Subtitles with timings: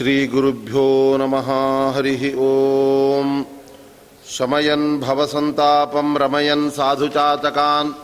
[0.00, 1.50] ಶ್ರೀಗುರುಭ್ಯೋ ನಮಃ,
[1.96, 3.46] ಹರಿ ಓಂ.
[4.36, 7.94] ಶಮಯನ್ ಭವಸಂತಾಪಂ ರಮಯನ್ ಸಾಧುಚಾತಕಾನ್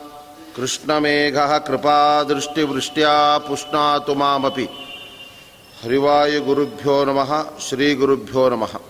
[0.57, 1.35] ದೃಷ್ಟಿ
[1.67, 4.65] ಕೃಪಾದೃಷ್ಟಿವೃಷ್ಟ್ಯಾ ಪುಷ್ನಾತು ಮಾಮಪಿ.
[5.85, 8.81] ಹರಿವಾಯುಗುರುಭ್ಯೋ ನಮಃ, ಶ್ರೀಗುರುಭ್ಯೋ ನಮಃ.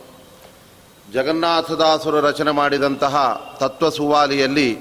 [1.14, 4.78] ಜಗನ್ನಾಥದಾಸರು ರಚನೆ ಮಾಡಿದಂತಹ ತತ್ವಸುವಾಲಿಯಲ್ಲಿ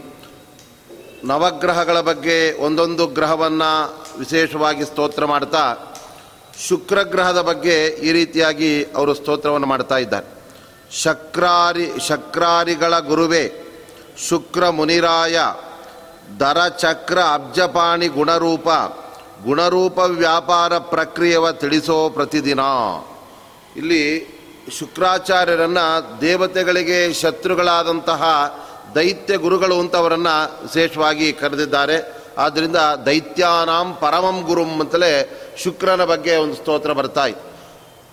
[1.23, 5.95] ನವಗ್ರಹಗಳ ಬಗ್ಗೆ ಒಂದೊಂದು ಗ್ರಹವನ್ನು ವಿಶೇಷವಾಗಿ ಸ್ತೋತ್ರ ಮಾಡ್ತಾ
[6.59, 10.36] ಶುಕ್ರಗ್ರಹದ ಬಗ್ಗೆ ಈ ರೀತಿಯಾಗಿ ಅವರು ಸ್ತೋತ್ರವನ್ನು ಮಾಡ್ತಾ ಇದ್ದಾರೆ.
[11.02, 13.62] ಶಕ್ರಾರಿ, ಶಕ್ರಾರಿಗಳ ಗುರುವೇ,
[14.30, 15.40] ಶುಕ್ರ ಮುನಿರಾಯ
[16.40, 18.70] ದರ ಚಕ್ರ ಅಬ್ಜಪಾಣಿ ಗುಣರೂಪ
[19.44, 22.59] ಗುಣರೂಪ ವ್ಯಾಪಾರ ಪ್ರಕ್ರಿಯೆವ ತಿಳಿಸೋ ಪ್ರತಿದಿನ.
[23.78, 24.36] ಇಲ್ಲಿ
[24.80, 28.23] ಶುಕ್ರಾಚಾರ್ಯರನ್ನು ದೇವತೆಗಳಿಗೆ ಶತ್ರುಗಳಾದಂತಹ
[28.95, 32.26] ದೈತ್ಯ ಗುರುಗಳು ಅಂತವರನ್ನು ವಿಶೇಷವಾಗಿ ಕರೆದಿದ್ದಾರೆ.
[32.38, 37.56] ಆದ್ದರಿಂದ ದೈತ್ಯಾನಾಂ ಪರಮಂ ಗುರುಂ ಅಂತಲೇ ಶುಕ್ರನ ಬಗ್ಗೆ ಒಂದು ಸ್ತೋತ್ರ ಬರ್ತಾ ಇತ್ತು.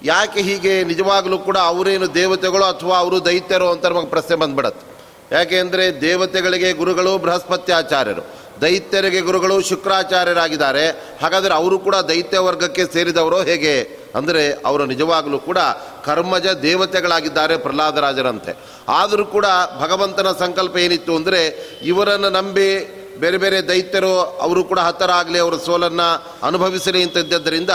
[0.03, 4.93] ಯಾಕೆ ಹೀಗೆ ನಿಜವಾಗಲೂ ಕೂಡ ಅವರೇನು ದೇವತೆಗಳು ಅಥವಾ ಅವರು ದೈತ್ಯರು ಅಂತ ನಮಗೆ ಪ್ರಶ್ನೆ ಬಂದ್ಬಿಡತ್ತೆ.
[5.35, 8.43] ಯಾಕೆ ಅಂದರೆ ದೇವತೆಗಳಿಗೆ ಗುರುಗಳು ಬೃಹಸ್ಪತ್ಯಾಚಾರ್ಯರು.
[8.61, 10.89] ದೈತ್ಯರಿಗೆ ಗುರುಗಳು ಶುಕ್ರಾಚಾರ್ಯರಾಗಿದ್ದಾರೆ.
[11.23, 14.03] ಹಾಗಾದರೆ ಅವರು ಕೂಡ ದೈತ್ಯ ವರ್ಗಕ್ಕೆ ಸೇರಿದವರು ಹೇಗೆ?
[14.15, 15.59] ಅಂದರೆ ಅವರು ನಿಜವಾಗಲೂ ಕೂಡ
[16.05, 18.57] ಕರ್ಮಜ ದೇವತೆಗಳಾಗಿದ್ದಾರೆ ಪ್ರಹ್ಲಾದರಾಜರಂತೆ.
[18.89, 19.47] ಆದರೂ ಕೂಡ
[19.81, 21.41] ಭಗವಂತನ ಸಂಕಲ್ಪ ಏನಿತ್ತು ಅಂದರೆ
[21.83, 27.71] ಇವರನ್ನು ನಂಬಿ ಬೇರೆ ಬೇರೆ ದೈತ್ಯರು ಅವರು ಕೂಡ ಹತರಾಗಲಿ, ಅವರ ಸೋಲನ್ನು ಅನುಭವಿಸಲಿ ಅಂತಿದ್ದರಿಂದ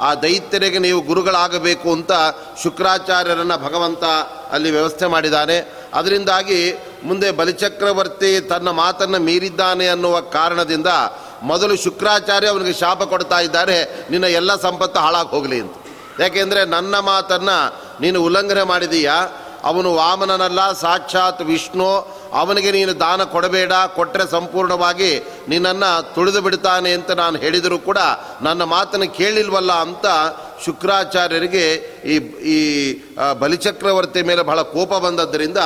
[0.00, 2.12] ಆ ದೈತ್ಯರಿಗೆ ನೀವು ಗುರುಗಳಾಗಬೇಕು ಅಂತ
[2.62, 4.04] ಶುಕ್ರಾಚಾರ್ಯರನ್ನು ಭಗವಂತ
[4.52, 5.72] ಅಲ್ಲಿ ವ್ಯವಸ್ಥೆ ಮಾಡಿದ್ದಾನೆ.
[5.94, 10.86] ಅದರಿಂದಾಗಿ ಮುಂದೆ ಬಲಿಚಕ್ರವರ್ತಿ ತನ್ನ ಮಾತನ್ನು ಮೀರಿದ್ದಾನೆ ಅನ್ನುವ ಕಾರಣದಿಂದ
[11.42, 15.72] ಮೊದಲು ಶುಕ್ರಾಚಾರ್ಯ ಅವನಿಗೆ ಶಾಪ ಕೊಡ್ತಾ ಇದ್ದಾರೆ, ನಿನ್ನ ಎಲ್ಲ ಸಂಪತ್ತು ಹಾಳಾಗಿ ಹೋಗಲಿ ಅಂತ.
[16.20, 19.14] ಯಾಕೆಂದರೆ ನನ್ನ ಮಾತನ್ನು ನೀನು ಉಲ್ಲಂಘನೆ ಮಾಡಿದೀಯಾ?
[19.64, 25.10] ಅವನು ವಾಮನನಲ್ಲ, ಸಾಕ್ಷಾತ್ ವಿಷ್ಣು ಅವನಿಗೆ ನೀನು ದಾನ ಕೊಡಬೇಡ ಕೊಟ್ಟರೆ ಸಂಪೂರ್ಣವಾಗಿ
[25.48, 27.98] ನಿನ್ನನ್ನು ತುಳಿದು ಬಿಡ್ತಾನೆ ಅಂತ ನಾನು ಹೇಳಿದರೂ ಕೂಡ
[28.42, 30.06] ನನ್ನ ಮಾತನ್ನು ಕೇಳಿಲ್ವಲ್ಲ ಅಂತ
[30.64, 31.64] ಶುಕ್ರಾಚಾರ್ಯರಿಗೆ
[32.04, 32.16] ಈ
[32.54, 32.58] ಈ
[33.38, 35.58] ಬಲಿಚಕ್ರವರ್ತಿ ಮೇಲೆ ಬಹಳ ಕೋಪ ಬಂದದ್ದರಿಂದ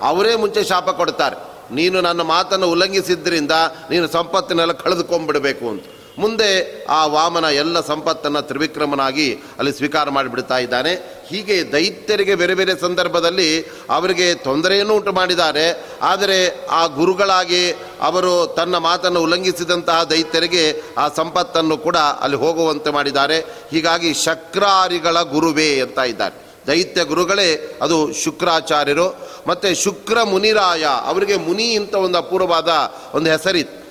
[0.00, 1.36] ಅವರೇ ಮುಂಚೆ ಶಾಪ ಕೊಡ್ತಾರೆ.
[1.74, 3.50] ನೀನು ನನ್ನ ಮಾತನ್ನು ಉಲ್ಲಂಘಿಸಿದ್ದರಿಂದ
[3.90, 5.84] ನೀನು ಸಂಪತ್ತಿನೆಲ್ಲ ಕಳೆದುಕೊಂಡ್ಬಿಡಬೇಕು ಅಂತ.
[6.18, 11.24] ಮುಂದೆ ಆ ವಾಮನ ಎಲ್ಲ ಸಂಪತ್ತನ್ನು ತ್ರಿವಿಕ್ರಮನಾಗಿ ಅಲ್ಲಿ ಸ್ವೀಕಾರ ಮಾಡಿಬಿಡ್ತಾ ಇದ್ದಾನೆ.
[11.28, 13.60] ಹೀಗೆ ದೈತ್ಯರಿಗೆ ಬೇರೆ ಬೇರೆ ಸಂದರ್ಭದಲ್ಲಿ
[13.90, 15.84] ಅವರಿಗೆ ತೊಂದರೆಯನ್ನು ಉಂಟು ಮಾಡಿದ್ದಾರೆ.
[16.02, 17.70] ಆದರೆ ಆ ಗುರುಗಳಾಗಿ
[18.00, 23.38] ಅವರು ತನ್ನ ಮಾತನ್ನು ಉಲ್ಲಂಘಿಸಿದಂತಹ ದೈತ್ಯರಿಗೆ ಆ ಸಂಪತ್ತನ್ನು ಕೂಡ ಅಲ್ಲಿ ಹೋಗುವಂತೆ ಮಾಡಿದ್ದಾರೆ.
[23.70, 26.44] ಹೀಗಾಗಿ ಶಕ್ರಾರಿಗಳ ಗುರುವೇ ಅಂತ ಇದ್ದಾರೆ.
[26.66, 29.16] ದೈತ್ಯ ಗುರುಗಳೇ, ಅದು ಶುಕ್ರಾಚಾರ್ಯರು.
[29.46, 32.68] ಮತ್ತು ಶುಕ್ರ ಮುನಿರಾಯ ಅವರಿಗೆ ಮುನಿ ಅಂತ ಒಂದು ಅಪೂರ್ವವಾದ
[33.14, 33.83] ಒಂದು ಹೆಸರಿತ್ತು.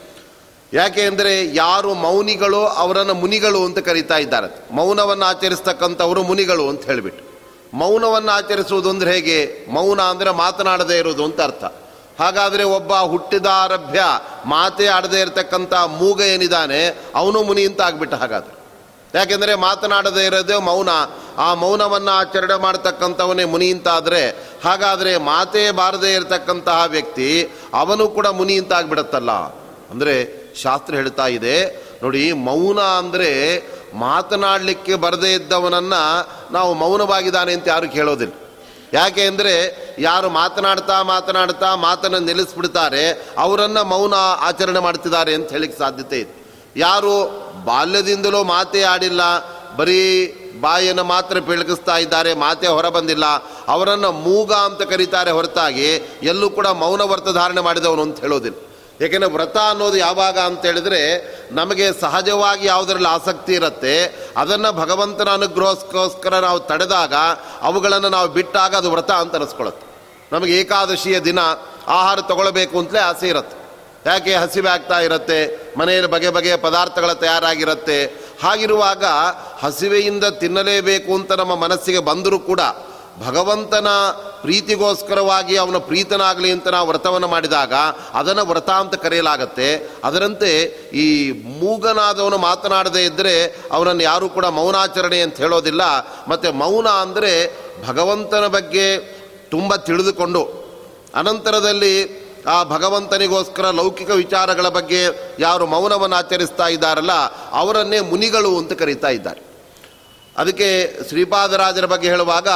[0.77, 4.47] ಯಾಕೆ ಅಂದರೆ ಯಾರು ಮೌನಿಗಳು ಅವರನ್ನು ಮುನಿಗಳು ಅಂತ ಕರೀತಾ ಇದ್ದಾರೆ.
[4.77, 7.23] ಮೌನವನ್ನು ಆಚರಿಸ್ತಕ್ಕಂಥವರು ಮುನಿಗಳು ಅಂತ ಹೇಳಿಬಿಟ್ಟು.
[7.81, 9.37] ಮೌನವನ್ನು ಆಚರಿಸುವುದು ಅಂದರೆ ಹೇಗೆ?
[9.75, 11.63] ಮೌನ ಅಂದರೆ ಮಾತನಾಡದೇ ಇರೋದು ಅಂತ ಅರ್ಥ.
[12.21, 14.01] ಹಾಗಾದರೆ ಒಬ್ಬ ಹುಟ್ಟಿದ ಆರಭ್ಯ
[14.55, 16.81] ಮಾತೇ ಆಡದೇ ಇರತಕ್ಕಂಥ ಮೂಗ ಏನಿದ್ದಾನೆ,
[17.21, 18.55] ಅವನು ಮುನಿ ಅಂತ ಆಗ್ಬಿಟ್ಟ ಹಾಗಾದ್ರೆ.
[19.17, 20.91] ಯಾಕೆಂದರೆ ಮಾತನಾಡದೇ ಇರೋದೇ ಮೌನ.
[21.45, 24.21] ಆ ಮೌನವನ್ನು ಆಚರಣೆ ಮಾಡ್ತಕ್ಕಂಥವನೇ ಮುನಿ ಅಂತ ಆದರೆ
[24.67, 27.27] ಹಾಗಾದರೆ ಮಾತೇ ಬಾರದೇ ಇರತಕ್ಕಂತಹ ವ್ಯಕ್ತಿ
[27.81, 29.31] ಅವನು ಕೂಡ ಮುನಿ ಅಂತ ಆಗ್ಬಿಡತ್ತಲ್ಲ.
[29.91, 30.15] ಅಂದರೆ
[30.61, 31.55] ಶಾಸ್ತ್ರ ಹೇಳ್ತಾ ಇದೆ.
[32.03, 33.31] ನೋಡಿ, ಮೌನ ಅಂದರೆ
[34.05, 36.01] ಮಾತನಾಡಲಿಕ್ಕೆ ಬರದೇ ಇದ್ದವನನ್ನು
[36.55, 38.33] ನಾವು ಮೌನವಾಗಿದ್ದಾನೆ ಅಂತ ಯಾರು ಕೇಳೋದಿಲ್ಲ.
[38.97, 39.53] ಯಾಕೆ ಅಂದರೆ
[40.07, 43.03] ಯಾರು ಮಾತನಾಡ್ತಾ ಮಾತನಾಡ್ತಾ ಮಾತನ್ನು ನಿಲ್ಲಿಸ್ಬಿಡ್ತಾರೆ,
[43.45, 44.15] ಅವರನ್ನು ಮೌನ
[44.49, 46.33] ಆಚರಣೆ ಮಾಡ್ತಿದ್ದಾರೆ ಅಂತ ಹೇಳಿಕ್ಕೆ ಸಾಧ್ಯತೆ ಇದೆ.
[46.85, 47.13] ಯಾರು
[47.69, 49.21] ಬಾಲ್ಯದಿಂದಲೂ ಮಾತೇ ಆಡಿಲ್ಲ,
[49.79, 50.01] ಬರೀ
[50.65, 53.25] ಬಾಯನ್ನು ಮಾತ್ರ ಪಿಳಕಿಸ್ತಾ ಇದ್ದಾರೆ, ಮಾತೇ ಹೊರ ಬಂದಿಲ್ಲ,
[53.75, 55.89] ಅವರನ್ನು ಮೂಗ ಅಂತ ಕರೀತಾರೆ ಹೊರತಾಗಿ
[56.31, 57.01] ಎಲ್ಲೂ ಕೂಡ ಮೌನ
[57.39, 58.59] ಧಾರಣೆ ಮಾಡಿದವನು ಅಂತ ಹೇಳೋದಿಲ್ಲ.
[59.01, 60.99] ಏಕೆಂದರೆ ವ್ರತ ಅನ್ನೋದು ಯಾವಾಗ ಅಂತ ಹೇಳಿದ್ರೆ
[61.59, 63.95] ನಮಗೆ ಸಹಜವಾಗಿ ಯಾವುದರಲ್ಲಿ ಆಸಕ್ತಿ ಇರುತ್ತೆ,
[64.41, 67.13] ಅದನ್ನು ಭಗವಂತನ ಅನುಗ್ರಹಕ್ಕೋಸ್ಕರ ನಾವು ತಡೆದಾಗ
[67.69, 69.85] ಅವುಗಳನ್ನು ನಾವು ಬಿಟ್ಟಾಗ ಅದು ವ್ರತ ಅಂತ ಅನಿಸ್ಕೊಳುತ್ತೆ
[70.33, 71.39] ನಮಗೆ ಏಕಾದಶಿಯ ದಿನ
[71.97, 73.57] ಆಹಾರ ತಗೊಳ್ಬೇಕು ಅಂತಲೇ ಆಸೆ ಇರುತ್ತೆ.
[74.05, 75.39] ಯಾಕೆ ಹಸಿವೆ ಆಗ್ತಾ ಇರುತ್ತೆ,
[75.79, 77.99] ಮನೆಯಲ್ಲಿ ಬಗೆ ಬಗೆಯ ಪದಾರ್ಥಗಳ ತಯಾರಾಗಿರುತ್ತೆ,
[78.43, 79.03] ಹಾಗಿರುವಾಗ
[79.63, 82.61] ಹಸಿವೆಯಿಂದ ತಿನ್ನಲೇಬೇಕು ಅಂತ ನಮ್ಮ ಮನಸ್ಸಿಗೆ ಬಂದರೂ ಕೂಡ
[83.19, 83.87] ಭಗವಂತನ
[84.41, 87.73] ಪ್ರೀತಿಗೋಸ್ಕರವಾಗಿ ಅವನ ಪ್ರೀತನಾಗಲಿ ಅಂತ ನಾವು ವ್ರತವನ್ನು ಮಾಡಿದಾಗ
[88.13, 89.91] ಅದನ್ನು ವ್ರತ ಅಂತ ಕರೆಯಲಾಗತ್ತೆ.
[90.03, 90.51] ಅದರಂತೆ
[90.93, 95.81] ಈ ಮೂಗನಾದವನು ಮಾತನಾಡದೇ ಇದ್ದರೆ ಅವನನ್ನು ಯಾರೂ ಕೂಡ ಮೌನಾಚರಣೆ ಅಂತ ಹೇಳೋದಿಲ್ಲ.
[96.27, 97.33] ಮತ್ತು ಮೌನ ಅಂದರೆ
[97.87, 98.99] ಭಗವಂತನ ಬಗ್ಗೆ
[99.51, 100.63] ತುಂಬ ತಿಳಿದುಕೊಂಡು
[101.15, 105.01] ಅನಂತರದಲ್ಲಿ ಆ ಭಗವಂತನಿಗೋಸ್ಕರ ಲೌಕಿಕ ವಿಚಾರಗಳ ಬಗ್ಗೆ
[105.39, 107.11] ಯಾರು ಮೌನವನ್ನು ಆಚರಿಸ್ತಾ ಇದ್ದಾರಲ್ಲ,
[107.51, 109.52] ಅವರನ್ನೇ ಮುನಿಗಳು ಅಂತ ಕರೀತಾ ಇದ್ದಾರೆ.
[110.37, 112.47] ಅದಕ್ಕೆ ಶ್ರೀಪಾದರಾಜರ ಬಗ್ಗೆ ಹೇಳುವಾಗ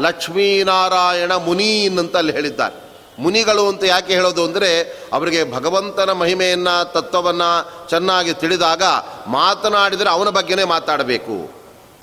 [0.00, 2.84] ಲಕ್ಷ್ಮೀನಾರಾಯಣ ಮುನೀನ್ ಅಂತ ಅಲ್ಲಿ ಹೇಳಿದ್ದಾರೆ.
[3.18, 4.82] ಮುನಿಗಳು ಅಂತ ಯಾಕೆ ಹೇಳೋದು ಅಂದರೆ
[5.12, 8.82] ಅವರಿಗೆ ಭಗವಂತನ ಮಹಿಮೆಯನ್ನು, ತತ್ವವನ್ನು ಚೆನ್ನಾಗಿ ತಿಳಿದಾಗ
[9.26, 11.53] ಮಾತನಾಡಿದರೆ ಅವನ ಬಗ್ಗೆನೇ ಮಾತಾಡಬೇಕು.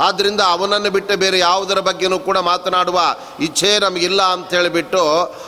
[0.01, 3.00] ಆದ್ದರಿಂದ ಅವನನ್ನು ಬಿಟ್ಟು ಬೇರೆ ಯಾವುದರ ಬಗ್ಗೆನೂ ಕೂಡ ಮಾತನಾಡುವ
[3.39, 5.03] ಇಚ್ಛೆ ನಮಗಿಲ್ಲ ಅಂತ ಹೇಳಿಬಿಟ್ಟು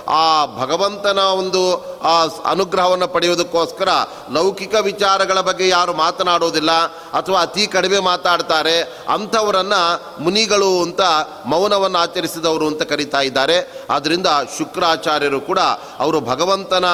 [0.08, 1.62] ಆ ಭಗವಂತನ ಒಂದು
[2.02, 3.90] ಆ ಅನುಗ್ರಹವನ್ನು ಪಡೆಯುವುದಕ್ಕೋಸ್ಕರ
[4.32, 6.72] ಲೌಕಿಕ ವಿಚಾರಗಳ ಬಗ್ಗೆ ಯಾರು ಮಾತನಾಡೋದಿಲ್ಲ
[7.14, 9.82] ಅಥವಾ ಅತಿ ಕಡಿಮೆ ಮಾತಾಡ್ತಾರೆ ಅಂಥವರನ್ನು
[10.24, 11.02] ಮುನಿಗಳು ಅಂತ
[11.46, 13.86] ಮೌನವನ್ನು ಆಚರಿಸಿದವರು ಅಂತ ಕರೀತಾ ಇದ್ದಾರೆ.
[13.90, 14.28] ಆದ್ದರಿಂದ
[14.58, 15.60] ಶುಕ್ರಾಚಾರ್ಯರು ಕೂಡ
[16.00, 16.86] ಅವರು ಭಗವಂತನ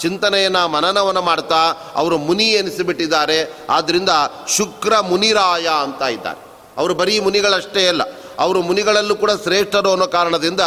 [0.00, 3.54] ಚಿಂತನೆಯನ್ನು ಮನನವನ್ನು ಮಾಡ್ತಾ ಅವರು ಮುನಿ ಎನಿಸಿಬಿಟ್ಟಿದ್ದಾರೆ.
[3.70, 4.08] ಆದ್ದರಿಂದ
[4.48, 6.43] ಶುಕ್ರ ಮುನಿರಾಯ ಅಂತ ಇದ್ದಾರೆ.
[6.76, 8.02] ಅವರು ಬರೀ ಮುನಿಗಳಷ್ಟೇ ಅಲ್ಲ,
[8.38, 10.60] ಅವರು ಮುನಿಗಳಲ್ಲೂ ಕೂಡ ಶ್ರೇಷ್ಠರು ಅನ್ನೋ ಕಾರಣದಿಂದ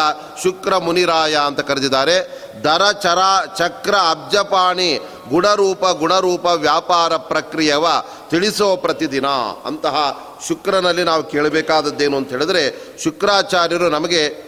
[0.43, 2.17] ಶುಕ್ರ ಮುನಿರಾಯ ಅಂತ ಕರೆದಿದ್ದಾರೆ.
[2.63, 3.19] ದರ, ಚರ,
[3.57, 4.91] ಚಕ್ರ, ಅಬ್ಜಪಾಣಿ,
[5.29, 7.85] ಗುಣರೂಪ ಗುಣರೂಪ, ವ್ಯಾಪಾರ ಪ್ರಕ್ರಿಯವ
[8.29, 9.27] ತಿಳಿಸೋ ಪ್ರತಿದಿನ
[9.65, 9.95] ಅಂತಹ
[10.47, 12.63] ಶುಕ್ರನಲ್ಲಿ ನಾವು ಕೇಳಬೇಕಾದದ್ದೇನು ಅಂತ ಹೇಳಿದ್ರೆ,
[13.03, 14.47] ಶುಕ್ರಾಚಾರ್ಯರು ನಮಗೆ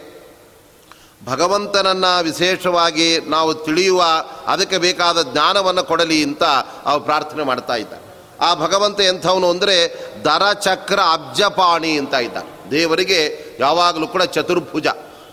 [1.26, 4.02] ಭಗವಂತನನ್ನ ವಿಶೇಷವಾಗಿ ನಾವು ತಿಳಿಯುವ,
[4.46, 6.42] ಅದಕ್ಕೆ ಬೇಕಾದ ಜ್ಞಾನವನ್ನು ಕೊಡಲಿ ಅಂತ
[6.84, 8.09] ಅವು ಪ್ರಾರ್ಥನೆ ಮಾಡ್ತಾ ಇದ್ದಾರೆ.
[8.40, 9.94] ಆ ಭಗವಂತ ಎಂಥವನು ಅಂದರೆ
[10.24, 12.36] ದರ, ಚಕ್ರ, ಅಬ್ಜಪಾಣಿ ಅಂತ ಇದ್ದ
[12.70, 13.20] ದೇವರಿಗೆ
[13.60, 14.86] ಯಾವಾಗಲೂ ಕೂಡ ಚತುರ್ಭುಜ.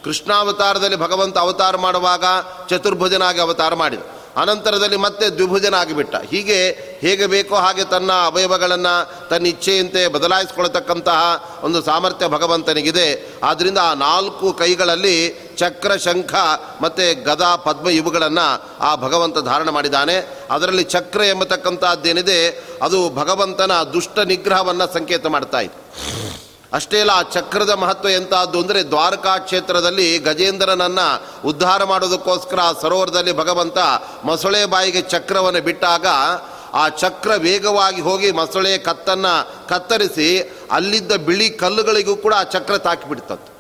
[0.03, 2.23] ಕೃಷ್ಣಾವತಾರದಲ್ಲಿ ಭಗವಂತ ಅವತಾರ ಮಾಡುವಾಗ
[2.69, 3.99] ಚತುರ್ಭುಜನಾಗಿ ಅವತಾರ ಮಾಡಿದ.
[4.37, 6.69] ಅನಂತರದಲ್ಲಿ ಮತ್ತೆ ದ್ವಿಭುಜನ ಆಗಿಬಿಟ್ಟ ಹೀಗೆ
[7.01, 11.19] ಹೇಗೆ ಬೇಕೋ ಹಾಗೆ ತನ್ನ ಅವಯವಗಳನ್ನು, ತನ್ನ ಇಚ್ಛೆಯಂತೆ ಬದಲಾಯಿಸ್ಕೊಳ್ತಕ್ಕಂತಹ
[11.63, 13.29] ಒಂದು ಸಾಮರ್ಥ್ಯ ಭಗವಂತನಿಗಿದೆ.
[13.43, 16.33] ಆದ್ದರಿಂದ ಆ ನಾಲ್ಕು ಕೈಗಳಲ್ಲಿ ಚಕ್ರ, ಶಂಖ
[16.81, 20.15] ಮತ್ತು ಗದಾ, ಪದ್ಮ ಇವುಗಳನ್ನು ಆ ಭಗವಂತ ಧಾರಣ ಮಾಡಿದ್ದಾನೆ.
[20.51, 22.39] ಅದರಲ್ಲಿ ಚಕ್ರ ಎಂಬತಕ್ಕಂಥದ್ದೇನಿದೆ
[22.81, 26.26] ಅದು ಭಗವಂತನ ದುಷ್ಟ ನಿಗ್ರಹವನ್ನು ಸಂಕೇತ ಮಾಡ್ತಾ ಇದೆ.
[26.73, 31.07] ಅಷ್ಟೇ ಅಲ್ಲ, ಆ ಚಕ್ರದ ಮಹತ್ವ ಎಂತಹದ್ದು ಅಂದರೆ ದ್ವಾರಕಾ ಕ್ಷೇತ್ರದಲ್ಲಿ ಗಜೇಂದ್ರನನ್ನು
[31.49, 33.77] ಉದ್ಧಾರ ಮಾಡೋದಕ್ಕೋಸ್ಕರ ಆ ಸರೋವರದಲ್ಲಿ ಭಗವಂತ
[34.29, 36.07] ಮೊಸಳೆ ಬಾಯಿಗೆ ಚಕ್ರವನ್ನು ಬಿಟ್ಟಾಗ
[36.81, 39.33] ಆ ಚಕ್ರ ವೇಗವಾಗಿ ಹೋಗಿ ಮೊಸಳೆ ಕತ್ತನ್ನು
[39.69, 40.27] ಕತ್ತರಿಸಿ
[40.77, 43.51] ಅಲ್ಲಿದ್ದ ಬಿಳಿ ಕಲ್ಲುಗಳಿಗೂ ಕೂಡ ಆ ಚಕ್ರ ತಾಕಿಬಿಡ್ತದ್ದು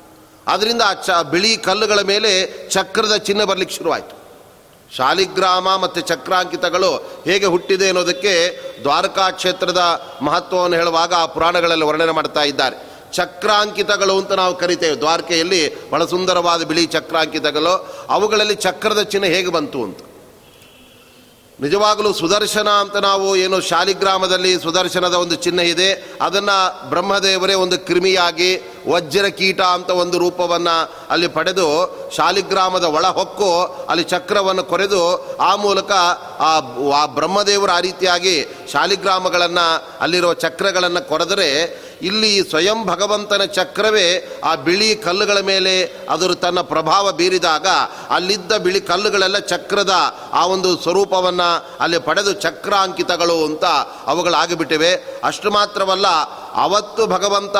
[0.47, 2.31] ಅದರಿಂದ ಆ ಚ ಬಿಳಿ ಕಲ್ಲುಗಳ ಮೇಲೆ
[2.75, 4.13] ಚಕ್ರದ ಚಿಹ್ನೆ ಬರಲಿಕ್ಕೆ ಶುರುವಾಯಿತು.
[4.95, 6.91] ಶಾಲಿಗ್ರಾಮ ಮತ್ತು ಚಕ್ರಾಂಕಿತಗಳು
[7.25, 8.33] ಹೇಗೆ ಹುಟ್ಟಿದೆ ಅನ್ನೋದಕ್ಕೆ
[8.83, 9.81] ದ್ವಾರಕಾ ಕ್ಷೇತ್ರದ
[10.27, 12.77] ಮಹತ್ವವನ್ನು ಹೇಳುವಾಗ ಆ ಪುರಾಣಗಳಲ್ಲಿ ವರ್ಣನೆ ಮಾಡ್ತಾ ಇದ್ದಾರೆ.
[13.13, 14.95] ಚಕ್ರಾಂಕಿತಗಳು ಅಂತ ನಾವು ಕರಿತೇವೆ.
[14.95, 18.05] ದ್ವಾರಕೆಯಲ್ಲಿ ಬಹಳ ಸುಂದರವಾದ ಬಿಳಿ ಚಕ್ರಾಂಕಿತಗಳು.
[18.09, 19.99] ಅವುಗಳಲ್ಲಿ ಚಕ್ರದ ಚಿಹ್ನೆ ಹೇಗೆ ಬಂತು ಅಂತ.
[21.61, 26.17] ನಿಜವಾಗಲೂ ಸುದರ್ಶನ ಅಂತ ನಾವು ಏನು ಶಾಲಿಗ್ರಾಮದಲ್ಲಿ ಸುದರ್ಶನದ ಒಂದು ಚಿಹ್ನೆ ಇದೆ.
[26.21, 30.75] ಅದನ್ನು ಬ್ರಹ್ಮದೇವರೇ ಒಂದು ಕ್ರಿಮಿಯಾಗಿ ವಜ್ರ ಕೀಟ ಅಂತ ಒಂದು ರೂಪವನ್ನು
[31.09, 31.67] ಅಲ್ಲಿ ಪಡೆದು
[32.15, 33.51] ಶಾಲಿಗ್ರಾಮದ ಒಳ ಹೊಕ್ಕು
[33.89, 35.01] ಅಲ್ಲಿ ಚಕ್ರವನ್ನು ಕೊರೆದು
[35.37, 35.91] ಆ ಮೂಲಕ
[36.39, 38.35] ಆ ಬ್ರಹ್ಮದೇವರು ಆ ರೀತಿಯಾಗಿ
[38.71, 41.49] ಶಾಲಿಗ್ರಾಮಗಳನ್ನು ಅಲ್ಲಿರುವ ಚಕ್ರಗಳನ್ನು ಕೊರೆದರೆ
[42.01, 47.67] ಇಲ್ಲಿ ಸ್ವಯಂ ಭಗವಂತನ ಚಕ್ರವೇ ಆ ಬಿಳಿ ಕಲ್ಲುಗಳ ಮೇಲೆ ಅದರ ತನ್ನ ಪ್ರಭಾವ ಬೀರಿದಾಗ
[48.09, 49.93] ಅಲ್ಲಿದ್ದ ಬಿಳಿ ಕಲ್ಲುಗಳೆಲ್ಲ ಚಕ್ರದ
[50.33, 51.49] ಆ ಒಂದು ಸ್ವರೂಪವನ್ನು
[51.79, 53.65] ಅಲ್ಲಿ ಪಡೆದು ಚಕ್ರಾಂಕಿತಗಳು ಅಂತ
[54.05, 54.91] ಅವುಗಳಾಗಿಬಿಟ್ಟಿವೆ.
[55.23, 56.07] ಅಷ್ಟು ಮಾತ್ರವಲ್ಲ,
[56.55, 57.57] ಅವತ್ತು ಭಗವಂತ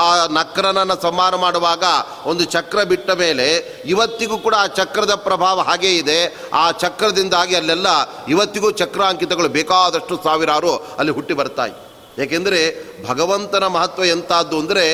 [0.00, 0.06] ಆ
[0.38, 1.84] ನಕ್ರನನ್ನು ಸಂಹಾರ ಮಾಡುವಾಗ
[2.30, 3.46] ಒಂದು ಚಕ್ರ ಬಿಟ್ಟ ಮೇಲೆ
[3.86, 6.18] ಇವತ್ತಿಗೂ ಕೂಡ ಆ ಚಕ್ರದ ಪ್ರಭಾವ ಹಾಗೇ ಇದೆ.
[6.62, 7.88] ಆ ಚಕ್ರದಿಂದಾಗಿ ಅಲ್ಲೆಲ್ಲ
[8.28, 11.74] ಇವತ್ತಿಗೂ ಚಕ್ರಾಂಕಿತಗಳು ಬೇಕಾದಷ್ಟು ಸಾವಿರಾರು ಅಲ್ಲಿ ಹುಟ್ಟಿ ಬರ್ತಾಯಿ
[12.22, 12.60] ಏಕೆಂದರೆ
[13.08, 14.84] ಭಗವಂತನ ಮಹತ್ವ ಎಂಥದ್ದು ಅಂದರೆ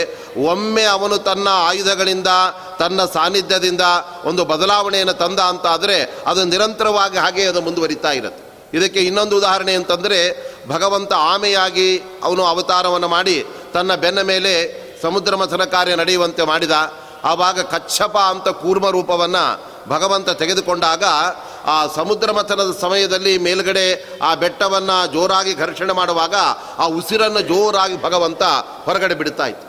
[0.50, 2.30] ಒಮ್ಮೆ ಅವನು ತನ್ನ ಆಯುಧಗಳಿಂದ,
[2.78, 3.84] ತನ್ನ ಸಾನ್ನಿಧ್ಯದಿಂದ
[4.24, 8.42] ಒಂದು ಬದಲಾವಣೆಯನ್ನು ತಂದ ಅಂತಾದರೆ ಅದು ನಿರಂತರವಾಗಿ ಹಾಗೆ ಅದು ಮುಂದುವರಿತಾ ಇರುತ್ತೆ.
[8.76, 10.18] ಇದಕ್ಕೆ ಇನ್ನೊಂದು ಉದಾಹರಣೆ ಅಂತಂದರೆ
[10.68, 11.88] ಭಗವಂತ ಆಮೆಯಾಗಿ
[12.22, 13.36] ಅವನು ಅವತಾರವನ್ನು ಮಾಡಿ
[13.74, 14.52] ತನ್ನ ಬೆನ್ನ ಮೇಲೆ
[15.02, 16.70] ಸಮುದ್ರ ಮಥನ ಕಾರ್ಯ ನಡೆಯುವಂತೆ ಮಾಡಿದ
[17.24, 21.04] ಆವಾಗ ಕಚ್ಚಪ ಅಂತ ಕೂರ್ಮ ರೂಪವನ್ನು ಭಗವಂತ ತೆಗೆದುಕೊಂಡಾಗ
[21.66, 26.34] ಆ ಸಮುದ್ರ ಮಥನದ ಸಮಯದಲ್ಲಿ ಮೇಲ್ಗಡೆ ಆ ಬೆಟ್ಟವನ್ನು ಜೋರಾಗಿ ಘರ್ಷಣೆ ಮಾಡುವಾಗ
[26.78, 28.42] ಆ ಉಸಿರನ್ನು ಜೋರಾಗಿ ಭಗವಂತ
[28.84, 29.66] ಹೊರಗಡೆ ಬಿಡ್ತಾ ಇತ್ತು.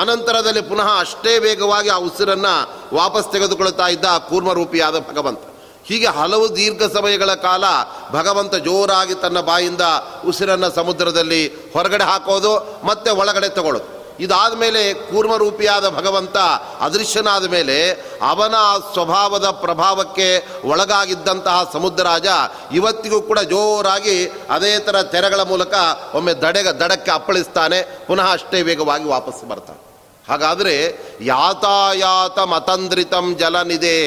[0.00, 2.54] ಅನಂತರದಲ್ಲಿ ಪುನಃ ಅಷ್ಟೇ ವೇಗವಾಗಿ ಆ ಉಸಿರನ್ನು
[2.96, 5.40] ವಾಪಸ್ ತೆಗೆದುಕೊಳ್ತಾ ಇದ್ದ ಕೂರ್ಮರೂಪಿಯಾದ ಭಗವಂತ.
[5.84, 7.64] ಹೀಗೆ ಹಲವು ದೀರ್ಘ ಸಮಯಗಳ ಕಾಲ
[8.12, 9.80] ಭಗವಂತ ಜೋರಾಗಿ ತನ್ನ ಬಾಯಿಂದ
[10.26, 13.93] ಉಸಿರನ್ನು ಸಮುದ್ರದಲ್ಲಿ ಹೊರಗಡೆ ಹಾಕೋದು ಮತ್ತೆ ಒಳಗಡೆ ತಗೊಳ್ಳೋದು.
[14.20, 16.36] ಇದಾದ ಮೇಲೆ ಕೂರ್ಮರೂಪಿಯಾದ ಭಗವಂತ
[16.80, 17.90] ಅದೃಶ್ಯನಾದ ಮೇಲೆ
[18.22, 18.54] ಅವನ
[18.92, 22.26] ಸ್ವಭಾವದ ಪ್ರಭಾವಕ್ಕೆ ಒಳಗಾಗಿದ್ದಂತಹ ಸಮುದ್ರರಾಜ
[22.72, 25.74] ಇವತ್ತಿಗೂ ಕೂಡ ಜೋರಾಗಿ ಅದೇ ಥರ ತೆರೆಗಳ ಮೂಲಕ
[26.14, 29.93] ಒಮ್ಮೆ ದಡೆಗ ದಡಕ್ಕೆ ಅಪ್ಪಳಿಸ್ತಾನೆ, ಪುನಃ ಅಷ್ಟೇ ವೇಗವಾಗಿ ವಾಪಸ್ ಬರ್ತಾನೆ.
[30.28, 30.74] ಹಾಗಾದರೆ
[31.20, 33.98] ಯಾತಾಯಾತ ಮತಂದ್ರಿತಂ ಜಲನಿದೆ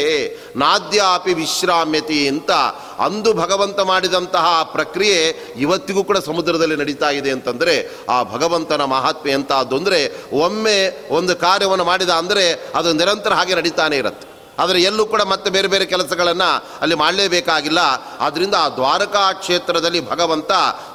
[0.56, 2.52] ನಾದ್ಯಾಪಿ ವಿಶ್ರಾಮ್ಯತಿ ಅಂತ
[3.00, 5.20] ಅಂದು ಭಗವಂತ ಮಾಡಿದಂತಹ ಪ್ರಕ್ರಿಯೆ
[5.58, 7.76] ಇವತ್ತಿಗೂ ಕೂಡ ಸಮುದ್ರದಲ್ಲಿ ನಡೀತಾ ಇದೆ ಅಂತಂದರೆ
[8.10, 10.00] ಆ ಭಗವಂತನ ಮಹಾತ್ಮೆ ಅಂತ ಅಂದರೆ
[10.32, 14.27] ಒಮ್ಮೆ ಒಂದು ಕಾರ್ಯವನ್ನು ಮಾಡಿದ ಅಂದರೆ ಅದು ನಿರಂತರ ಹಾಗೆ ನಡೀತಾನೆ ಇರುತ್ತೆ.
[14.60, 17.80] ಆದರೆ ಎಲ್ಲೂ ಕೂಡ ಮತ್ತೆ ಬೇರೆ ಬೇರೆ ಕೆಲಸಗಳನ್ನು ಅಲ್ಲಿ ಮಾಡಲೇಬೇಕಾಗಿಲ್ಲ.
[18.20, 20.52] ಆದ್ದರಿಂದ ಆ ದ್ವಾರಕಾ ಕ್ಷೇತ್ರದಲ್ಲಿ ಭಗವಂತ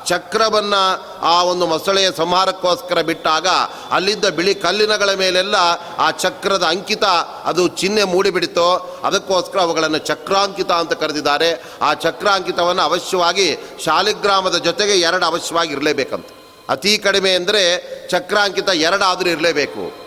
[0.07, 3.47] ಚಕ್ರವನ್ನು ಆ ಒಂದು ಮೊಸಳೆಯ ಸಂಹಾರಕ್ಕೋಸ್ಕರ ಬಿಟ್ಟಾಗ
[3.91, 5.55] ಅಲ್ಲಿದ್ದ ಬಿಳಿ ಕಲ್ಲಿನಗಳ ಮೇಲೆಲ್ಲ
[5.99, 7.05] ಆ ಚಕ್ರದ ಅಂಕಿತ
[7.45, 9.01] ಅದು ಚಿಹ್ನೆ ಮೂಡಿಬಿಡಿತೋ.
[9.05, 11.65] ಅದಕ್ಕೋಸ್ಕರ ಅವುಗಳನ್ನು ಚಕ್ರಾಂಕಿತ ಅಂತ ಕರೆದಿದ್ದಾರೆ.
[11.83, 16.27] ಆ ಚಕ್ರಾಂಕಿತವನ್ನು ಅವಶ್ಯವಾಗಿ ಶಾಲಿಗ್ರಾಮದ ಜೊತೆಗೆ ಎರಡು ಅವಶ್ಯವಾಗಿ ಇರಲೇಬೇಕಂತ.
[16.69, 17.63] ಅತೀ ಕಡಿಮೆ ಅಂದರೆ
[18.09, 20.02] ಚಕ್ರಾಂಕಿತ ಎರಡಾದರೂ ಇರಲೇಬೇಕು.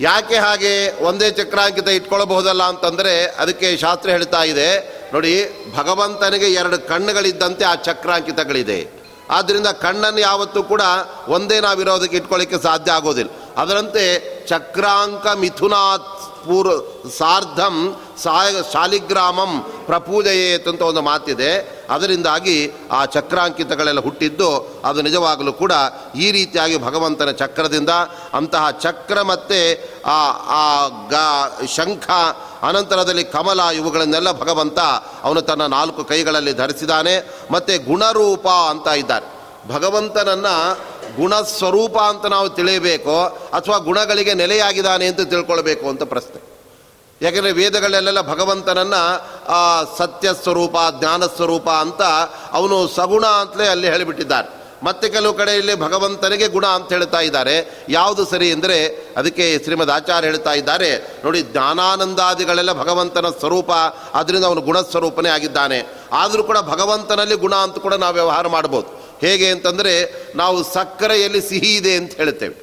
[0.00, 4.68] ಯಾಕೆ ಹಾಗೆ ಒಂದೇ ಚಕ್ರಾಂಕಿತ ಇಟ್ಕೊಳ್ಬಹುದಲ್ಲ ಅಂತಂದರೆ ಅದಕ್ಕೆ ಶಾಸ್ತ್ರ ಹೇಳ್ತಾ ಇದೆ.
[5.12, 5.32] ನೋಡಿ,
[5.76, 9.00] ಭಗವಂತನಿಗೆ ಎರಡು ಕಣ್ಣುಗಳಿದ್ದಂತೆ ಆ ಚಕ್ರಾಂಕಿತಗಳಿದೆ.
[9.30, 10.80] ಆದ್ದರಿಂದ ಕಣ್ಣನ್ನು ಯಾವತ್ತೂ ಕೂಡ
[11.28, 13.30] ಒಂದೇ ನಾವು ಇರೋದಕ್ಕೆ ಇಟ್ಕೊಳ್ಳಿಕ್ಕೆ ಸಾಧ್ಯ ಆಗೋದಿಲ್ಲ.
[13.56, 14.04] ಅದರಂತೆ
[14.46, 16.72] ಚಕ್ರಾಂಕ ಮಿಥುನಾತ್ ಪೂರ್
[17.18, 17.76] ಸಾರ್ಧಂ
[18.22, 19.52] ಸಾಯ ಶಾಲಿಗ್ರಾಮಂ
[19.86, 21.52] ಪ್ರಪೂಜೆಯೇತ್ ಅಂತ ಒಂದು ಮಾತಿದೆ.
[21.90, 22.56] ಅದರಿಂದಾಗಿ
[22.92, 24.48] ಆ ಚಕ್ರಾಂಕಿತಗಳೆಲ್ಲ ಹುಟ್ಟಿದ್ದು
[24.84, 25.72] ಅದು ನಿಜವಾಗಲೂ ಕೂಡ
[26.16, 27.92] ಈ ರೀತಿಯಾಗಿ ಭಗವಂತನ ಚಕ್ರದಿಂದ
[28.34, 29.60] ಅಂತಹ ಚಕ್ರ ಮತ್ತು
[30.10, 30.20] ಆ
[30.60, 30.64] ಆ
[31.12, 31.14] ಗ
[31.76, 32.10] ಶಂಖ
[32.62, 34.78] ಅನಂತರದಲ್ಲಿ ಕಮಲ ಇವುಗಳನ್ನೆಲ್ಲ ಭಗವಂತ
[35.22, 37.14] ಅವನು ತನ್ನ ನಾಲ್ಕು ಕೈಗಳಲ್ಲಿ ಧರಿಸಿದ್ದಾನೆ.
[37.50, 39.26] ಮತ್ತು ಗುಣರೂಪ ಅಂತ ಇದ್ದಾರೆ.
[39.74, 40.54] ಭಗವಂತನನ್ನು
[41.20, 43.16] ಗುಣಸ್ವರೂಪ ಅಂತ ನಾವು ತಿಳಿಯಬೇಕು
[43.58, 46.40] ಅಥವಾ ಗುಣಗಳಿಗೆ ನೆಲೆಯಾಗಿದ್ದಾನೆ ಅಂತ ತಿಳ್ಕೊಳ್ಬೇಕು ಅಂತ ಪ್ರಶ್ನೆ.
[47.20, 49.02] ಯಾಕೆಂದರೆ ವೇದಗಳಲ್ಲೆಲ್ಲ ಭಗವಂತನನ್ನು
[49.98, 52.02] ಸತ್ಯ ಸ್ವರೂಪ ಜ್ಞಾನ ಸ್ವರೂಪ ಅಂತ
[52.58, 54.48] ಅವನು ಸಗುಣ ಅಂತಲೇ ಅಲ್ಲಿ ಹೇಳಿಬಿಟ್ಟಿದ್ದಾರೆ.
[54.82, 57.56] ಮತ್ತೆ ಕೆಲವು ಕಡೆಯಲ್ಲಿ ಭಗವಂತನಿಗೆ ಗುಣ ಅಂತ ಹೇಳ್ತಾ ಇದ್ದಾರೆ.
[57.88, 58.78] ಯಾವುದು ಸರಿ ಅಂದರೆ
[59.16, 60.88] ಅದಕ್ಕೆ ಶ್ರೀಮದ್ ಆಚಾರ್ಯ ಹೇಳ್ತಾ ಇದ್ದಾರೆ,
[61.24, 63.70] ನೋಡಿ ಜ್ಞಾನಾನಂದಾದಿಗಳೆಲ್ಲ ಭಗವಂತನ ಸ್ವರೂಪ
[64.20, 65.80] ಅದರಿಂದ ಅವನು ಗುಣಸ್ವರೂಪನೇ ಆಗಿದ್ದಾನೆ.
[66.12, 69.94] ಆದರೂ ಕೂಡ ಭಗವಂತನಲ್ಲಿ ಗುಣ ಅಂತ ಕೂಡ ನಾವು ವ್ಯವಹಾರ ಮಾಡ್ಬೋದು ಹೇಗೆ ಅಂತಂದರೆ
[70.42, 72.56] ನಾವು ಸಕ್ಕರೆಯಲ್ಲಿ ಸಿಹಿ ಇದೆ ಅಂತ ಹೇಳ್ತೇವೆ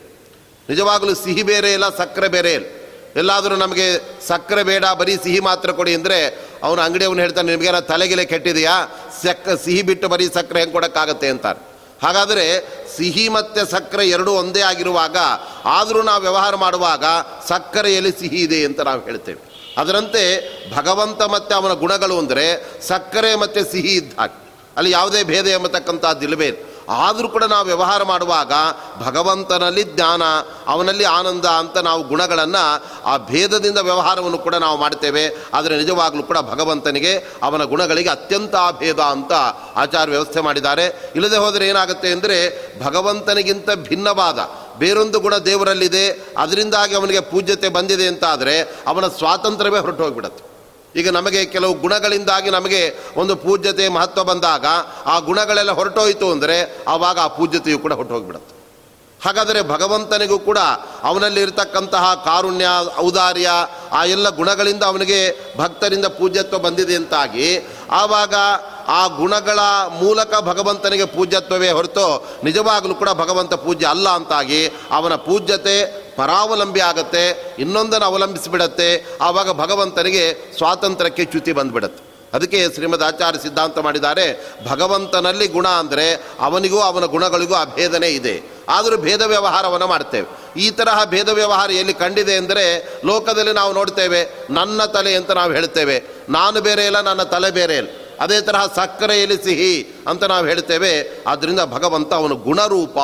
[0.70, 2.68] ನಿಜವಾಗಲೂ ಸಿಹಿ ಬೇರೆ ಇಲ್ಲ, ಸಕ್ಕರೆ ಬೇರೆ ಇಲ್ಲ.
[3.22, 3.86] ಎಲ್ಲಾದರೂ ನಮಗೆ
[4.30, 6.18] ಸಕ್ಕರೆ ಬೇಡ, ಬರೀ ಸಿಹಿ ಮಾತ್ರ ಕೊಡಿ ಅಂದರೆ
[6.66, 8.76] ಅವನು ಅಂಗಡಿಯವನು ಹೇಳ್ತಾನೆ, ನಿಮಗೆಲ್ಲ ತಲೆಗೆಲೆ ಕೆಟ್ಟಿದೆಯಾ?
[9.24, 11.28] ಸಕ್ಕ ಸಿಹಿ ಬಿಟ್ಟು ಬರೀ ಸಕ್ಕರೆ ಹೆಂಗೆ ಕೊಡೋಕ್ಕಾಗತ್ತೆ?
[11.36, 11.60] ಅಂತಾರೆ.
[12.04, 12.46] ಹಾಗಾದರೆ
[12.96, 15.18] ಸಿಹಿ ಮತ್ತು ಸಕ್ಕರೆ ಎರಡೂ ಒಂದೇ ಆಗಿರುವಾಗ,
[15.78, 17.06] ಆದರೂ ನಾವು ವ್ಯವಹಾರ ಮಾಡುವಾಗ
[17.52, 19.42] ಸಕ್ಕರೆಯಲ್ಲಿ ಸಿಹಿ ಇದೆ ಅಂತ ನಾವು ಹೇಳ್ತೇವೆ
[19.82, 20.24] ಅದರಂತೆ
[20.76, 22.46] ಭಗವಂತ ಮತ್ತು ಅವನ ಗುಣಗಳು ಅಂದರೆ
[22.90, 24.38] ಸಕ್ಕರೆ ಮತ್ತು ಸಿಹಿ ಇದ್ದ ಹಾಗೆ
[24.77, 26.63] ಅಲ್ಲಿ ಯಾವುದೇ ಭೇದ ಎಂಬತಕ್ಕಂಥದ್ದು ಇಲ್ಲವೇ?
[26.89, 28.51] ಆದರೂ ಕೂಡ ನಾವು ವ್ಯವಹಾರ ಮಾಡುವಾಗ
[29.03, 30.22] ಭಗವಂತನಲ್ಲಿ ಜ್ಞಾನ,
[30.67, 35.36] ಅವನಲ್ಲಿ ಆನಂದ ಅಂತ ನಾವು ಗುಣಗಳನ್ನು ಆ ಭೇದದಿಂದ ವ್ಯವಹಾರವನ್ನು ಕೂಡ ನಾವು ಮಾಡ್ತೇವೆ.
[35.53, 39.34] ಆದರೆ ನಿಜವಾಗಲೂ ಕೂಡ ಭಗವಂತನಿಗೆ ಅವನ ಗುಣಗಳಿಗೆ ಅತ್ಯಂತ ಭೇದ ಅಂತ
[39.75, 41.12] ಆಚಾರ ವ್ಯವಸ್ಥೆ ಮಾಡಿದ್ದಾರೆ.
[41.15, 42.38] ಇಲ್ಲದೆ ಹೋದರೆ ಏನಾಗುತ್ತೆ ಅಂದರೆ
[42.84, 44.39] ಭಗವಂತನಿಗಿಂತ ಭಿನ್ನವಾದ
[44.77, 46.07] ಬೇರೊಂದು ಗುಣ ದೇವರಲ್ಲಿದೆ.
[46.38, 50.47] ಅದರಿಂದಾಗಿ ಅವನಿಗೆ ಪೂಜ್ಯತೆ ಬಂದಿದೆ ಅಂತ ಆದರೆ ಅವನ ಸ್ವಾತಂತ್ರ್ಯವೇ ಹೊರಟು ಹೋಗಿಬಿಡುತ್ತೆ
[50.98, 52.82] ಈಗ ನಮಗೆ ಕೆಲವು ಗುಣಗಳಿಂದಾಗಿ ನಮಗೆ
[53.16, 54.66] ಒಂದು ಪೂಜ್ಯತೆ ಮಹತ್ವ ಬಂದಾಗ
[55.06, 58.57] ಆ ಗುಣಗಳೆಲ್ಲ ಹೊರಟೋಯಿತು ಅಂದರೆ ಆವಾಗ ಆ ಪೂಜ್ಯತೆಯು ಕೂಡ ಹೊರಟೋಗ್ಬಿಡುತ್ತೆ.
[59.25, 60.57] ಹಾಗಾದರೆ ಭಗವಂತನಿಗೂ ಕೂಡ
[61.03, 63.50] ಅವನಲ್ಲಿ ಇರತಕ್ಕಂತಹ ಕಾರುಣ್ಯ, ಔದಾರ್ಯ,
[63.91, 65.19] ಆ ಎಲ್ಲ ಗುಣಗಳಿಂದ ಅವನಿಗೆ
[65.57, 68.33] ಭಕ್ತರಿಂದ ಪೂಜ್ಯತ್ವ ಬಂದಿದೆ ಅಂತಾಗಿ, ಆವಾಗ
[68.88, 69.59] ಆ ಗುಣಗಳ
[70.01, 78.05] ಮೂಲಕ ಭಗವಂತನಿಗೆ ಪೂಜ್ಯತ್ವವೇ ಹೊರತು ನಿಜವಾಗಲೂ ಕೂಡ ಭಗವಂತ ಪೂಜ್ಯ ಅಲ್ಲ ಅಂತಾಗಿ ಅವನ ಪೂಜ್ಯತೆ ಪರಾವಲಂಬಿ ಆಗತ್ತೆ, ಇನ್ನೊಂದನ್ನು
[78.05, 82.07] ಅವಲಂಬಿಸಿಬಿಡತ್ತೆ, ಆವಾಗ ಭಗವಂತನಿಗೆ ಸ್ವಾತಂತ್ರ್ಯಕ್ಕೆ ಚ್ಯುತಿ ಬಂದ್ಬಿಡತ್ತೆ.
[82.36, 84.25] ಅದಕ್ಕೆ ಶ್ರೀಮದ್ ಆಚಾರ್ಯ ಸಿದ್ಧಾಂತ ಮಾಡಿದ್ದಾರೆ,
[84.69, 86.07] ಭಗವಂತನಲ್ಲಿ ಗುಣ ಅಂದರೆ
[86.48, 88.36] ಅವನಿಗೂ ಅವನ ಗುಣಗಳಿಗೂ ಅಭೇದನೆ ಇದೆ.
[88.75, 90.27] ಆದರೂ ಭೇದ ವ್ಯವಹಾರವನ್ನು ಮಾಡ್ತೇವೆ.
[90.63, 92.65] ಈ ತರಹ ಭೇದ ವ್ಯವಹಾರ ಎಲ್ಲಿ ಕಂಡಿದೆ ಅಂದರೆ
[93.10, 95.98] ಲೋಕದಲ್ಲಿ ನಾವು ನೋಡ್ತೇವೆ, ನನ್ನ ತಲೆ ಅಂತ ನಾವು ಹೇಳ್ತೇವೆ.
[96.29, 97.89] ನಾನು ಬೇರೆ ಇಲ್ಲ, ನನ್ನ ತಲೆ ಬೇರೆ ಇಲ್ಲ.
[98.24, 99.74] ಅದೇ ತರಹ ಸಕ್ಕರೆಯಲ್ಲಿ ಸಿಹಿ
[100.07, 100.91] ಅಂತ ನಾವು ಹೇಳ್ತೇವೆ
[101.31, 102.98] ಆದ್ದರಿಂದ ಭಗವಂತ ಅವನು ಗುಣರೂಪ,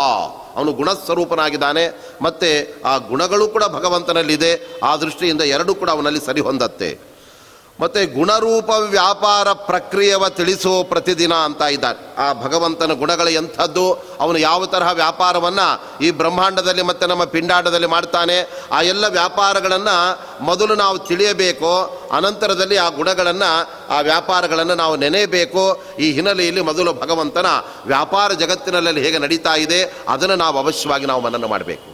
[0.58, 1.86] ಅವನು ಗುಣಸ್ವರೂಪನಾಗಿದ್ದಾನೆ.
[2.26, 2.50] ಮತ್ತು
[2.92, 4.52] ಆ ಗುಣಗಳು ಕೂಡ ಭಗವಂತನಲ್ಲಿದೆ,
[4.90, 6.90] ಆ ದೃಷ್ಟಿಯಿಂದ ಎರಡೂ ಕೂಡ ಅವನಲ್ಲಿ ಸರಿ ಹೊಂದತ್ತೆ
[7.84, 13.86] ಮತ್ತು ಗುಣರೂಪ ವ್ಯಾಪಾರ ಪ್ರಕ್ರಿಯೆವ ತಿಳಿಸೋ ಪ್ರತಿದಿನ ಅಂತ ಇದ್ದಾರೆ ಆ ಭಗವಂತನ ಗುಣಗಳ ಎಂಥದ್ದು?
[14.20, 15.68] ಅವನು ಯಾವ ತರಹ ವ್ಯಾಪಾರವನ್ನು
[16.04, 18.38] ಈ ಬ್ರಹ್ಮಾಂಡದಲ್ಲಿ ಮತ್ತು ನಮ್ಮ ಪಿಂಡಾಂಡದಲ್ಲಿ ಮಾಡ್ತಾನೆ?
[18.72, 19.96] ಆ ಎಲ್ಲ ವ್ಯಾಪಾರಗಳನ್ನು
[20.44, 21.72] ಮೊದಲು ನಾವು ತಿಳಿಯಬೇಕು,
[22.12, 23.52] ಅನಂತರದಲ್ಲಿ ಆ ಗುಣಗಳನ್ನು,
[23.90, 25.84] ಆ ವ್ಯಾಪಾರಗಳನ್ನು ನಾವು ನೆನೆಯಬೇಕು.
[26.00, 27.46] ಈ ಹಿನ್ನೆಲೆಯಲ್ಲಿ ಮೊದಲು ಭಗವಂತನ
[27.86, 31.90] ವ್ಯಾಪಾರ ಜಗತ್ತಿನಲ್ಲಿ ಹೇಗೆ ನಡೀತಾ ಇದೆ, ಅದನ್ನು ನಾವು ಅವಶ್ಯವಾಗಿ ನಾವು ಮನನ ಮಾಡಬೇಕು.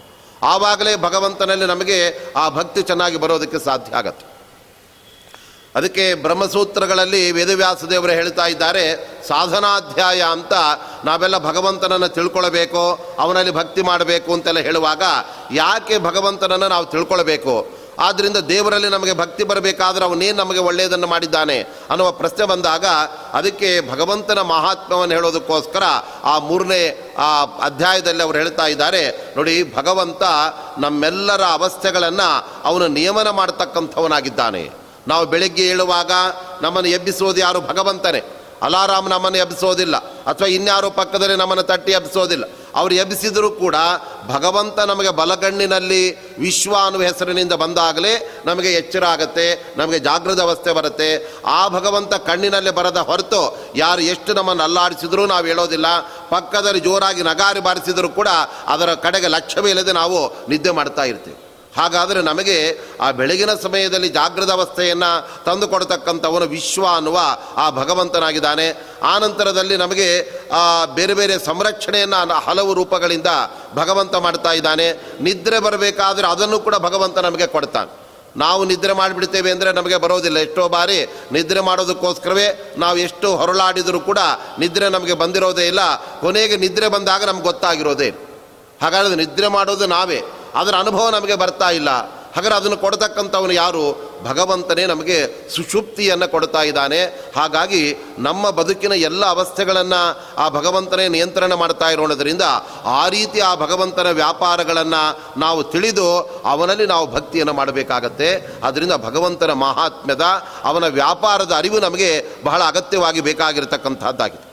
[0.45, 1.97] ಆವಾಗಲೇ ಭಗವಂತನಲ್ಲಿ ನಮಗೆ
[2.37, 4.28] ಆ ಭಕ್ತಿ ಚೆನ್ನಾಗಿ ಬರೋದಕ್ಕೆ ಸಾಧ್ಯ ಆಗತ್ತೆ.
[5.75, 8.85] ಅದಕ್ಕೆ ಬ್ರಹ್ಮಸೂತ್ರಗಳಲ್ಲಿ ವೇದವ್ಯಾಸ ದೇವರು ಹೇಳ್ತಾ ಇದ್ದಾರೆ,
[9.27, 10.53] ಸಾಧನಾಧ್ಯಾಯ ಅಂತ
[11.05, 15.03] ನಾವೆಲ್ಲ ಭಗವಂತನನ್ನು ತಿಳ್ಕೊಳ್ಬೇಕು, ಅವನಲ್ಲಿ ಭಕ್ತಿ ಮಾಡಬೇಕು ಅಂತೆಲ್ಲ ಹೇಳುವಾಗ
[15.51, 17.79] ಯಾಕೆ ಭಗವಂತನನ್ನು ನಾವು ತಿಳ್ಕೊಳ್ಬೇಕು?
[17.99, 21.57] ಆದ್ದರಿಂದ ದೇವರಲ್ಲಿ ನಮಗೆ ಭಕ್ತಿ ಬರಬೇಕಾದ್ರೆ ಅವನೇನು ನಮಗೆ ಒಳ್ಳೆಯದನ್ನು ಮಾಡಿದ್ದಾನೆ
[21.89, 22.85] ಅನ್ನುವ ಪ್ರಶ್ನೆ ಬಂದಾಗ
[23.33, 25.83] ಅದಕ್ಕೆ ಭಗವಂತನ ಮಹಾತ್ಮವನ್ನು ಹೇಳೋದಕ್ಕೋಸ್ಕರ
[26.23, 30.23] ಆ ಮೂರನೇ, ಆ ಅಧ್ಯಾಯದಲ್ಲಿ ಅವರು ಹೇಳ್ತಾ ಇದ್ದಾರೆ, ನೋಡಿ ಭಗವಂತ
[30.77, 34.88] ನಮ್ಮೆಲ್ಲರ ಅವಸ್ಥೆಗಳನ್ನು ಅವನು ನಿಯಮನ ಮಾಡ್ತಕ್ಕಂಥವನಾಗಿದ್ದಾನೆ.
[35.11, 36.11] ನಾವು ಬೆಳಗ್ಗೆ ಏಳುವಾಗ
[36.61, 38.21] ನಮ್ಮನ್ನು ಎಬ್ಬಿಸೋದು ಯಾರು ಭಗವಂತನೇ?
[38.67, 39.97] ಅಲಾರಾಮ್ ನಮ್ಮನ್ನು ಎಬ್ಬಿಸೋದಿಲ್ಲ.
[40.29, 42.45] ಅಥವಾ ಇನ್ಯಾರು ಪಕ್ಕದಲ್ಲಿ ನಮ್ಮನ್ನು ತಟ್ಟಿ ಎಬ್ಬಿಸೋದಿಲ್ಲ.
[42.75, 43.75] ಅವರು ಎಬ್ಬಿಸಿದರೂ ಕೂಡ
[44.27, 46.01] ಭಗವಂತ ನಮಗೆ ಬಲಗಣ್ಣಿನಲ್ಲಿ
[46.39, 51.09] ವಿಶ್ವ ಅನ್ನುವ ಹೆಸರಿನಿಂದ ಬಂದಾಗಲೇ ನಮಗೆ ಎಚ್ಚರ ಆಗುತ್ತೆ, ನಮಗೆ ಜಾಗೃತ ಅವಸ್ಥೆ ಬರುತ್ತೆ.
[51.45, 53.41] ಆ ಭಗವಂತ ಕಣ್ಣಿನಲ್ಲಿ ಬರದ ಹೊರತು
[53.75, 55.87] ಯಾರು ಎಷ್ಟು ನಮ್ಮನ್ನು ಅಲ್ಲಾಡಿಸಿದ್ರೂ ನಾವು ಹೇಳೋದಿಲ್ಲ.
[56.29, 58.27] ಪಕ್ಕದಲ್ಲಿ ಜೋರಾಗಿ ನಗಾರಿ ಬಾರಿಸಿದರೂ ಕೂಡ
[58.67, 61.48] ಅದರ ಕಡೆಗೆ ಲಕ್ಷ್ಯವೇ ಇಲ್ಲದೆ ನಾವು ನಿದ್ದೆ ಮಾಡ್ತಾ ಇರ್ತೀವಿ.
[61.77, 67.19] ಹಾಗಾದರೆ ನಮಗೆ ಆ ಬೆಳಗಿನ ಸಮಯದಲ್ಲಿ ಜಾಗೃತ ಅವಸ್ಥೆಯನ್ನು ತಂದು ಕೊಡ್ತಕ್ಕಂಥವನು ವಿಶ್ವ ಅನ್ನುವ
[67.57, 68.67] ಆ ಭಗವಂತನಾಗಿದ್ದಾನೆ.
[69.03, 70.07] ಆ ನಂತರದಲ್ಲಿ ನಮಗೆ
[70.95, 73.27] ಬೇರೆ ಬೇರೆ ಸಂರಕ್ಷಣೆಯನ್ನು ಹಲವು ರೂಪಗಳಿಂದ
[73.75, 74.87] ಭಗವಂತ ಮಾಡ್ತಾ ಇದ್ದಾನೆ.
[75.21, 77.91] ನಿದ್ರೆ ಬರಬೇಕಾದ್ರೆ ಅದನ್ನು ಕೂಡ ಭಗವಂತ ನಮಗೆ ಕೊಡ್ತಾನೆ.
[78.37, 80.37] ನಾವು ನಿದ್ರೆ ಮಾಡಿಬಿಡ್ತೇವೆ ಅಂದರೆ ನಮಗೆ ಬರೋದಿಲ್ಲ.
[80.37, 84.19] ಎಷ್ಟೋ ಬಾರಿ ನಿದ್ರೆ ಮಾಡೋದಕ್ಕೋಸ್ಕರವೇ ನಾವು ಎಷ್ಟು ಹೊರಳಾಡಿದರೂ ಕೂಡ
[84.59, 85.79] ನಿದ್ರೆ ನಮಗೆ ಬಂದಿರೋದೇ ಇಲ್ಲ.
[86.19, 88.09] ಕೊನೆಗೆ ನಿದ್ರೆ ಬಂದಾಗ ನಮ್ಗೆ ಗೊತ್ತಾಗಿರೋದೇ.
[88.81, 90.21] ಹಾಗಾದ್ರೆ ನಿದ್ರೆ ಮಾಡೋದು ನಾವೇ.
[90.55, 92.19] ಅದರ ಅನುಭವ ನಮಗೆ ಬರ್ತಾ ಇಲ್ಲ.
[92.35, 94.09] ಹಾಗಾದ್ರೆ ಅದನ್ನು ಕೊಡ್ತಕ್ಕಂಥವನು ಯಾರು?
[94.23, 97.03] ಭಗವಂತನೇ ನಮಗೆ ಸುಷುಪ್ತಿಯನ್ನು ಕೊಡ್ತಾ ಇದ್ದಾನೆ.
[97.35, 102.41] ಹಾಗಾಗಿ ನಮ್ಮ ಬದುಕಿನ ಎಲ್ಲ ಅವಸ್ಥೆಗಳನ್ನು ಆ ಭಗವಂತನೇ ನಿಯಂತ್ರಣ ಮಾಡ್ತಾ ಇರೋಣದ್ರಿಂದ
[102.85, 108.59] ಆ ರೀತಿ ಆ ಭಗವಂತನ ವ್ಯಾಪಾರಗಳನ್ನು ನಾವು ತಿಳಿದು ಅವನಲ್ಲಿ ನಾವು ಭಕ್ತಿಯನ್ನು ಮಾಡಬೇಕಾಗತ್ತೆ.
[108.63, 110.21] ಅದರಿಂದ ಭಗವಂತನ ಮಹಾತ್ಮ್ಯದ,
[110.63, 114.48] ಅವನ ವ್ಯಾಪಾರದ ಅರಿವು ನಮಗೆ ಬಹಳ ಅಗತ್ಯವಾಗಿ ಬೇಕಾಗಿರತಕ್ಕಂಥದ್ದಾಗಿದೆ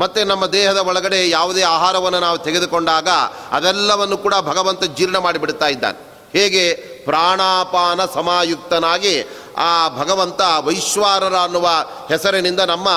[0.00, 3.08] ಮತ್ತು ನಮ್ಮ ದೇಹದ ಒಳಗಡೆ ಯಾವುದೇ ಆಹಾರವನ್ನು ನಾವು ತೆಗೆದುಕೊಂಡಾಗ
[3.56, 5.98] ಅದೆಲ್ಲವನ್ನು ಕೂಡ ಭಗವಂತ ಜೀರ್ಣ ಮಾಡಿಬಿಡ್ತಾ ಇದ್ದಾನೆ.
[6.32, 6.64] ಹೇಗೆ
[7.04, 9.14] ಪ್ರಾಣಾಪಾನ ಸಮಾಯುಕ್ತನಾಗಿ
[9.60, 11.68] ಆ ಭಗವಂತ ವೈಶ್ವಾರರ ಅನ್ನುವ
[12.08, 12.88] ಹೆಸರಿನಿಂದ ನಮ್ಮ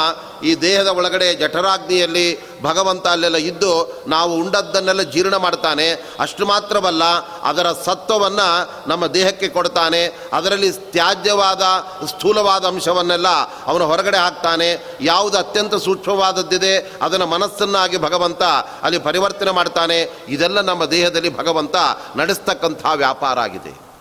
[0.43, 2.27] ಈ ದೇಹದ ಒಳಗಡೆ ಜಠರಾಗ್ನಿಯಲ್ಲಿ
[2.63, 5.91] ಭಗವಂತ ಅಲ್ಲೆಲ್ಲ ಇದ್ದು ನಾವು ಉಂಡದ್ದನ್ನೆಲ್ಲ ಜೀರ್ಣ ಮಾಡ್ತಾನೆ.
[6.19, 7.03] ಅಷ್ಟು ಮಾತ್ರವಲ್ಲ,
[7.43, 10.07] ಅದರ ಸತ್ವವನ್ನು ನಮ್ಮ ದೇಹಕ್ಕೆ ಕೊಡ್ತಾನೆ.
[10.33, 11.61] ಅದರಲ್ಲಿ ತ್ಯಾಜ್ಯವಾದ,
[12.05, 13.27] ಸ್ಥೂಲವಾದ ಅಂಶವನ್ನೆಲ್ಲ
[13.65, 14.97] ಅವನು ಹೊರಗಡೆ ಹಾಕ್ತಾನೆ.
[15.01, 18.43] ಯಾವುದು ಅತ್ಯಂತ ಸೂಕ್ಷ್ಮವಾದದ್ದಿದೆ, ಅದನ್ನು ಮನಸ್ಸನ್ನಾಗಿ ಭಗವಂತ
[18.83, 20.01] ಅಲ್ಲಿ ಪರಿವರ್ತನೆ ಮಾಡ್ತಾನೆ.
[20.27, 21.75] ಇದೆಲ್ಲ ನಮ್ಮ ದೇಹದಲ್ಲಿ ಭಗವಂತ
[22.15, 23.92] ನಡೆಸ್ತಕ್ಕಂಥ ವ್ಯಾಪಾರ ಆಗಿದೆ.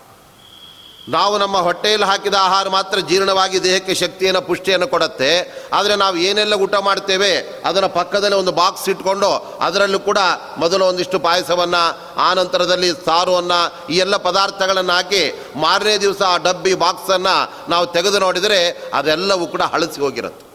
[1.09, 5.31] ನಾವು ನಮ್ಮ ಹೊಟ್ಟೆಯಲ್ಲಿ ಹಾಕಿದ ಆಹಾರ ಮಾತ್ರ ಜೀರ್ಣವಾಗಿ ದೇಹಕ್ಕೆ ಶಕ್ತಿಯನ್ನು, ಪುಷ್ಟಿಯನ್ನು ಕೊಡುತ್ತೆ.
[5.73, 10.17] ಆದರೆ ನಾವು ಏನೆಲ್ಲ ಊಟ ಮಾಡ್ತೇವೆ ಅದರ ಪಕ್ಕದಲ್ಲಿ ಒಂದು ಬಾಕ್ಸ್ ಇಟ್ಕೊಂಡು ಅದರಲ್ಲೂ ಕೂಡ
[10.57, 11.83] ಮೊದಲು ಒಂದಿಷ್ಟು ಪಾಯಸವನ್ನು,
[12.17, 15.23] ಆ ನಂತರದಲ್ಲಿ ಸಾರುವನ್ನು, ಈ ಎಲ್ಲ ಪದಾರ್ಥಗಳನ್ನು ಹಾಕಿ
[15.55, 20.52] ಮಾರನೇ ದಿವಸ ಆ ಡಬ್ಬಿ ಬಾಕ್ಸನ್ನು ನಾವು ತೆಗೆದು ನೋಡಿದರೆ ಅದೆಲ್ಲವೂ ಕೂಡ ಹಳಸಿ ಹೋಗಿರುತ್ತೆ.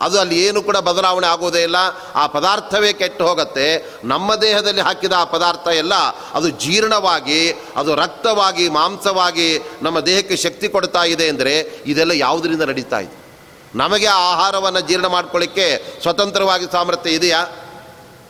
[0.00, 1.76] ಅದು ಅಲ್ಲಿ ಏನು ಕೂಡ ಬದಲಾವಣೆ ಆಗೋದೇ ಇಲ್ಲ.
[2.14, 3.92] ಆ ಪದಾರ್ಥವೇ ಕೆಟ್ಟು ಹೋಗುತ್ತೆ.
[4.04, 5.94] ನಮ್ಮ ದೇಹದಲ್ಲಿ ಹಾಕಿದ ಆ ಪದಾರ್ಥ ಎಲ್ಲ
[6.34, 13.26] ಅದು ಜೀರ್ಣವಾಗಿ, ಅದು ರಕ್ತವಾಗಿ, ಮಾಂಸವಾಗಿ ನಮ್ಮ ದೇಹಕ್ಕೆ ಶಕ್ತಿ ಕೊಡ್ತಾ ಇದೆ ಅಂದರೆ ಇದೆಲ್ಲ ಯಾವುದರಿಂದ ನಡೀತಾ ಇದೆ?
[13.74, 17.46] ನಮಗೆ ಆ ಆಹಾರವನ್ನು ಜೀರ್ಣ ಮಾಡ್ಕೊಳ್ಳಿಕ್ಕೆ ಸ್ವತಂತ್ರವಾಗಿ ಸಾಮರ್ಥ್ಯ ಇದೆಯಾ?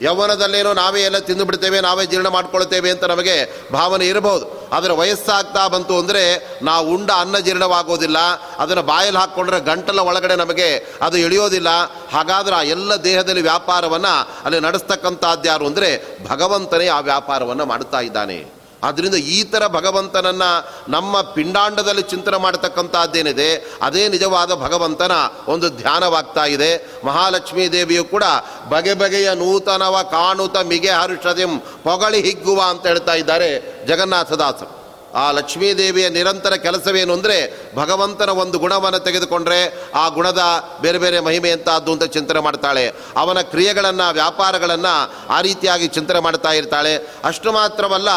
[0.03, 3.37] ಯೌವನದಲ್ಲೇನೋ ನಾವೇ ಎಲ್ಲ ತಿಂದು ಬಿಡ್ತೇವೆ, ನಾವೇ ಜೀರ್ಣ ಮಾಡ್ಕೊಳ್ತೇವೆ ಅಂತ ನಮಗೆ
[3.73, 4.45] ಭಾವನೆ ಇರಬಹುದು.
[4.77, 6.23] ಆದರೆ ವಯಸ್ಸಾಗ್ತಾ ಬಂತು ಅಂದರೆ
[6.69, 8.19] ನಾವು ಉಂಡ ಅನ್ನ ಜೀರ್ಣವಾಗೋದಿಲ್ಲ,
[8.63, 10.69] ಅದನ್ನು ಬಾಯಲ್ಲಿ ಹಾಕ್ಕೊಂಡ್ರೆ ಗಂಟಲ ಒಳಗಡೆ ನಮಗೆ
[11.07, 11.71] ಅದು ಇಳಿಯೋದಿಲ್ಲ
[12.15, 15.91] ಹಾಗಾದ್ರೆ ಆ ಎಲ್ಲ ದೇಹದಲ್ಲಿ ವ್ಯಾಪಾರವನ್ನು ಅಲ್ಲಿ ನಡೆಸ್ತಕ್ಕಂಥದ್ದು ಯಾರು ಅಂದರೆ
[16.29, 18.39] ಭಗವಂತನೇ ಆ ವ್ಯಾಪಾರವನ್ನು ಮಾಡುತ್ತಾ ಇದ್ದಾನೆ.
[18.87, 20.51] ಆದ್ದರಿಂದ ಈ ಥರ ಭಗವಂತನನ್ನು
[20.89, 23.51] ನಮ್ಮ ಪಿಂಡಾಂಡದಲ್ಲಿ ಚಿಂತನೆ ಮಾಡತಕ್ಕಂಥದ್ದೇನಿದೆ
[23.83, 25.13] ಅದೇ ನಿಜವಾದ ಭಗವಂತನ
[25.49, 26.71] ಒಂದು ಧ್ಯಾನವಾಗ್ತಾ ಇದೆ.
[27.05, 28.25] ಮಹಾಲಕ್ಷ್ಮೀ ದೇವಿಯು ಕೂಡ
[28.69, 31.53] ಬಗೆ ಬಗೆಯ ನೂತನವ ಕಾಣುತ ಮಿಗೆ ಹರುಷದಿಂ
[31.85, 33.51] ಪೊಗಳಿ ಹಿಗ್ಗುವ ಅಂತ ಹೇಳ್ತಾ ಇದ್ದಾರೆ
[33.87, 34.86] ಜಗನ್ನಾಥದಾಸರು.
[35.15, 37.37] ಆ ಲಕ್ಷ್ಮೀದೇವಿಯ ನಿರಂತರ ಕೆಲಸವೇನು ಅಂದರೆ
[37.77, 40.43] ಭಗವಂತನ ಒಂದು ಗುಣವನ್ನು ತೆಗೆದುಕೊಂಡ್ರೆ ಆ ಗುಣದ
[40.81, 42.95] ಬೇರೆ ಬೇರೆ ಮಹಿಮೆ ಎಂತಾದ್ದು ಅಂತ ಚಿಂತನೆ ಮಾಡ್ತಾಳೆ.
[43.17, 44.95] ಅವನ ಕ್ರಿಯೆಗಳನ್ನು, ವ್ಯಾಪಾರಗಳನ್ನು
[45.31, 46.95] ಆ ರೀತಿಯಾಗಿ ಚಿಂತನೆ ಮಾಡ್ತಾ ಇರ್ತಾಳೆ.
[47.25, 48.09] ಅಷ್ಟು ಮಾತ್ರವಲ್ಲ,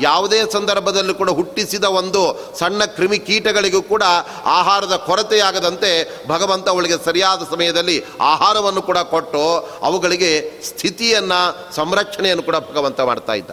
[0.00, 2.22] ಯಾವುದೇ ಸಂದರ್ಭದಲ್ಲೂ ಕೂಡ ಹುಟ್ಟಿಸಿದ ಒಂದು
[2.58, 4.02] ಸಣ್ಣ ಕ್ರಿಮಿ ಕೀಟಗಳಿಗೂ ಕೂಡ
[4.44, 5.92] ಆಹಾರದ ಕೊರತೆಯಾಗದಂತೆ
[6.28, 9.44] ಭಗವಂತ ಅವಳಿಗೆ ಸರಿಯಾದ ಸಮಯದಲ್ಲಿ ಆಹಾರವನ್ನು ಕೂಡ ಕೊಟ್ಟು
[9.82, 13.50] ಅವುಗಳಿಗೆ ಸ್ಥಿತಿಯನ್ನು, ಸಂರಕ್ಷಣೆಯನ್ನು ಕೂಡ ಭಗವಂತ ಮಾಡ್ತಾ ಇದ್ದ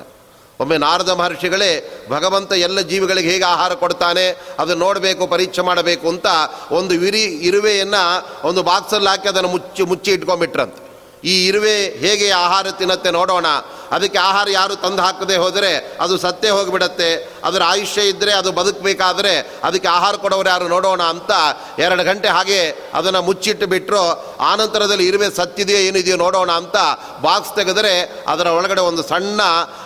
[0.60, 1.72] ಒಮ್ಮೆ ನಾರದ ಮಹರ್ಷಿಗಳೇ
[2.10, 4.26] ಭಗವಂತ ಎಲ್ಲ ಜೀವಿಗಳಿಗೆ ಹೇಗೆ ಆಹಾರ ಕೊಡ್ತಾನೆ,
[4.60, 6.26] ಅದನ್ನು ನೋಡಬೇಕು, ಪರೀಕ್ಷೆ ಮಾಡಬೇಕು ಅಂತ
[6.72, 8.04] ಒಂದು ವಿರಿ ಇರುವೆಯನ್ನು
[8.48, 10.85] ಒಂದು ಬಾಕ್ಸಲ್ಲಿ ಹಾಕಿ ಅದನ್ನು ಮುಚ್ಚಿ ಮುಚ್ಚಿ ಇಟ್ಕೊಂಡ್ಬಿಟ್ರಂತೆ.
[11.26, 13.48] ಈ ಇರುವೆ ಹೇಗೆ ಆಹಾರ ತಿನ್ನತ್ತೆ ನೋಡೋಣ.
[13.92, 17.10] ಅದಕ್ಕೆ ಆಹಾರ ಯಾರು ತಂದು ಹಾಕದೆ ಹೋದರೆ ಅದು ಸತ್ತೇ ಹೋಗಿಬಿಡತ್ತೆ.
[17.44, 19.34] ಅದರ ಆಯುಷ್ಯ ಇದ್ದರೆ ಅದು ಬದುಕಬೇಕಾದ್ರೆ
[19.64, 21.32] ಅದಕ್ಕೆ ಆಹಾರ ಕೊಡೋರು ಯಾರು ನೋಡೋಣ ಅಂತ
[21.80, 22.60] ಎರಡು ಗಂಟೆ ಹಾಗೆ
[22.94, 24.02] ಅದನ್ನು ಮುಚ್ಚಿಟ್ಟು ಬಿಟ್ಟರು
[24.40, 26.76] ಆನಂತರದಲ್ಲಿ ಇರುವೆ ಸತ್ತಿದೆಯೋ ಏನಿದೆಯೋ ನೋಡೋಣ ಅಂತ
[27.22, 27.94] ಬಾಕ್ಸ್ ತೆಗೆದರೆ
[28.28, 29.42] ಅದರ ಒಳಗಡೆ ಒಂದು ಸಣ್ಣ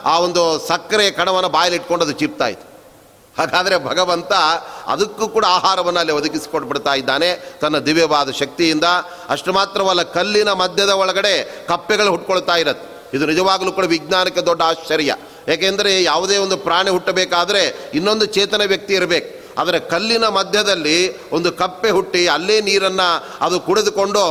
[0.05, 2.68] ಆ ಒಂದು ಸಕ್ಕರೆ ಕಣವನ್ನು ಬಾಯಲ್ಲಿ ಇಟ್ಕೊಂಡು ಅದು ಚಿಪ್ತಾಯಿತು
[3.39, 4.33] ಹಾಗಾದರೆ ಭಗವಂತ
[4.93, 7.29] ಅದಕ್ಕೂ ಕೂಡ ಆಹಾರವನ್ನು ಅಲ್ಲಿ ಒದಗಿಸಿಕೊಟ್ಬಿಡ್ತಾ ಇದ್ದಾನೆ.
[7.61, 8.87] ತನ್ನ ದಿವ್ಯವಾದ ಶಕ್ತಿಯಿಂದ
[9.35, 11.33] ಅಷ್ಟು ಮಾತ್ರವಲ್ಲ ಕಲ್ಲಿನ ಮಧ್ಯದ ಒಳಗಡೆ
[11.71, 12.87] ಕಪ್ಪೆಗಳು ಹುಟ್ಕೊಳ್ತಾ ಇರತ್ತೆ.
[13.15, 15.11] ಇದು ನಿಜವಾಗಲೂ ಕೂಡ ವಿಜ್ಞಾನಕ್ಕೆ ದೊಡ್ಡ ಆಶ್ಚರ್ಯ.
[15.53, 17.61] ಏಕೆಂದರೆ ಯಾವುದೇ ಒಂದು ಪ್ರಾಣಿ ಹುಟ್ಟಬೇಕಾದ್ರೆ
[17.97, 19.29] ಇನ್ನೊಂದು ಚೇತನ ವ್ಯಕ್ತಿ ಇರಬೇಕು.
[19.61, 20.97] ಆದರೆ ಕಲ್ಲಿನ ಮಧ್ಯದಲ್ಲಿ
[21.35, 23.07] ಒಂದು ಕಪ್ಪೆ ಹುಟ್ಟಿ ಅಲ್ಲೇ ನೀರನ್ನು
[23.45, 24.21] ಅದು ಕುಡಿದುಕೊಂಡು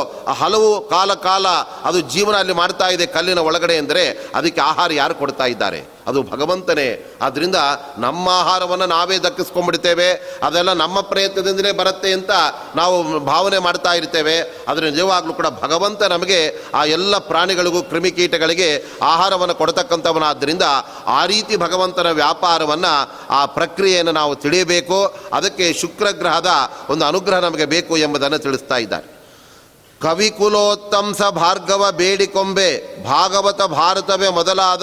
[0.40, 1.47] ಹಲವು ಕಾಲ ಕಾಲ
[1.88, 5.81] ಅದು ಜೀವನ ಅಲ್ಲಿ ಮಾಡ್ತಾ ಇದೆ ಕಲ್ಲಿನ ಒಳಗಡೆ ಅಂದರೆ ಅದಕ್ಕೆ ಆಹಾರ ಯಾರು ಕೊಡ್ತಾ ಇದ್ದಾರೆ?
[6.09, 7.18] ಅದು ಭಗವಂತನೇ.
[7.23, 7.55] ಆದ್ದರಿಂದ
[7.99, 10.12] ನಮ್ಮ ಆಹಾರವನ್ನು ನಾವೇ ದಕ್ಕಿಸ್ಕೊಂಡ್ಬಿಡ್ತೇವೆ.
[10.47, 12.31] ಅದೆಲ್ಲ ನಮ್ಮ ಪ್ರಯತ್ನದಿಂದಲೇ ಬರುತ್ತೆ ಅಂತ
[12.77, 14.64] ನಾವು ಭಾವನೆ ಮಾಡ್ತಾ ಇರ್ತೇವೆ.
[14.68, 20.62] ಆದರೆ ನಿಜವಾಗ್ಲೂ ಕೂಡ ಭಗವಂತ ನಮಗೆ ಆ ಎಲ್ಲ ಪ್ರಾಣಿಗಳಿಗೂ ಕ್ರಿಮಿಕೀಟಗಳಿಗೆ ಆಹಾರವನ್ನು ಕೊಡತಕ್ಕಂಥವನಾದ್ದರಿಂದ
[21.07, 25.16] ಆ ರೀತಿ ಭಗವಂತನ ವ್ಯಾಪಾರವನ್ನು, ಆ ಪ್ರಕ್ರಿಯೆಯನ್ನು ನಾವು ತಿಳಿಯಬೇಕು.
[25.33, 26.49] ಅದಕ್ಕೆ ಶುಕ್ರಗ್ರಹದ
[26.90, 29.18] ಒಂದು ಅನುಗ್ರಹ ನಮಗೆ ಬೇಕು ಎಂಬುದನ್ನು ತಿಳಿಸ್ತಾ ಇದ್ದಾರೆ.
[30.03, 34.83] ಕವಿಕುಲೋತ್ತಂಸ ಭಾರ್ಗವ ಬೇಡಿಕೊಂಬೆ, ಭಾಗವತ ಭಾರತವೇ ಮೊದಲಾದ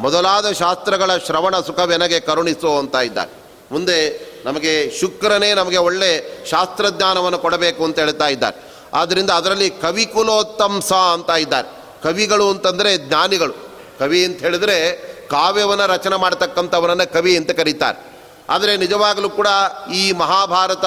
[0.00, 3.30] ಮೊದಲಾದ ಶಾಸ್ತ್ರಗಳ ಶ್ರವಣ ಸುಖವೆನಗೆ ಕರುಣಿಸು ಅಂತ ಇದ್ದಾರೆ.
[3.72, 8.72] ಮುಂದೆ ನಮಗೆ ಶುಕ್ರನೇ ನಮಗೆ ಒಳ್ಳೆ ಶಾಸ್ತ್ರಜ್ಞಾನವನ್ನು ಕೊಡಬೇಕು ಅಂತ ಹೇಳ್ತಾ ಇದ್ದಾರೆ.
[8.94, 11.68] ಆದ್ದರಿಂದ ಅದರಲ್ಲಿ ಕವಿಕುಲೋತ್ತಂಸ ಅಂತ ಇದ್ದಾರೆ.
[12.02, 13.52] ಕವಿಗಳು ಅಂತಂದರೆ ಜ್ಞಾನಿಗಳು.
[13.98, 14.96] ಕವಿ ಅಂತ ಹೇಳಿದ್ರೆ
[15.28, 18.15] ಕಾವ್ಯವನ್ನು ರಚನೆ ಮಾಡ್ತಕ್ಕಂಥವರನ್ನು ಕವಿ ಅಂತ ಕರೀತಾರೆ.
[18.50, 19.46] ಆದರೆ ನಿಜವಾಗಲೂ ಕೂಡ
[19.94, 20.84] ಈ ಮಹಾಭಾರತ,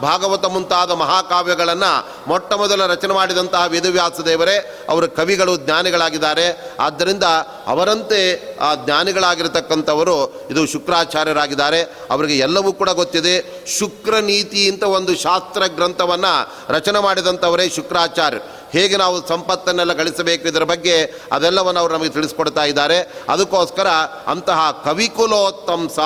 [0.00, 6.74] ಭಾಗವತ ಮುಂತಾದ ಮಹಾಕಾವ್ಯಗಳನ್ನು ಮೊಟ್ಟ ಮೊದಲ ರಚನೆ ಮಾಡಿದಂತಹ ವೇದವ್ಯಾಸ ದೇವರೇ, ಅವರ ಕವಿಗಳು, ಜ್ಞಾನಿಗಳಾಗಿದ್ದಾರೆ.
[6.80, 7.24] ಆದ್ದರಿಂದ
[7.66, 11.82] ಅವರಂತೆ ಆ ಜ್ಞಾನಿಗಳಾಗಿರತಕ್ಕಂಥವರು ಇದು ಶುಕ್ರಾಚಾರ್ಯರಾಗಿದ್ದಾರೆ.
[11.82, 13.66] ಅವರಿಗೆ ಎಲ್ಲವೂ ಕೂಡ ಗೊತ್ತಿದೆ.
[13.78, 18.38] ಶುಕ್ರ ನೀತಿ ಅಂತ ಒಂದು ಶಾಸ್ತ್ರ ಗ್ರಂಥವನ್ನು ರಚನೆ ಮಾಡಿದಂಥವರೇ ಶುಕ್ರಾಚಾರ್ಯ
[18.72, 23.12] ಹೇಗೆ ನಾವು ಸಂಪತ್ತನ್ನೆಲ್ಲ ಗಳಿಸಬೇಕು ಇದರ ಬಗ್ಗೆ ಅದೆಲ್ಲವನ್ನು ಅವರು ನಮಗೆ ತಿಳಿಸ್ಕೊಡ್ತಾ ಇದ್ದಾರೆ.
[23.28, 23.88] ಅದಕ್ಕೋಸ್ಕರ
[24.26, 25.98] ಅಂತಹ ಕವಿಕುಲೋತ್ತಂಸ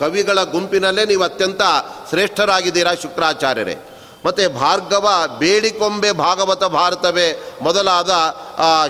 [0.00, 1.62] ಕವಿಗಳ ಗುಂಪಿನಲ್ಲೇ ನೀವು ಅತ್ಯಂತ
[2.08, 3.76] ಶ್ರೇಷ್ಠರಾಗಿದ್ದೀರಾ ಶುಕ್ರಾಚಾರ್ಯರೇ.
[4.24, 8.10] ಮತ್ತು ಭಾರ್ಗವ ಬೇಡಿಕೊಂಬೆ ಭಾಗವತ ಭಾರತವೇ ಮೊದಲಾದ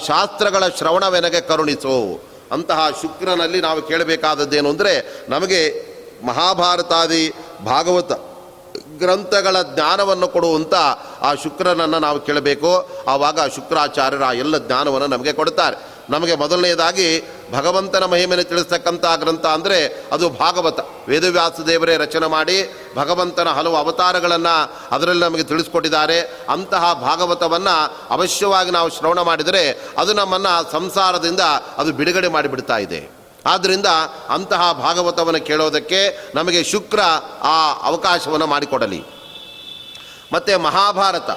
[0.07, 2.23] ಶಾಸ್ತ್ರಗಳ ಶ್ರವಣವೆನಗೆ ಕರುಣಿಸು.
[2.53, 5.61] ಅಂತಹ ಶುಕ್ರನಲ್ಲಿ ನಾವು ಕೇಳಬೇಕಾದದ್ದೇನು ಅಂದರೆ ನಮಗೆ
[6.27, 7.35] ಮಹಾಭಾರತಾದಿ
[7.67, 8.13] ಭಾಗವತ
[8.99, 10.75] ಗ್ರಂಥಗಳ ಜ್ಞಾನವನ್ನು ಕೊಡುವಂಥ
[11.21, 12.89] ಆ ಶುಕ್ರನನ್ನು ನಾವು ಕೇಳಬೇಕು.
[13.09, 15.77] ಆವಾಗ ಶುಕ್ರಾಚಾರ್ಯರ ಎಲ್ಲ ಜ್ಞಾನವನ್ನು ನಮಗೆ ಕೊಡ್ತಾರೆ.
[16.11, 20.81] ನಮಗೆ ಮೊದಲನೆಯದಾಗಿ ಭಗವಂತನ ಮಹಿಮೆಯನ್ನು ತಿಳಿಸ್ತಕ್ಕಂಥ ಗ್ರಂಥ ಅಂದರೆ ಅದು ಭಾಗವತ.
[21.09, 26.21] ವೇದವ್ಯಾಸ ದೇವರೇ ರಚನೆ ಮಾಡಿ ಭಗವಂತನ ಹಲವು ಅವತಾರಗಳನ್ನು ಅದರಲ್ಲಿ ನಮಗೆ ತಿಳಿಸ್ಕೊಟ್ಟಿದ್ದಾರೆ.
[26.49, 31.41] ಅಂತಹ ಭಾಗವತವನ್ನು ಅವಶ್ಯವಾಗಿ ನಾವು ಶ್ರವಣ ಮಾಡಿದರೆ ಅದು ನಮ್ಮನ್ನು ಸಂಸಾರದಿಂದ
[31.77, 33.11] ಅದು ಬಿಡುಗಡೆ ಮಾಡಿಬಿಡ್ತಾ ಇದೆ.
[33.47, 33.87] ಆದ್ದರಿಂದ
[34.29, 37.01] ಅಂತಹ ಭಾಗವತವನ್ನು ಕೇಳೋದಕ್ಕೆ ನಮಗೆ ಶುಕ್ರ
[37.43, 39.05] ಆ ಅವಕಾಶವನ್ನು ಮಾಡಿಕೊಡಲಿ.
[40.33, 41.31] ಮತ್ತು ಮಹಾಭಾರತ.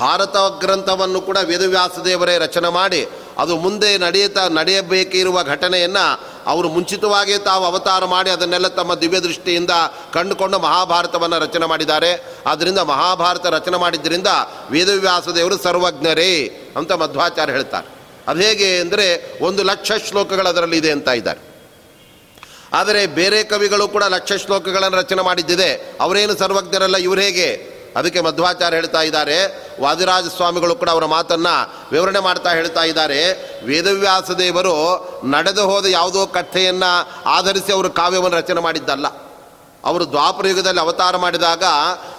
[0.00, 7.64] ಭಾರತ ಗ್ರಂಥವನ್ನು ಕೂಡ ವೇದವ್ಯಾಸ ದೇವರೇ ರಚನೆ ಮಾಡಿ ಅದು ಮುಂದೆ ನಡೆಯುತ್ತಾ ನಡೆಯಬೇಕಿರುವ ಘಟನೆಯನ್ನು ಅವರು ಮುಂಚಿತವಾಗಿಯೇ ತಾವು
[7.64, 9.70] ಅವತಾರ ಮಾಡಿ ಅದನ್ನೆಲ್ಲ ತಮ್ಮ ದಿವ್ಯ ದೃಷ್ಟಿಯಿಂದ
[10.12, 12.34] ಕಂಡುಕೊಂಡು ಮಹಾಭಾರತವನ್ನು ರಚನೆ ಮಾಡಿದ್ದಾರೆ.
[12.46, 14.26] ಆದ್ದರಿಂದ ಮಹಾಭಾರತ ರಚನೆ ಮಾಡಿದ್ದರಿಂದ
[14.70, 17.86] ವೇದವ್ಯಾಸ ದೇವರು ಸರ್ವಜ್ಞರೇ ಅಂತ ಮಧ್ವಾಚಾರ್ಯ ಹೇಳ್ತಾರೆ.
[18.28, 21.40] ಅದು ಹೇಗೆ ಅಂದರೆ ಒಂದು ಲಕ್ಷ ಶ್ಲೋಕಗಳು ಅದರಲ್ಲಿ ಇದೆ ಅಂತ ಇದ್ದಾರೆ.
[22.72, 25.96] ಆದರೆ ಬೇರೆ ಕವಿಗಳು ಕೂಡ ಲಕ್ಷ ಶ್ಲೋಕಗಳನ್ನು ರಚನೆ ಮಾಡಿದ್ದಿದೆ.
[26.00, 27.75] ಅವರೇನು ಸರ್ವಜ್ಞರಲ್ಲ, ಇವರು ಹೇಗೆ?
[27.96, 29.66] ಅದಕ್ಕೆ ಮಧ್ವಾಚಾರ್ಯ ಹೇಳ್ತಾ ಇದ್ದಾರೆ.
[29.80, 33.20] ವಾದಿರಾಜ ಸ್ವಾಮಿಗಳು ಕೂಡ ಅವರ ಮಾತನ್ನು ವಿವರಣೆ ಮಾಡ್ತಾ ಹೇಳ್ತಾ ಇದ್ದಾರೆ.
[33.64, 34.76] ವೇದವ್ಯಾಸ ದೇವರು
[35.24, 39.06] ನಡೆದು ಹೋದ ಯಾವುದೋ ಕಥೆಯನ್ನು ಆಧರಿಸಿ ಅವರು ಕಾವ್ಯವನ್ನು ರಚನೆ ಮಾಡಿದ್ದಲ್ಲ.
[39.84, 41.64] ಅವರು ದ್ವಾಪರ ಯುಗದಲ್ಲಿ ಅವತಾರ ಮಾಡಿದಾಗ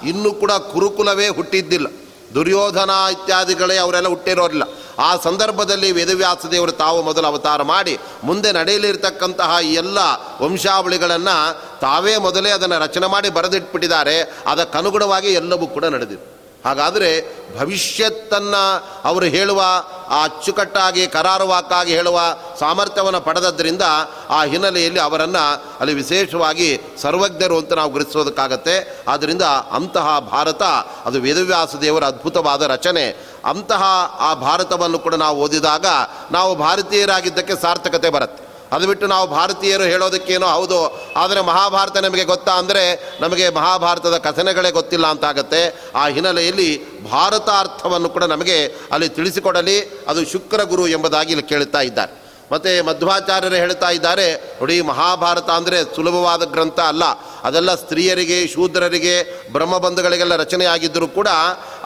[0.06, 1.88] ಇನ್ನೂ ಕೂಡ ಕುರುಕುಲವೇ ಹುಟ್ಟಿದ್ದಿಲ್ಲ.
[2.34, 4.64] ದುರ್ಯೋಧನ ಇತ್ಯಾದಿಗಳೇ ಅವರೆಲ್ಲ ಹುಟ್ಟಿರೋರಿಲ್ಲ
[5.00, 9.98] ಆ ಸಂದರ್ಭದಲ್ಲಿ ವೇದವ್ಯಾಸ ದೇವರು ತಾವು ಮೊದಲು ಅವತಾರ ಮಾಡಿ, ಮುಂದೆ ನಡೆಯಲಿರ್ತಕ್ಕಂತಹ ಎಲ್ಲ
[10.42, 14.22] ವಂಶಾವಳಿಗಳನ್ನು ತಾವೇ ಮೊದಲೇ ಅದನ್ನು ರಚನೆ ಮಾಡಿ ಬರೆದಿಟ್ಬಿಟ್ಟಿದ್ದಾರೆ.
[14.48, 16.37] ಅದಕ್ಕನುಗುಣವಾಗಿ ಎಲ್ಲವೂ ಕೂಡ ನಡೆದಿದೆ.
[16.68, 19.64] ಹಾಗಾದರೆ ಭವಿಷ್ಯತ್ತನ್ನು ಅವರು ಹೇಳುವ,
[20.10, 22.20] ಆ ಅಚ್ಚುಕಟ್ಟಾಗಿ, ಕರಾರುವಾಕ್ಕಾಗಿ ಹೇಳುವ
[22.60, 23.82] ಸಾಮರ್ಥ್ಯವನ್ನು ಪಡೆದದ್ದರಿಂದ
[24.30, 29.04] ಆ ಹಿನ್ನೆಲೆಯಲ್ಲಿ ಅವರನ್ನು ಅಲ್ಲಿ ವಿಶೇಷವಾಗಿ ಸರ್ವಜ್ಞರು ಅಂತ ನಾವು ಗುರುತಿಸೋದಕ್ಕಾಗತ್ತೆ.
[29.08, 30.64] ಆದ್ದರಿಂದ ಅಂತಹ ಭಾರತ,
[31.06, 33.28] ಅದು ವೇದವ್ಯಾಸ ದೇವರ ಅದ್ಭುತವಾದ ರಚನೆ.
[33.46, 33.84] ಅಂತಹ
[34.20, 35.86] ಆ ಭಾರತವನ್ನು ಕೂಡ ನಾವು ಓದಿದಾಗ
[36.32, 38.47] ನಾವು ಭಾರತೀಯರಾಗಿದ್ದಕ್ಕೆ ಸಾರ್ಥಕತೆ ಬರುತ್ತೆ.
[38.76, 40.80] ಅದು ಬಿಟ್ಟು ನಾವು ಭಾರತೀಯರು ಹೇಳೋದಕ್ಕೇನೋ ಹೌದು,
[41.22, 42.84] ಆದರೆ ಮಹಾಭಾರತ ನಮಗೆ ಗೊತ್ತಾ ಅಂದರೆ
[43.24, 45.62] ನಮಗೆ ಮಹಾಭಾರತದ ಕಥನಗಳೇ ಗೊತ್ತಿಲ್ಲ ಅಂತಾಗತ್ತೆ.
[46.02, 46.70] ಆ ಹಿನ್ನೆಲೆಯಲ್ಲಿ
[47.12, 48.58] ಭಾರತ ಅರ್ಥವನ್ನು ಕೂಡ ನಮಗೆ
[48.96, 49.78] ಅಲ್ಲಿ ತಿಳಿಸಿಕೊಡಲಿ,
[50.12, 52.14] ಅದು ಶುಕ್ರ ಗುರು ಎಂಬುದಾಗಿ ಇಲ್ಲಿ ಕೇಳ್ತಾ ಇದ್ದಾರೆ.
[52.52, 54.26] ಮತ್ತು ಮಧ್ವಾಚಾರ್ಯರು ಹೇಳ್ತಾ ಇದ್ದಾರೆ,
[54.60, 57.06] ನೋಡಿ ಮಹಾಭಾರತ ಅಂದರೆ ಸುಲಭವಾದ ಗ್ರಂಥ ಅಲ್ಲ,
[57.48, 59.16] ಅದೆಲ್ಲ ಸ್ತ್ರೀಯರಿಗೆ, ಶೂದ್ರರಿಗೆ,
[59.56, 61.30] ಬ್ರಹ್ಮಬಂಧುಗಳಿಗೆಲ್ಲ ರಚನೆಯಾಗಿದ್ದರೂ ಕೂಡ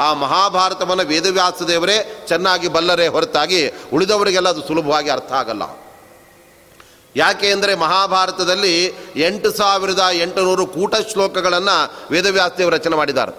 [0.05, 1.97] ಆ ಮಹಾಭಾರತವನ್ನು ವೇದವ್ಯಾಸ ದೇವರೇ
[2.31, 3.61] ಚೆನ್ನಾಗಿ ಬಲ್ಲರೇ ಹೊರತಾಗಿ
[3.97, 5.63] ಉಳಿದವರಿಗೆಲ್ಲ ಅದು ಸುಲಭವಾಗಿ ಅರ್ಥ ಆಗಲ್ಲ.
[7.15, 13.31] ಯಾಕೆ ಅಂದರೆ ಮಹಾಭಾರತದಲ್ಲಿ ಎಂಟು ಸಾವಿರದ ಎಂಟುನೂರು ಕೂಟ ಶ್ಲೋಕಗಳನ್ನು ವೇದವ್ಯಾಸದೇವರು ರಚನೆ ಮಾಡಿದ್ದಾರೆ.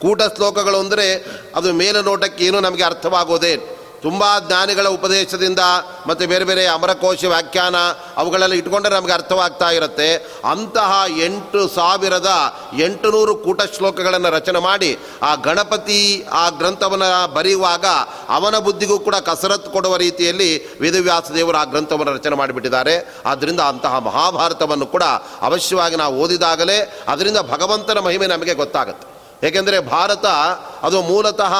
[0.00, 1.14] ಕೂಟ ಶ್ಲೋಕಗಳು ಅಂದರೆ
[1.56, 5.58] ಅದು ಮೇಲುನೋಟಕ್ಕೆ ಏನು ನಮಗೆ ಅರ್ಥವಾಗೋದೇ ತುಂಬ ಜ್ಞಾನಿಗಳ ಉಪದೇಶದಿಂದ
[6.06, 7.76] ಮತ್ತು ಬೇರೆ ಬೇರೆ ಅಮರಕೋಶ ವ್ಯಾಖ್ಯಾನ
[8.16, 10.16] ಅವುಗಳೆಲ್ಲ ಇಟ್ಕೊಂಡ್ರೆ ನಮಗೆ ಅರ್ಥವಾಗ್ತಾ ಇರುತ್ತೆ.
[10.50, 12.30] ಅಂತಹ ಎಂಟು ಸಾವಿರದ
[12.78, 17.84] ಎಂಟುನೂರು ಕೂಟ ಶ್ಲೋಕಗಳನ್ನು ರಚನೆ ಮಾಡಿ ಆ ಗಣಪತಿ ಆ ಗ್ರಂಥವನ್ನು ಬರೆಯುವಾಗ
[18.28, 23.14] ಅವನ ಬುದ್ಧಿಗೂ ಕೂಡ ಕಸರತ್ತು ಕೊಡುವ ರೀತಿಯಲ್ಲಿ ವೇದವ್ಯಾಸ ದೇವರು ಆ ಗ್ರಂಥವನ್ನು ರಚನೆ ಮಾಡಿಬಿಟ್ಟಿದ್ದಾರೆ.
[23.26, 25.02] ಆದ್ದರಿಂದ ಅಂತಹ ಮಹಾಭಾರತವನ್ನು ಕೂಡ
[25.42, 29.17] ಅವಶ್ಯವಾಗಿ ನಾವು ಓದಿದಾಗಲೇ, ಅದರಿಂದ ಭಗವಂತನ ಮಹಿಮೆ ನಮಗೆ ಗೊತ್ತಾಗುತ್ತೆ.
[29.42, 30.26] ಏಕೆಂದರೆ ಭಾರತ
[30.82, 31.54] ಅದು ಮೂಲತಃ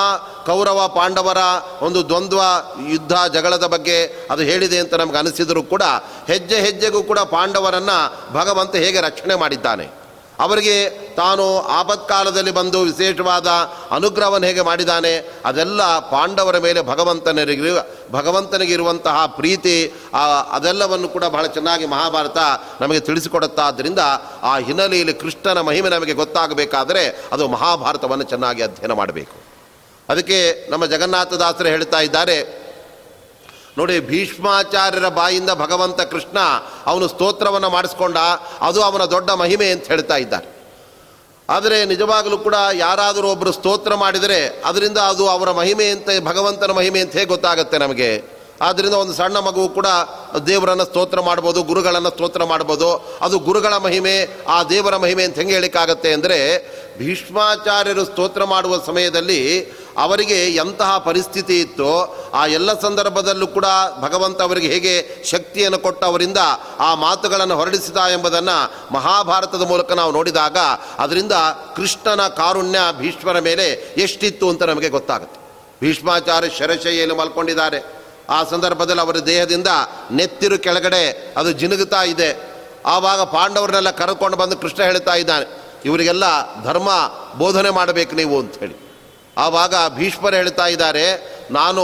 [0.46, 1.36] ಕೌರವ ಪಾಂಡವರ
[1.82, 2.40] ಒಂದು ದ್ವಂದ್ವ
[2.88, 5.82] ಯುದ್ಧ ಜಗಳದ ಬಗ್ಗೆ ಅದು ಹೇಳಿದೆ ಅಂತ ನಮ್ಗೆ ಅನಿಸಿದರೂ ಕೂಡ
[6.28, 7.98] ಹೆಜ್ಜೆ ಹೆಜ್ಜೆಗೂ ಕೂಡ ಪಾಂಡವರನ್ನು
[8.32, 9.97] ಭಗವಂತ ಹೇಗೆ ರಕ್ಷಣೆ ಮಾಡಿದ್ದಾನೆ.
[10.40, 10.74] ಅವರಿಗೆ
[11.14, 13.48] ತಾನು ಆಪತ್ಕಾಲದಲ್ಲಿ ಬಂದು ವಿಶೇಷವಾದ
[13.90, 15.12] ಅನುಗ್ರಹವನ್ನು ಹೇಗೆ ಮಾಡಿದ್ದಾನೆ,
[15.44, 17.72] ಅದೆಲ್ಲ ಪಾಂಡವರ ಮೇಲೆ ಭಗವಂತನಿಗೆ,
[18.12, 19.76] ಭಗವಂತನಿಗಿರುವಂತಹ ಪ್ರೀತಿ
[20.52, 22.38] ಅದೆಲ್ಲವನ್ನು ಕೂಡ ಬಹಳ ಚೆನ್ನಾಗಿ ಮಹಾಭಾರತ
[22.80, 23.98] ನಮಗೆ ತಿಳಿಸಿಕೊಡುತ್ತಾದ್ದರಿಂದ
[24.42, 29.36] ಆ ಹಿನ್ನೆಲೆಯಲ್ಲಿ ಕೃಷ್ಣನ ಮಹಿಮೆ ನಮಗೆ ಗೊತ್ತಾಗಬೇಕಾದರೆ ಅದು ಮಹಾಭಾರತವನ್ನು ಚೆನ್ನಾಗಿ ಅಧ್ಯಯನ ಮಾಡಬೇಕು.
[30.08, 32.67] ಅದಕ್ಕೆ ನಮ್ಮ ಜಗನ್ನಾಥದಾಸರು ಹೇಳ್ತಾ ಇದ್ದಾರೆ
[33.78, 36.38] ನೋಡಿ ಭೀಷ್ಮಾಚಾರ್ಯರ ಬಾಯಿಂದ ಭಗವಂತ ಕೃಷ್ಣ
[36.90, 38.18] ಅವನು ಸ್ತೋತ್ರವನ್ನು ಮಾಡಿಸ್ಕೊಂಡ,
[38.68, 40.48] ಅದು ಅವನ ದೊಡ್ಡ ಮಹಿಮೆ ಅಂತ ಹೇಳ್ತಾ ಇದ್ದಾರೆ.
[41.48, 47.12] ಆದರೆ ನಿಜವಾಗಲೂ ಕೂಡ ಯಾರಾದರೂ ಒಬ್ಬರು ಸ್ತೋತ್ರ ಮಾಡಿದರೆ ಅದರಿಂದ ಅದು ಅವರ ಮಹಿಮೆ ಅಂತ, ಭಗವಂತನ ಮಹಿಮೆ ಅಂತ
[47.18, 48.10] ಹೇಗೆ ಗೊತ್ತಾಗುತ್ತೆ ನಮಗೆ?
[48.66, 49.88] ಆದ್ದರಿಂದ ಒಂದು ಸಣ್ಣ ಮಗು ಕೂಡ
[50.46, 52.88] ದೇವರನ್ನು ಸ್ತೋತ್ರ ಮಾಡ್ಬೋದು, ಗುರುಗಳನ್ನು ಸ್ತೋತ್ರ ಮಾಡ್ಬೋದು.
[53.22, 54.14] ಅದು ಗುರುಗಳ ಮಹಿಮೆ,
[54.48, 56.38] ಆ ದೇವರ ಮಹಿಮೆ ಅಂತ ಹೆಂಗೆ ಹೇಳಿಕ್ಕಾಗತ್ತೆ ಅಂದರೆ,
[56.98, 59.40] ಭೀಷ್ಮಾಚಾರ್ಯರು ಸ್ತೋತ್ರ ಮಾಡುವ ಸಮಯದಲ್ಲಿ
[59.98, 61.90] ಅವರಿಗೆ ಎಂತಹ ಪರಿಸ್ಥಿತಿ ಇತ್ತು
[62.34, 63.66] ಆ ಎಲ್ಲ ಸಂದರ್ಭದಲ್ಲೂ ಕೂಡ
[64.00, 66.40] ಭಗವಂತ ಅವರಿಗೆ ಹೇಗೆ ಶಕ್ತಿಯನ್ನು ಕೊಟ್ಟು ಅವರಿಂದ
[66.78, 68.56] ಆ ಮಾತುಗಳನ್ನು ಹೊರಡಿಸಿದ ಎಂಬುದನ್ನು
[68.94, 70.56] ಮಹಾಭಾರತದ ಮೂಲಕ ನಾವು ನೋಡಿದಾಗ
[70.98, 71.32] ಅದರಿಂದ
[71.76, 73.68] ಕೃಷ್ಣನ ಕಾರುಣ್ಯ ಭೀಷ್ಮರ ಮೇಲೆ
[74.04, 75.38] ಎಷ್ಟಿತ್ತು ಅಂತ ನಮಗೆ ಗೊತ್ತಾಗುತ್ತೆ.
[75.80, 77.80] ಭೀಷ್ಮಾಚಾರ್ಯ ಶರಶೈಯಲ್ಲಿ ಮಲ್ಕೊಂಡಿದ್ದಾರೆ.
[78.30, 79.70] ಆ ಸಂದರ್ಭದಲ್ಲಿ ಅವರ ದೇಹದಿಂದ
[80.12, 82.30] ನೆತ್ತಿರು ಕೆಳಗಡೆ ಅದು ಜಿನುಗುತ್ತಾ ಇದೆ.
[82.86, 85.46] ಆವಾಗ ಪಾಂಡವರನ್ನೆಲ್ಲ ಕರೆದುಕೊಂಡು ಬಂದು ಕೃಷ್ಣ ಹೇಳ್ತಾ ಇದ್ದಾನೆ,
[85.84, 86.24] ಇವರಿಗೆಲ್ಲ
[86.64, 86.88] ಧರ್ಮ
[87.38, 88.87] ಬೋಧನೆ ಮಾಡಬೇಕು ನೀವು ಅಂಥೇಳಿ
[89.38, 91.82] ಆವಾಗ ಭೀಷ್ಮರು ಹೇಳ್ತಾ ಇದ್ದಾರೆ, ನಾನು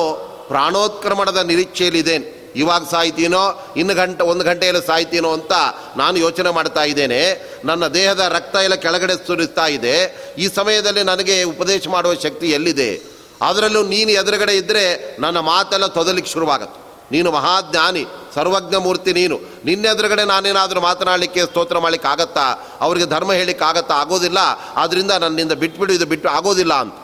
[0.49, 2.53] ಪ್ರಾಣೋತ್ಕ್ರಮಣದ ನಿರೀಕ್ಷೆಯಲ್ಲಿದ್ದೇನೆ.
[2.57, 5.53] ಇವಾಗ ಸಾಯ್ತೀನೋ, ಇನ್ನು ಗಂಟೆ, ಒಂದು ಗಂಟೆಯಲ್ಲಿ ಸಾಯ್ತೀನೋ ಅಂತ
[5.97, 7.21] ನಾನು ಯೋಚನೆ ಮಾಡ್ತಾ ಇದ್ದೇನೆ.
[7.65, 9.95] ನನ್ನ ದೇಹದ ರಕ್ತ ಎಲ್ಲ ಕೆಳಗಡೆ ಸುರಿಸ್ತಾ ಇದೆ.
[10.39, 13.03] ಈ ಸಮಯದಲ್ಲಿ ನನಗೆ ಉಪದೇಶ ಮಾಡುವ ಶಕ್ತಿ ಎಲ್ಲಿದೆ?
[13.43, 16.85] ಅದರಲ್ಲೂ ನೀನು ಎದುರುಗಡೆ ಇದ್ದರೆ ನನ್ನ ಮಾತೆಲ್ಲ ತೊದಲಿಕ್ಕೆ ಶುರುವಾಗುತ್ತೆ.
[17.13, 22.79] ನೀನು ಮಹಾಜ್ಞಾನಿ ಸರ್ವಜ್ಞ ಮೂರ್ತಿ ನೀನು ನಿನ್ನೆದುರುಗಡೆ ನಾನೇನಾದರೂ ಮಾತನಾಡಲಿಕ್ಕೆ, ಸ್ತೋತ್ರ ಮಾಡಲಿಕ್ಕೆ ಆಗತ್ತಾ?
[22.81, 23.95] ಅವರಿಗೆ ಧರ್ಮ ಹೇಳಲಿಕ್ಕೆ ಆಗತ್ತಾ?
[23.95, 24.39] ಆಗೋದಿಲ್ಲ.
[24.77, 26.95] ಆದ್ದರಿಂದ ನನ್ನಿಂದ ಬಿಟ್ಬಿಡು, ಇದು ಬಿಟ್ಟು ಆಗೋದಿಲ್ಲ ಅಂತ.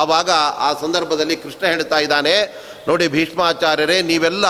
[0.00, 0.30] ಆವಾಗ
[0.66, 2.36] ಆ ಸಂದರ್ಭದಲ್ಲಿ ಕೃಷ್ಣ ಹೇಳ್ತಾ ಇದ್ದಾನೆ,
[2.88, 4.46] ನೋಡಿ ಭೀಷ್ಮಾಚಾರ್ಯರೇ, ನೀವೆಲ್ಲ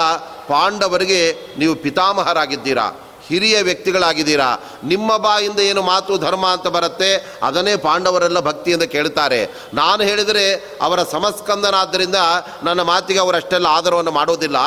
[0.53, 1.21] ಪಾಂಡವರಿಗೆ
[1.61, 2.87] ನೀವು ಪಿತಾಮಹರಾಗಿದ್ದೀರಾ,
[3.29, 4.49] ಹಿರಿಯ ವ್ಯಕ್ತಿಗಳಾಗಿದ್ದೀರಾ,
[4.91, 7.09] ನಿಮ್ಮ ಬಾಯಿಂದ ಏನು ಮಾತು ಧರ್ಮ ಅಂತ ಬರುತ್ತೆ,
[7.47, 9.41] ಅದನ್ನೇ ಪಾಂಡವರೆಲ್ಲ ಭಕ್ತಿಯಿಂದ ಕೇಳ್ತಾರೆ.
[9.81, 10.45] ನಾನು ಹೇಳಿದರೆ
[10.87, 12.19] ಅವರ ಸಮಸ್ಕಂದನಾದ್ದರಿಂದ
[12.67, 14.59] ನನ್ನ ಮಾತಿಗೆ ಅವರಷ್ಟೆಲ್ಲ ಆದರವನ್ನು ಮಾಡೋದಿಲ್ಲ.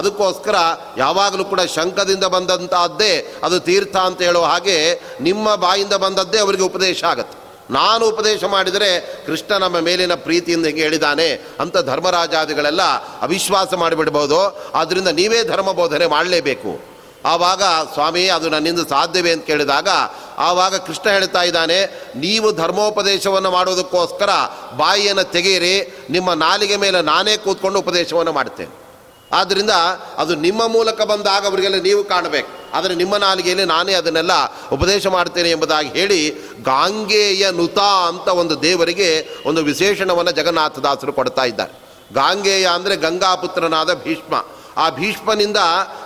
[0.00, 0.56] ಅದಕ್ಕೋಸ್ಕರ
[1.04, 3.12] ಯಾವಾಗಲೂ ಕೂಡ ಶಂಕದಿಂದ ಬಂದಂತಹದ್ದೇ
[3.48, 4.78] ಅದು ತೀರ್ಥ ಅಂತ ಹೇಳುವ ಹಾಗೆ
[5.28, 7.36] ನಿಮ್ಮ ಬಾಯಿಂದ ಬಂದದ್ದೇ ಅವರಿಗೆ ಉಪದೇಶ ಆಗುತ್ತೆ.
[7.70, 12.82] ನಾನು ಉಪದೇಶ ಮಾಡಿದರೆ ಕೃಷ್ಣ ನಮ್ಮ ಮೇಲಿನ ಪ್ರೀತಿಯಿಂದ ಹಿಂಗೆ ಹೇಳಿದ್ದಾನೆ ಅಂತ ಧರ್ಮರಾಜಾದಿಗಳೆಲ್ಲ
[13.20, 14.70] ಅವಿಶ್ವಾಸ ಮಾಡಿಬಿಡ್ಬೋದು.
[14.74, 16.94] ಆದ್ದರಿಂದ ನೀವೇ ಧರ್ಮ ಬೋಧನೆ ಮಾಡಲೇಬೇಕು.
[17.24, 19.88] ಆವಾಗ ಸ್ವಾಮಿ ಅದು ನನ್ನಿಂದ ಸಾಧ್ಯವೇ ಅಂತ ಕೇಳಿದಾಗ
[20.38, 24.30] ಆವಾಗ ಕೃಷ್ಣ ಹೇಳ್ತಾ ಇದ್ದಾನೆ, ನೀವು ಧರ್ಮೋಪದೇಶವನ್ನು ಮಾಡೋದಕ್ಕೋಸ್ಕರ
[24.76, 28.83] ಬಾಯಿಯನ್ನು ತೆಗೆಯಿರಿ, ನಿಮ್ಮ ನಾಲಿಗೆ ಮೇಲೆ ನಾನೇ ಕೂತ್ಕೊಂಡು ಉಪದೇಶವನ್ನು ಮಾಡ್ತೇನೆ
[29.34, 29.74] ಆದ್ದರಿಂದ
[30.16, 32.50] ಅದು ನಿಮ್ಮ ಮೂಲಕ ಬಂದಾಗ ಅವರಿಗೆಲ್ಲ ನೀವು ಕಾಣಬೇಕು.
[32.74, 34.32] ಆದರೆ ನಿಮ್ಮ ನಾಲಿಗೆಯಲ್ಲಿ ನಾನೇ ಅದನ್ನೆಲ್ಲ
[34.72, 36.20] ಉಪದೇಶ ಮಾಡ್ತೇನೆ ಎಂಬುದಾಗಿ ಹೇಳಿ
[36.62, 41.72] ಗಾಂಗೆಯ ನುತ ಅಂತ ಒಂದು ದೇವರಿಗೆ ಒಂದು ವಿಶೇಷಣವನ್ನು ಜಗನ್ನಾಥದಾಸರು ಕೊಡ್ತಾ ಇದ್ದಾರೆ.
[42.14, 44.44] ಗಾಂಗೆಯ ಅಂದರೆ ಗಂಗಾಪುತ್ರನಾದ ಭೀಷ್ಮ.
[44.76, 45.56] ಆ ಭೀಷ್ಮನಿಂದ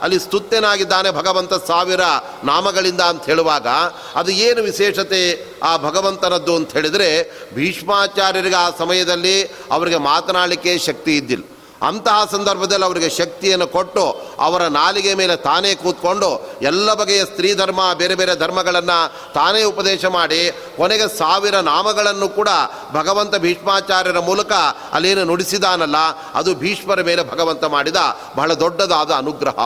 [0.00, 2.00] ಅಲ್ಲಿ ಸ್ತುತ್ಯನಾಗಿದ್ದಾನೆ ಭಗವಂತ ಸಾವಿರ
[2.44, 3.66] ನಾಮಗಳಿಂದ ಅಂತ ಹೇಳುವಾಗ
[4.14, 5.20] ಅದು ಏನು ವಿಶೇಷತೆ
[5.62, 7.08] ಆ ಭಗವಂತನದ್ದು ಅಂತ ಹೇಳಿದರೆ
[7.54, 11.44] ಭೀಷ್ಮಾಚಾರ್ಯರಿಗೆ ಆ ಸಮಯದಲ್ಲಿ ಅವರಿಗೆ ಮಾತನಾಡಲಿಕ್ಕೆ ಶಕ್ತಿ ಇದ್ದಿಲ್ಲ.
[11.82, 14.04] ಅಂತಹ ಸಂದರ್ಭದಲ್ಲಿ ಅವರಿಗೆ ಶಕ್ತಿಯನ್ನು ಕೊಟ್ಟು
[14.38, 16.30] ಅವರ ನಾಲಿಗೆ ಮೇಲೆ ತಾನೇ ಕೂತ್ಕೊಂಡು
[16.62, 18.98] ಎಲ್ಲ ಬಗೆಯ ಸ್ತ್ರೀ ಧರ್ಮ, ಬೇರೆ ಬೇರೆ ಧರ್ಮಗಳನ್ನು
[19.34, 20.40] ತಾನೇ ಉಪದೇಶ ಮಾಡಿ
[20.76, 22.48] ಕೊನೆಗೆ ಸಾವಿರ ನಾಮಗಳನ್ನು ಕೂಡ
[22.92, 24.52] ಭಗವಂತ ಭೀಷ್ಮಾಚಾರ್ಯರ ಮೂಲಕ
[24.92, 25.96] ಅಲ್ಲೇನು ನುಡಿಸಿದಾನಲ್ಲ,
[26.34, 27.96] ಅದು ಭೀಷ್ಮರ ಮೇಲೆ ಭಗವಂತ ಮಾಡಿದ
[28.36, 29.58] ಬಹಳ ದೊಡ್ಡದಾದ ಅನುಗ್ರಹ.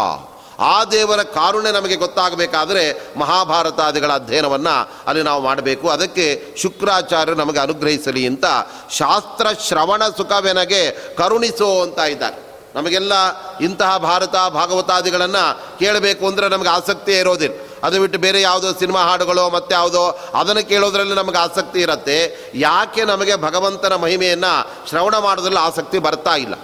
[0.63, 2.83] ಆ ದೇವರ ಕಾರುಣ್ಯ ನಮಗೆ ಗೊತ್ತಾಗಬೇಕಾದ್ರೆ
[3.17, 5.89] ಮಹಾಭಾರತಾದಿಗಳ ಅಧ್ಯಯನವನ್ನು ಅಲ್ಲಿ ನಾವು ಮಾಡಬೇಕು.
[5.89, 8.45] ಅದಕ್ಕೆ ಶುಕ್ರಾಚಾರ್ಯರು ನಮಗೆ ಅನುಗ್ರಹಿಸಲಿ ಅಂತ
[8.91, 12.53] ಶಾಸ್ತ್ರ ಶ್ರವಣ ಸುಖವೆನಗೆ ಕರುಣಿಸೋ ಅಂತ ಇದ್ದಾರೆ.
[12.75, 13.13] ನಮಗೆಲ್ಲ
[13.59, 17.55] ಇಂತಹ ಭಾರತ ಭಾಗವತಾದಿಗಳನ್ನು ಕೇಳಬೇಕು ಅಂದರೆ ನಮಗೆ ಆಸಕ್ತಿ ಇರೋದಿಲ್ಲ.
[17.83, 20.03] ಅದು ಬಿಟ್ಟು ಬೇರೆ ಯಾವುದೋ ಸಿನಿಮಾ ಹಾಡುಗಳು ಮತ್ತು ಯಾವುದೋ
[20.35, 22.51] ಅದನ್ನು ಕೇಳೋದ್ರಲ್ಲಿ ನಮಗೆ ಆಸಕ್ತಿ ಇರುತ್ತೆ.
[22.55, 26.55] ಯಾಕೆ ನಮಗೆ ಭಗವಂತನ ಮಹಿಮೆಯನ್ನು ಶ್ರವಣ ಮಾಡೋದ್ರಲ್ಲಿ ಆಸಕ್ತಿ ಬರ್ತಾ ಇಲ್ಲ?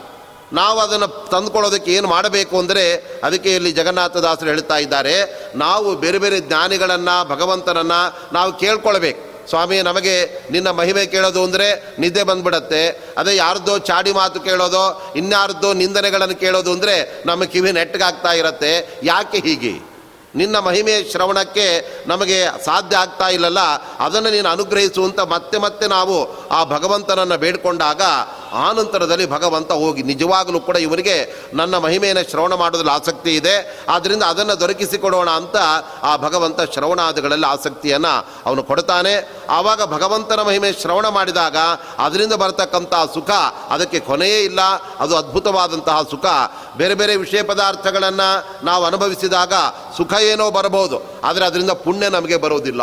[0.52, 2.84] ನಾವು ಅದನ್ನು ತಂದುಕೊಳ್ಳೋದಕ್ಕೆ ಏನು ಮಾಡಬೇಕು ಅಂದರೆ
[3.24, 5.16] ಅದಕ್ಕೆ ಇಲ್ಲಿ ಜಗನ್ನಾಥದಾಸರು ಹೇಳ್ತಾ ಇದ್ದಾರೆ.
[5.56, 8.00] ನಾವು ಬೇರೆ ಬೇರೆ ಜ್ಞಾನಿಗಳನ್ನು, ಭಗವಂತನನ್ನು
[8.32, 9.20] ನಾವು ಕೇಳ್ಕೊಳ್ಬೇಕು.
[9.50, 10.14] ಸ್ವಾಮಿ, ನಮಗೆ
[10.50, 12.82] ನಿನ್ನ ಮಹಿಮೆ ಕೇಳೋದು ಅಂದರೆ ನಿದ್ದೆ ಬಂದ್ಬಿಡತ್ತೆ.
[13.18, 14.82] ಅದೇ ಯಾರ್ದೋ ಚಾಡಿ ಮಾತು ಕೇಳೋದು,
[15.16, 18.72] ಇನ್ಯಾರ್ದೋ ನಿಂದನೆಗಳನ್ನು ಕೇಳೋದು ಅಂದರೆ ನಮ್ಮ ಕಿವಿ ನೆಟ್ಟಗಾಗ್ತಾ ಇರತ್ತೆ.
[19.02, 19.74] ಯಾಕೆ ಹೀಗೆ?
[20.34, 21.66] ನಿನ್ನ ಮಹಿಮೆಯ ಶ್ರವಣಕ್ಕೆ
[22.06, 23.60] ನಮಗೆ ಸಾಧ್ಯ ಆಗ್ತಾ ಇಲ್ಲಲ್ಲ,
[24.06, 26.16] ಅದನ್ನು ನೀನು ಅನುಗ್ರಹಿಸುವಂತ ಮತ್ತೆ ಮತ್ತೆ ನಾವು
[26.48, 28.02] ಆ ಭಗವಂತನನ್ನು ಬೇಡ್ಕೊಂಡಾಗ
[28.52, 33.84] ಆ ನಂತರದಲ್ಲಿ ಭಗವಂತ ಹೋಗಿ ನಿಜವಾಗಲೂ ಕೂಡ ಇವರಿಗೆ ನನ್ನ ಮಹಿಮೆಯನ್ನು ಶ್ರವಣ ಮಾಡೋದ್ರಲ್ಲಿ ಆಸಕ್ತಿ ಇದೆ.
[33.88, 35.56] ಆದ್ದರಿಂದ ಅದನ್ನು ದೊರಕಿಸಿಕೊಡೋಣ ಅಂತ
[36.02, 39.44] ಆ ಭಗವಂತ ಶ್ರವಣಾದಿಗಳಲ್ಲಿ ಆಸಕ್ತಿಯನ್ನು ಅವನು ಕೊಡ್ತಾನೆ.
[39.50, 41.56] ಆವಾಗ ಭಗವಂತನ ಮಹಿಮೆ ಶ್ರವಣ ಮಾಡಿದಾಗ
[41.98, 43.30] ಅದರಿಂದ ಬರತಕ್ಕಂಥ ಸುಖ
[43.68, 44.60] ಅದಕ್ಕೆ ಕೊನೆಯೇ ಇಲ್ಲ.
[44.98, 46.26] ಅದು ಅದ್ಭುತವಾದಂತಹ ಸುಖ.
[46.76, 49.52] ಬೇರೆ ಬೇರೆ ವಿಷಯ ಪದಾರ್ಥಗಳನ್ನು ನಾವು ಅನುಭವಿಸಿದಾಗ
[49.96, 51.20] ಸುಖ ಏನೋ ಬರಬಹುದು.
[51.24, 52.82] ಆದರೆ ಅದರಿಂದ ಪುಣ್ಯ ನಮಗೆ ಬರೋದಿಲ್ಲ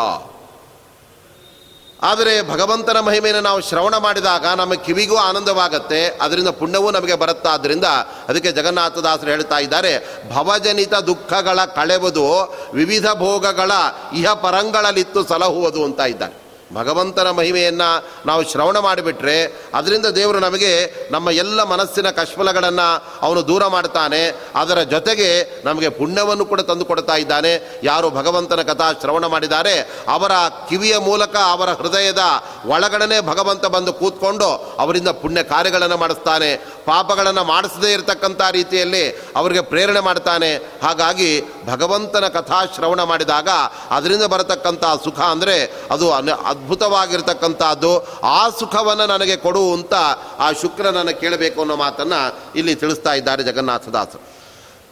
[2.05, 6.05] ಆದರೆ ಭಗವಂತನ ಮಹಿಮೆಯನ್ನು ನಾವು ಶ್ರವಣ ಮಾಡಿದಾಗ ನಮ್ಮ ಕಿವಿಗೂ ಆನಂದವಾಗತ್ತೆ.
[6.21, 7.49] ಅದರಿಂದ ಪುಣ್ಯವೂ ನಮಗೆ ಬರುತ್ತಾ?
[7.49, 7.83] ಅದರಿಂದ
[8.29, 9.93] ಅದಕ್ಕೆ ಜಗನ್ನಾಥದಾಸರು ಹೇಳ್ತಾ ಇದ್ದಾರೆ,
[10.33, 12.25] ಭವಜನಿತ ದುಃಖಗಳ ಕಳೆವುದು
[12.73, 13.71] ವಿವಿಧ ಭೋಗಗಳ
[14.13, 16.44] ಇಹ ಪರಂಗಳಲ್ಲಿತ್ತು ಸಲಹುವುದು ಅಂತ ಇದ್ದಾರೆ.
[16.73, 24.36] ಭಗವಂತನ ಮಹಿಮೆಯನ್ನು ನಾವು ಶ್ರವಣ ಮಾಡಿಬಿಟ್ರೆ ಅದರಿಂದ ದೇವರು ನಮಗೆ ನಮ್ಮ ಎಲ್ಲ ಮನಸ್ಸಿನ ಕಶ್ಮಲಗಳನ್ನು ಅವನು ದೂರ ಮಾಡ್ತಾನೆ.
[24.56, 27.80] ಅದರ ಜೊತೆಗೆ ನಮಗೆ ಪುಣ್ಯವನ್ನು ಕೂಡ ತಂದು ಕೊಡ್ತಾ ಇದ್ದಾನೆ.
[27.84, 30.32] ಯಾರು ಭಗವಂತನ ಕಥಾ ಶ್ರವಣ ಮಾಡಿದ್ದಾರೆ ಅವರ
[30.69, 32.19] ಕಿವಿಯ ಮೂಲಕ ಅವರ ಹೃದಯದ
[32.65, 36.65] ಒಳಗಡನೆ ಭಗವಂತ ಬಂದು ಕೂತ್ಕೊಂಡು ಅವರಿಂದ ಪುಣ್ಯ ಕಾರ್ಯಗಳನ್ನು ಮಾಡಿಸ್ತಾನೆ.
[36.86, 40.56] ಪಾಪಗಳನ್ನು ಮಾಡಿಸದೇ ಇರತಕ್ಕಂಥ ರೀತಿಯಲ್ಲಿ ಅವರಿಗೆ ಪ್ರೇರಣೆ ಮಾಡ್ತಾನೆ.
[40.56, 43.50] ಹಾಗಾಗಿ ಭಗವಂತನ ಕಥಾ ಶ್ರವಣ ಮಾಡಿದಾಗ
[43.89, 48.08] ಅದರಿಂದ ಬರತಕ್ಕಂಥ ಸುಖ ಅಂದರೆ ಅದು ಅದ್ಭುತವಾಗಿರ್ತಕ್ಕಂಥದ್ದು.
[48.24, 49.93] ಆ ಸುಖವನ್ನು ನನಗೆ ಕೊಡು ಅಂತ
[50.39, 54.36] ಆ ಶುಕ್ರನನ್ನು ಕೇಳಬೇಕು ಅನ್ನೋ ಮಾತನ್ನು ಇಲ್ಲಿ ತಿಳಿಸ್ತಾ ಇದ್ದಾರೆ ಜಗನ್ನಾಥದಾಸರು.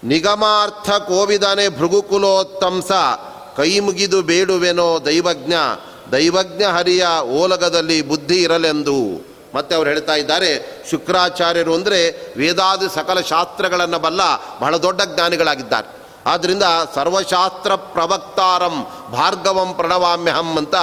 [0.04, 2.92] ನಿಗಮಾರ್ಥ ಕೋವಿದಾನೆ ಭೃಗುಕುಲೋತ್ತಂಸ
[3.58, 5.54] ಕೈ ಮುಗಿದು ಬೇಡುವೆನೋ ದೈವಜ್ಞ.
[6.12, 9.33] ದೈವಜ್ಞ ಹರಿಯ ಓಲಗದಲ್ಲಿ ಬುದ್ಧಿ ಇರಲೆಂದು.
[9.56, 10.52] ಮತ್ತೆ ಅವ್ರು ಹೇಳ್ತಾ ಇದ್ದಾರೆ,
[10.92, 12.00] ಶುಕ್ರಾಚಾರ್ಯರು ಅಂದರೆ
[12.42, 14.22] ವೇದಾದಿ ಸಕಲ ಶಾಸ್ತ್ರಗಳನ್ನು ಬಲ್ಲ
[14.62, 15.90] ಬಹಳ ದೊಡ್ಡ ಜ್ಞಾನಿಗಳಾಗಿದ್ದಾರೆ.
[16.32, 18.76] ಆದ್ದರಿಂದ ಸರ್ವಶಾಸ್ತ್ರ ಪ್ರವಕ್ತಾರಂ
[19.16, 20.76] ಭಾರ್ಗವಂ ಪ್ರಣವಾಮ್ಯಹಂ ಅಂತ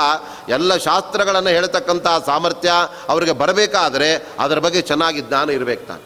[0.56, 2.72] ಎಲ್ಲ ಶಾಸ್ತ್ರಗಳನ್ನು ಹೇಳ್ತಕ್ಕಂಥ ಸಾಮರ್ಥ್ಯ
[3.12, 4.11] ಅವರಿಗೆ ಬರಬೇಕಾದರೆ
[4.44, 6.04] ಅದರ ಬಗ್ಗೆ ಚೆನ್ನಾಗಿ ಜ್ಞಾನ ಇರಬೇಕು ತಾನೆ.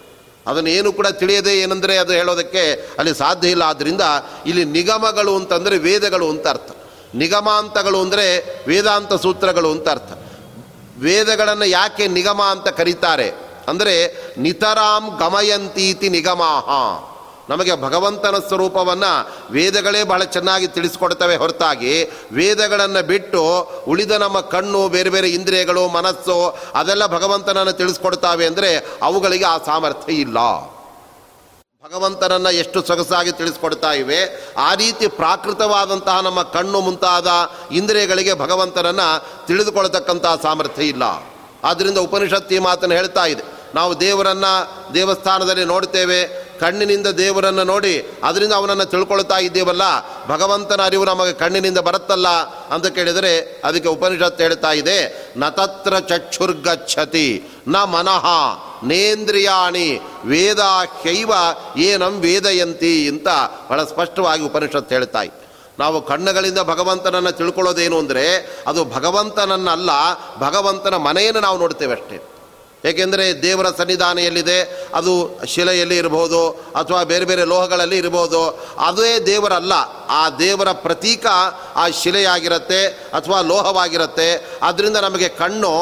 [0.50, 2.62] ಅದನ್ನು ಏನು ಕೂಡ ತಿಳಿಯದೆ ಏನಂದರೆ ಅದು ಹೇಳೋದಕ್ಕೆ
[2.98, 3.64] ಅಲ್ಲಿ ಸಾಧ್ಯ ಇಲ್ಲ.
[3.72, 4.04] ಆದ್ದರಿಂದ
[4.50, 6.70] ಇಲ್ಲಿ ನಿಗಮಗಳು ಅಂತಂದರೆ ವೇದಗಳು ಅಂತ ಅರ್ಥ.
[7.22, 8.26] ನಿಗಮಾಂತಗಳು ಅಂದರೆ
[8.70, 10.12] ವೇದಾಂತ ಸೂತ್ರಗಳು ಅಂತ ಅರ್ಥ.
[11.00, 13.44] ವೇದಗಳನ್ನು ಯಾಕೆ ನಿಗಮ ಅಂತ ಕರೀತಾರೆ?
[13.68, 13.94] ಅಂದರೆ
[14.38, 16.68] ನಿತರಾಂ ಗಮಯಂತೀತಿ ನಿಗಮಾಹ.
[17.50, 23.42] ನಮಗೆ ಭಗವಂತನ ಸ್ವರೂಪವನ್ನು ವೇದಗಳೇ ಬಹಳ ಚೆನ್ನಾಗಿ ತಿಳಿಸ್ಕೊಡ್ತವೆ ಹೊರತಾಗಿ, ವೇದಗಳನ್ನು ಬಿಟ್ಟು
[23.88, 30.38] ಉಳಿದ ನಮ್ಮ ಕಣ್ಣು, ಬೇರೆ ಬೇರೆ ಇಂದ್ರಿಯಗಳು, ಮನಸ್ಸು, ಅದೆಲ್ಲ ಭಗವಂತನನ್ನು ತಿಳಿಸ್ಕೊಡ್ತಾವೆ ಅಂದರೆ ಅವುಗಳಿಗೆ ಆ ಸಾಮರ್ಥ್ಯ ಇಲ್ಲ.
[31.84, 34.20] ಭಗವಂತನನ್ನು ಎಷ್ಟು ಸೊಗಸಾಗಿ ತಿಳಿಸ್ಕೊಡ್ತಾ ಇವೆ,
[34.68, 37.28] ಆ ರೀತಿ ಪ್ರಾಕೃತವಾದಂತಹ ನಮ್ಮ ಕಣ್ಣು ಮುಂತಾದ
[37.78, 39.08] ಇಂದ್ರಿಯಗಳಿಗೆ ಭಗವಂತನನ್ನು
[39.48, 41.04] ತಿಳಿದುಕೊಳ್ತಕ್ಕಂತಹ ಸಾಮರ್ಥ್ಯ ಇಲ್ಲ.
[41.68, 41.98] ಆದ್ದರಿಂದ
[42.56, 43.44] ಈ ಮಾತನ್ನು ಹೇಳ್ತಾ ಇದೆ.
[43.74, 44.54] ನಾವು ದೇವರನ್ನು
[44.94, 46.20] ದೇವಸ್ಥಾನದಲ್ಲಿ ನೋಡ್ತೇವೆ,
[46.60, 47.94] ಕಣ್ಣಿನಿಂದ ದೇವರನ್ನು ನೋಡಿ
[48.28, 49.84] ಅದರಿಂದ ಅವನನ್ನು ತಿಳ್ಕೊಳ್ತಾ ಇದ್ದೇವಲ್ಲ,
[50.32, 52.28] ಭಗವಂತನ ಅರಿವು ನಮಗೆ ಕಣ್ಣಿನಿಂದ ಬರುತ್ತಲ್ಲ
[52.74, 53.32] ಅಂತ ಕೇಳಿದರೆ
[53.68, 54.98] ಅದಕ್ಕೆ ಉಪನಿಷತ್ತು ಹೇಳ್ತಾ ಇದೆ
[55.36, 57.28] ನತತ್ರ ಚಕ್ಷುರ್ಗಚ್ಛತಿ,
[57.68, 58.26] ನ ಮನಃ
[58.82, 60.58] ನೇಂದ್ರಿಯಾಣಿ ವೇದ
[61.04, 61.32] ಶೈವ
[61.76, 63.28] ಏನಂ ವೇದಯಂತಿ ಅಂತ
[63.68, 65.30] ಬಹಳ ಸ್ಪಷ್ಟವಾಗಿ ಉಪನಿಷತ್ತು ಹೇಳ್ತಾಯಿ
[65.78, 68.24] ನಾವು ಕಣ್ಣುಗಳಿಂದ ಭಗವಂತನನ್ನು ತಿಳ್ಕೊಳ್ಳೋದೇನು ಅಂದರೆ
[68.66, 69.90] ಅದು ಭಗವಂತನನ್ನಲ್ಲ,
[70.38, 72.33] ಭಗವಂತನ ಮನೆಯನ್ನು ನಾವು ನೋಡ್ತೇವೆ ಅಷ್ಟೇ.
[72.84, 74.58] ಏಕೆಂದರೆ ದೇವರ ಸನ್ನಿಧಾನ ಎಲ್ಲಿದೆ
[74.94, 78.40] ಅದು ಶಿಲೆಯಲ್ಲಿ ಇರಬಹುದು ಅಥವಾ ಬೇರೆ ಬೇರೆ ಲೋಹಗಳಲ್ಲಿ ಇರಬಹುದು.
[78.86, 79.72] ಅದೇ ದೇವರಲ್ಲ,
[80.08, 81.26] ಆ ದೇವರ ಪ್ರತೀಕ
[81.76, 84.58] ಆ ಶಿಲೆಯಾಗಿರುತ್ತೆ ಅಥವಾ ಲೋಹವಾಗಿರುತ್ತೆ.
[84.62, 85.72] ಅದರಿಂದ ನಮಗೆ ಕಣ್ಣು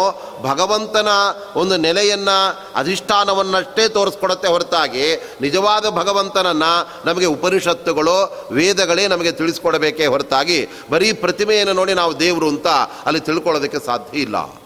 [0.43, 1.09] ಭಗವಂತನ
[1.57, 2.39] ಒಂದು ನೆಲೆಯನ್ನು,
[2.75, 6.73] ಅಧಿಷ್ಠಾನವನ್ನಷ್ಟೇ ತೋರಿಸ್ಕೊಡುತ್ತೆ ಹೊರತಾಗಿ ನಿಜವಾದ ಭಗವಂತನನ್ನು
[7.05, 12.67] ನಮಗೆ ಉಪನಿಷತ್ತುಗಳು, ವೇದಗಳೇ ನಮಗೆ ತಿಳಿಸ್ಕೊಡಬೇಕೇ ಹೊರತಾಗಿ ಬರೀ ಪ್ರತಿಮೆಯನ್ನು ನೋಡಿ ನಾವು ದೇವರು ಅಂತ
[13.07, 14.62] ಅಲ್ಲಿ ತಿಳ್ಕೊಳ್ಳೋದಕ್ಕೆ ಸಾಧ್ಯ ಇಲ್ಲ.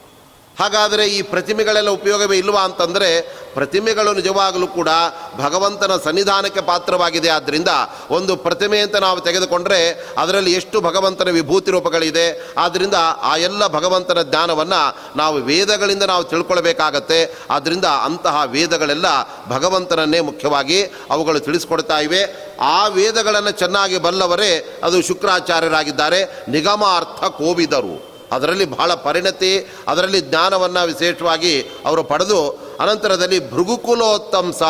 [0.61, 3.21] ಹಾಗಾದರೆ ಈ ಪ್ರತಿಮೆಗಳೆಲ್ಲ ಉಪಯೋಗವೇ ಇಲ್ವಾ ಅಂತಂದರೆ
[3.55, 4.89] ಪ್ರತಿಮೆಗಳು ನಿಜವಾಗಲೂ ಕೂಡ
[5.37, 7.29] ಭಗವಂತನ ಸನ್ನಿಧಾನಕ್ಕೆ ಪಾತ್ರವಾಗಿದೆ.
[7.29, 7.69] ಆದ್ದರಿಂದ
[8.11, 12.55] ಒಂದು ಪ್ರತಿಮೆ ಅಂತ ನಾವು ತೆಗೆದುಕೊಂಡ್ರೆ ಅದರಲ್ಲಿ ಎಷ್ಟು ಭಗವಂತನ ವಿಭೂತಿ ರೂಪಗಳಿದೆ.
[12.59, 17.39] ಆದ್ದರಿಂದ ಆ ಎಲ್ಲ ಭಗವಂತನ ಜ್ಞಾನವನ್ನು ನಾವು ವೇದಗಳಿಂದ ನಾವು ತಿಳ್ಕೊಳ್ಬೇಕಾಗತ್ತೆ.
[17.51, 19.07] ಆದ್ದರಿಂದ ಅಂತಹ ವೇದಗಳೆಲ್ಲ
[19.49, 22.53] ಭಗವಂತನನ್ನೇ ಮುಖ್ಯವಾಗಿ ಅವುಗಳು ತಿಳಿಸ್ಕೊಡ್ತಾ ಇವೆ.
[22.61, 26.45] ಆ ವೇದಗಳನ್ನು ಚೆನ್ನಾಗಿ ಬಲ್ಲವರೇ ಅದು ಶುಕ್ರಾಚಾರ್ಯರಾಗಿದ್ದಾರೆ.
[26.49, 28.16] ನಿಗಮಾರ್ಥ ಕೋವಿದರು.
[28.33, 34.63] ಅದರಲ್ಲಿ ಬಹಳ ಪರಿಣತಿ, ಅದರಲ್ಲಿ ಜ್ಞಾನವನ್ನು ವಿಶೇಷವಾಗಿ ಅವರು ಪಡೆದು ಅನಂತರದಲ್ಲಿ ಭೃಗುಕುಲೋತ್ತಂಸ.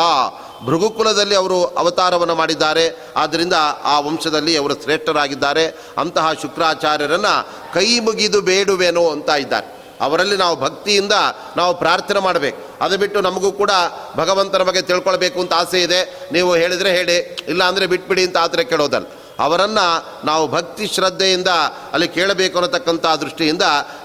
[0.65, 2.99] ಭೃಗುಕುಲದಲ್ಲಿ ಅವರು ಅವತಾರವನ್ನು ಮಾಡಿದ್ದಾರೆ.
[3.15, 5.65] ಆದ್ದರಿಂದ ಆ ವಂಶದಲ್ಲಿ ಅವರು ಶ್ರೇಷ್ಠರಾಗಿದ್ದಾರೆ.
[5.97, 9.77] ಅಂತಹ ಶುಕ್ರಾಚಾರ್ಯರನ್ನು ಕೈ ಮುಗಿದು ಬೇಡುವೆನು ಅಂತ ಇದ್ದಾರೆ.
[10.01, 11.11] ಅವರಲ್ಲಿ ನಾವು ಭಕ್ತಿಯಿಂದ
[11.57, 12.57] ನಾವು ಪ್ರಾರ್ಥನೆ ಮಾಡಬೇಕು.
[12.81, 13.71] ಅದು ಬಿಟ್ಟು ನಮಗೂ ಕೂಡ
[14.15, 16.29] ಭಗವಂತನ ಬಗ್ಗೆ ತಿಳ್ಕೊಳ್ಬೇಕು ಅಂತ ಆಸೆ ಇದೆ.
[16.31, 17.17] ನೀವು ಹೇಳಿದರೆ ಹೇಳಿ,
[17.47, 19.05] ಇಲ್ಲ ಅಂದರೆ ಬಿಟ್ಬಿಡಿ ಅಂತ ಆತರ ಕೇಳೋದಲ್ಲ.
[19.39, 21.47] ಅವರನ್ನು ನಾವು ಭಕ್ತಿ ಶ್ರದ್ಧೆಯಿಂದ
[21.93, 23.61] ಅಲ್ಲಿ ಕೇಳಬೇಕು ಅನ್ನತಕ್ಕಂಥ ದೃಷ್ಟಿಯಿಂದ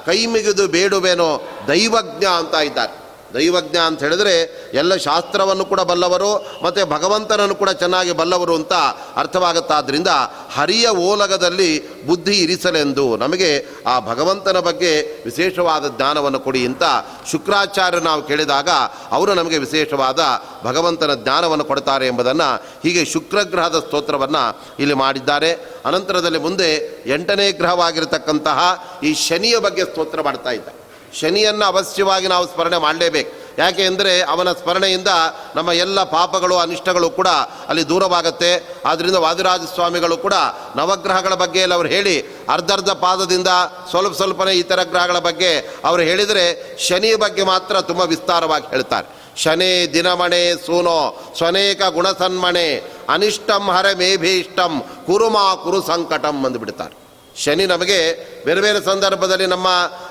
[0.06, 3.01] ಕೈ ಮಿಗಿದು ಬೇಡುವೇನೋ ದೈವಜ್ಞ ಅಂತ ಇದ್ದಾರೆ.
[3.34, 4.34] ದೈವಜ್ಞ ಅಂತ ಹೇಳಿದ್ರೆ
[4.74, 6.30] ಎಲ್ಲ ಶಾಸ್ತ್ರವನ್ನು ಕೂಡ ಬಲ್ಲವರು
[6.62, 8.72] ಮತ್ತು ಭಗವಂತನನ್ನು ಕೂಡ ಚೆನ್ನಾಗಿ ಬಲ್ಲವರು ಅಂತ
[9.16, 10.08] ಅರ್ಥವಾಗುತ್ತಾದ್ದರಿಂದ
[10.54, 11.70] ಹರಿಯ ಓಲಗದಲ್ಲಿ
[12.06, 13.50] ಬುದ್ಧಿ ಇರಿಸಲೆಂದು ನಮಗೆ
[13.86, 16.82] ಆ ಭಗವಂತನ ಬಗ್ಗೆ ವಿಶೇಷವಾದ ಜ್ಞಾನವನ್ನು ಕೊಡಿ ಅಂತ
[17.30, 18.68] ಶುಕ್ರಾಚಾರ್ಯ ನಾವು ಕೇಳಿದಾಗ
[19.10, 20.20] ಅವರು ನಮಗೆ ವಿಶೇಷವಾದ
[20.64, 25.52] ಭಗವಂತನ ಜ್ಞಾನವನ್ನು ಕೊಡ್ತಾರೆ ಎಂಬುದನ್ನು ಹೀಗೆ ಶುಕ್ರಗ್ರಹದ ಸ್ತೋತ್ರವನ್ನು ಇಲ್ಲಿ ಮಾಡಿದ್ದಾರೆ.
[25.84, 26.68] ಅನಂತರದಲ್ಲಿ ಮುಂದೆ
[27.06, 28.58] ಎಂಟನೇ ಗ್ರಹವಾಗಿರತಕ್ಕಂತಹ
[29.02, 30.81] ಈ ಶನಿಯ ಬಗ್ಗೆ ಸ್ತೋತ್ರ ಮಾಡ್ತಾ ಇದ್ದಾರೆ
[31.20, 33.30] ಶನಿಯನ್ನು ಅವಶ್ಯವಾಗಿ ನಾವು ಸ್ಮರಣೆ ಮಾಡಲೇಬೇಕು.
[33.58, 35.10] ಯಾಕೆ ಅಂದರೆ ಅವನ ಸ್ಮರಣೆಯಿಂದ
[35.56, 37.28] ನಮ್ಮ ಎಲ್ಲ ಪಾಪಗಳು, ಅನಿಷ್ಟಗಳು ಕೂಡ
[37.68, 38.80] ಅಲ್ಲಿ ದೂರವಾಗುತ್ತೆ.
[38.86, 40.36] ಆದ್ದರಿಂದ ವಾದಿರಾಜ ಸ್ವಾಮಿಗಳು ಕೂಡ
[40.76, 42.16] ನವಗ್ರಹಗಳ ಬಗ್ಗೆ ಎಲ್ಲ ಅವರು ಹೇಳಿ,
[42.48, 43.48] ಅರ್ಧರ್ಧ ಪಾದದಿಂದ
[43.90, 45.52] ಸ್ವಲ್ಪ ಸ್ವಲ್ಪನೇ ಇತರ ಗ್ರಹಗಳ ಬಗ್ಗೆ
[45.84, 49.08] ಅವರು ಹೇಳಿದರೆ ಶನಿಯ ಬಗ್ಗೆ ಮಾತ್ರ ತುಂಬ ವಿಸ್ತಾರವಾಗಿ ಹೇಳ್ತಾರೆ.
[49.36, 52.66] ಶನಿ ದಿನಮಣೆ ಸೂನೋ, ಸ್ವನೇಕ ಗುಣಸನ್ಮಣೆ,
[53.08, 54.72] ಅನಿಷ್ಟಂ ಹರ ಮೇಭೀಷ್ಟಂ
[55.06, 57.01] ಕುರುಮಾ ಕುರು ಸಂಕಟಂ ಅಂದುಬಿಡ್ತಾರೆ
[57.36, 58.14] ಶನಿ ನಮಗೆ
[58.44, 59.66] ಬೇರೆ ಬೇರೆ ಸಂದರ್ಭದಲ್ಲಿ ನಮ್ಮ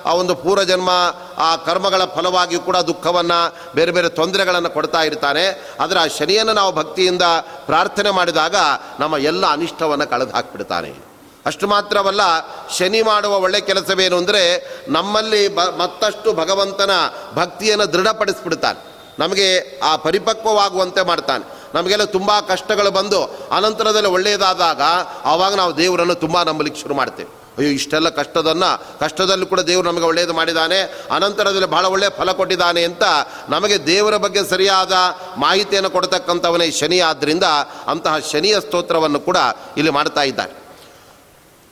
[0.06, 0.90] ಆ ಒಂದು ಪೂರ್ವಜನ್ಮ,
[1.38, 5.76] ಆ ಕರ್ಮಗಳ ಫಲವಾಗಿ ಕೂಡ ದುಃಖವನ್ನು ಬೇರೆ ಬೇರೆ ತೊಂದರೆಗಳನ್ನು ಕೊಡ್ತಾ ಇರ್ತಾನೆ.
[5.80, 7.22] ಆದರೆ ಆ ಶನಿಯನ್ನು ನಾವು ಭಕ್ತಿಯಿಂದ
[7.66, 8.56] ಪ್ರಾರ್ಥನೆ ಮಾಡಿದಾಗ
[9.00, 11.12] ನಮ್ಮ ಎಲ್ಲ ಅನಿಷ್ಟವನ್ನು ಕಳೆದು ಹಾಕಿಬಿಡ್ತಾನೆ.
[11.46, 12.22] ಅಷ್ಟು ಮಾತ್ರವಲ್ಲ,
[12.70, 16.92] ಶನಿ ಮಾಡುವ ಒಳ್ಳೆ ಕೆಲಸವೇನು ಅಂದರೆ ನಮ್ಮಲ್ಲಿ ಬ, ಮತ್ತಷ್ಟು ಭಗವಂತನ
[17.34, 18.92] ಭಕ್ತಿಯನ್ನು ದೃಢಪಡಿಸ್ಬಿಡ್ತಾನೆ.
[19.20, 21.61] ನಮಗೆ ಆ ಪರಿಪಕ್ವವಾಗುವಂತೆ ಮಾಡ್ತಾನೆ.
[21.76, 23.20] ನಮಗೆಲ್ಲ ತುಂಬ ಕಷ್ಟಗಳು ಬಂದು
[23.52, 24.82] ಅನಂತರದಲ್ಲಿ ಒಳ್ಳೆಯದಾದಾಗ
[25.26, 27.30] ಆವಾಗ ನಾವು ದೇವರನ್ನು ತುಂಬ ನಂಬಲಿಕ್ಕೆ ಶುರು ಮಾಡ್ತೇವೆ.
[27.58, 30.80] ಅಯ್ಯೋ, ಇಷ್ಟೆಲ್ಲ ಕಷ್ಟದನ್ನು, ಕಷ್ಟದಲ್ಲೂ ಕೂಡ ದೇವರು ನಮಗೆ ಒಳ್ಳೆಯದು ಮಾಡಿದ್ದಾನೆ
[31.16, 33.04] ಅನಂತರದಲ್ಲಿ ಬಹಳ ಒಳ್ಳೆಯ ಫಲ ಕೊಟ್ಟಿದ್ದಾನೆ ಅಂತ
[33.50, 34.94] ನಮಗೆ ದೇವರ ಬಗ್ಗೆ ಸರಿಯಾದ
[35.38, 37.00] ಮಾಹಿತಿಯನ್ನು ಕೊಡ್ತಕ್ಕಂಥವನೇ ಶನಿ.
[37.00, 37.44] ಆದ್ದರಿಂದ
[37.88, 39.38] ಅಂತಹ ಶನಿಯ ಸ್ತೋತ್ರವನ್ನು ಕೂಡ
[39.78, 40.54] ಇಲ್ಲಿ ಮಾಡ್ತಾ ಇದ್ದಾನೆ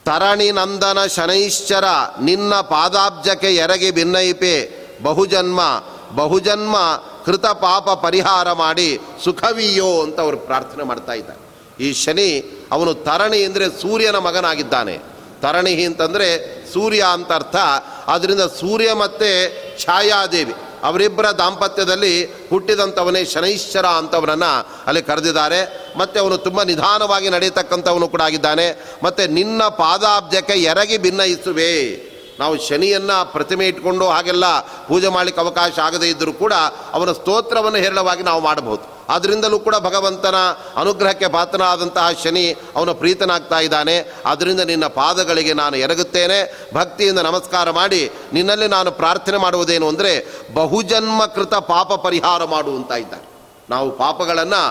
[0.06, 1.86] ತರಣಿ ನಂದನ ಶನೈಶ್ಚರ,
[2.22, 4.56] ನಿನ್ನ ಪಾದಾಬ್ಜಕ್ಕೆ ಎರಗಿ ಭಿನ್ನೈಪೆ
[5.04, 5.62] ಬಹುಜನ್ಮ
[6.16, 6.76] ಬಹುಜನ್ಮ
[7.30, 11.40] ಕೃತ ಪಾಪ ಪರಿಹಾರ ಮಾಡಿ ಸುಖವಿಯೋ ಅಂತ ಅವರು ಪ್ರಾರ್ಥನೆ ಮಾಡ್ತಾ ಇದ್ದಾರೆ.
[11.84, 14.98] ಈ ಶನಿ ಅವನು ತರಣಿ ಅಂದರೆ ಸೂರ್ಯನ ಮಗನಾಗಿದ್ದಾನೆ.
[15.42, 16.30] ತರಣಿ ಅಂತಂದರೆ
[16.74, 17.56] ಸೂರ್ಯ ಅಂತ ಅರ್ಥ.
[18.08, 20.54] ಆದ್ದರಿಂದ ಸೂರ್ಯ ಮತ್ತು ಛಾಯಾದೇವಿ.
[20.84, 25.92] ಅವರಿಬ್ಬರ ದಾಂಪತ್ಯದಲ್ಲಿ ಹುಟ್ಟಿದಂಥವನೇ ಶನೈಶ್ವರ ಅಂತವನನ್ನು ಅಲ್ಲಿ ಕರೆದಿದ್ದಾರೆ.
[25.98, 28.98] ಮತ್ತು ಅವನು ತುಂಬ ನಿಧಾನವಾಗಿ ನಡೆಯತಕ್ಕಂಥವನು ಕೂಡ ಆಗಿದ್ದಾನೆ.
[29.04, 32.09] ಮತ್ತು ನಿನ್ನ ಪಾದಾಬ್ಜಕ್ಕೆ ಎರಗಿ ಭಿನ್ನಯಿಸುವೆ.
[32.40, 36.54] ನಾವು ಶನಿಯನ್ನು ಪ್ರತಿಮೆ ಇಟ್ಕೊಂಡು ಹಾಗೆಲ್ಲ ಪೂಜೆ ಮಾಡಲಿಕ್ಕೆ ಅವಕಾಶ ಆಗದೇ ಇದ್ದರೂ ಕೂಡ
[36.94, 39.00] ಅವನ ಸ್ತೋತ್ರವನ್ನು ಹೇರಳವಾಗಿ ನಾವು ಮಾಡಬಹುದು.
[39.10, 40.36] ಅದರಿಂದಲೂ ಕೂಡ ಭಗವಂತನ
[40.76, 44.14] ಅನುಗ್ರಹಕ್ಕೆ ಪಾತ್ರನಾದಂತಹ ಶನಿ ಅವನ ಪ್ರೀತನಾಗ್ತಾ ಇದ್ದಾನೆ.
[44.26, 46.68] ಅದರಿಂದ ನಿನ್ನ ಪಾದಗಳಿಗೆ ನಾನು ಎರಗುತ್ತೇನೆ.
[46.74, 53.30] ಭಕ್ತಿಯಿಂದ ನಮಸ್ಕಾರ ಮಾಡಿ ನಿನ್ನಲ್ಲಿ ನಾನು ಪ್ರಾರ್ಥನೆ ಮಾಡುವುದೇನು ಅಂದರೆ ಬಹುಜನ್ಮ ಕೃತ ಪಾಪ ಪರಿಹಾರ ಮಾಡುವಂತ ಇದ್ದಾನೆ.
[53.70, 54.62] ನಾವು ಪಾಪಗಳನ್ನು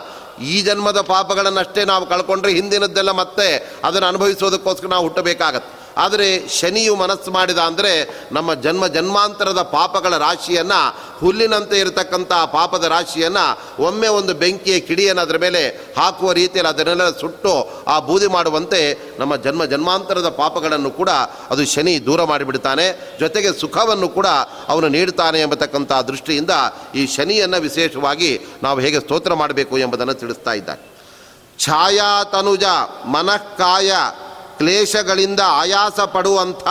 [0.43, 5.79] ಈ ಜನ್ಮದ ಪಾಪಗಳನ್ನಷ್ಟೇ ನಾವು ಕಳ್ಕೊಂಡ್ರೆ ಹಿಂದಿನದ್ದೆಲ್ಲ ಮತ್ತೆ ಅದನ್ನು ಅನುಭವಿಸೋದಕ್ಕೋಸ್ಕರ ನಾವು ಹುಟ್ಟಬೇಕಾಗತ್ತೆ.
[5.99, 7.93] ಆದರೆ ಶನಿಯು ಮನಸ್ಸು ಮಾಡಿದ ಅಂದರೆ
[8.33, 10.81] ನಮ್ಮ ಜನ್ಮ ಜನ್ಮಾಂತರದ ಪಾಪಗಳ ರಾಶಿಯನ್ನು,
[11.19, 13.45] ಹುಲ್ಲಿನಂತೆ ಇರತಕ್ಕಂಥ ಪಾಪದ ರಾಶಿಯನ್ನು
[13.83, 15.63] ಒಮ್ಮೆ ಒಂದು ಬೆಂಕಿಯ ಕಿಡಿಯನ್ನು ಅದರ ಮೇಲೆ
[15.99, 17.55] ಹಾಕುವ ರೀತಿಯಲ್ಲಿ ಅದನ್ನೆಲ್ಲ ಸುಟ್ಟು
[17.87, 18.81] ಆ ಬೂದಿ ಮಾಡುವಂತೆ
[19.19, 21.11] ನಮ್ಮ ಜನ್ಮ ಜನ್ಮಾಂತರದ ಪಾಪಗಳನ್ನು ಕೂಡ
[21.51, 22.87] ಅದು ಶನಿ ದೂರ ಮಾಡಿಬಿಡ್ತಾನೆ.
[23.21, 24.29] ಜೊತೆಗೆ ಸುಖವನ್ನು ಕೂಡ
[24.69, 26.51] ಅವನು ನೀಡುತ್ತಾನೆ ಎಂಬತಕ್ಕಂಥ ದೃಷ್ಟಿಯಿಂದ
[26.95, 28.31] ಈ ಶನಿಯನ್ನು ವಿಶೇಷವಾಗಿ
[28.63, 30.83] ನಾವು ಹೇಗೆ ಸ್ತೋತ್ರ ಮಾಡಬೇಕು ಎಂಬುದನ್ನು ತಿಳಿಸ್ತಾ ಇದ್ದಾರೆ
[31.59, 32.65] ಛಾಯಾ ತನುಜ
[33.15, 33.93] ಮನಃಕಾಯ
[34.59, 36.63] ಕ್ಲೇಶಗಳಿಂದ ಆಯಾಸ ಪಡುವಂಥ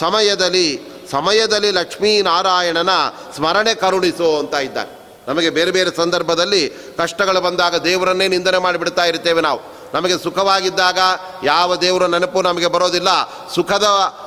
[0.00, 2.88] ಸಮಯದಲ್ಲಿ ಸಮಯದಲ್ಲಿ ಲಕ್ಷ್ಮೀನಾರಾಯಣನ
[3.36, 5.06] ಸ್ಮರಣೆ ಕರುಣಿಸು ಅಂತ ಇದ್ದಾರೆ.
[5.28, 6.68] ನಮಗೆ ಬೇರೆ ಬೇರೆ ಸಂದರ್ಭದಲ್ಲಿ
[6.98, 9.60] ಕಷ್ಟಗಳು ಬಂದಾಗ ದೇವರನ್ನೇ ನಿಂದನೆ ಮಾಡಿಬಿಡ್ತಾ ಇರ್ತೇವೆ ನಾವು.
[9.94, 10.98] ನಮಗೆ ಸುಖವಾಗಿದ್ದಾಗ
[11.44, 13.08] ಯಾವ ದೇವರ ನೆನಪು ನಮಗೆ ಬರೋದಿಲ್ಲ.
[13.54, 13.84] ಸುಖದ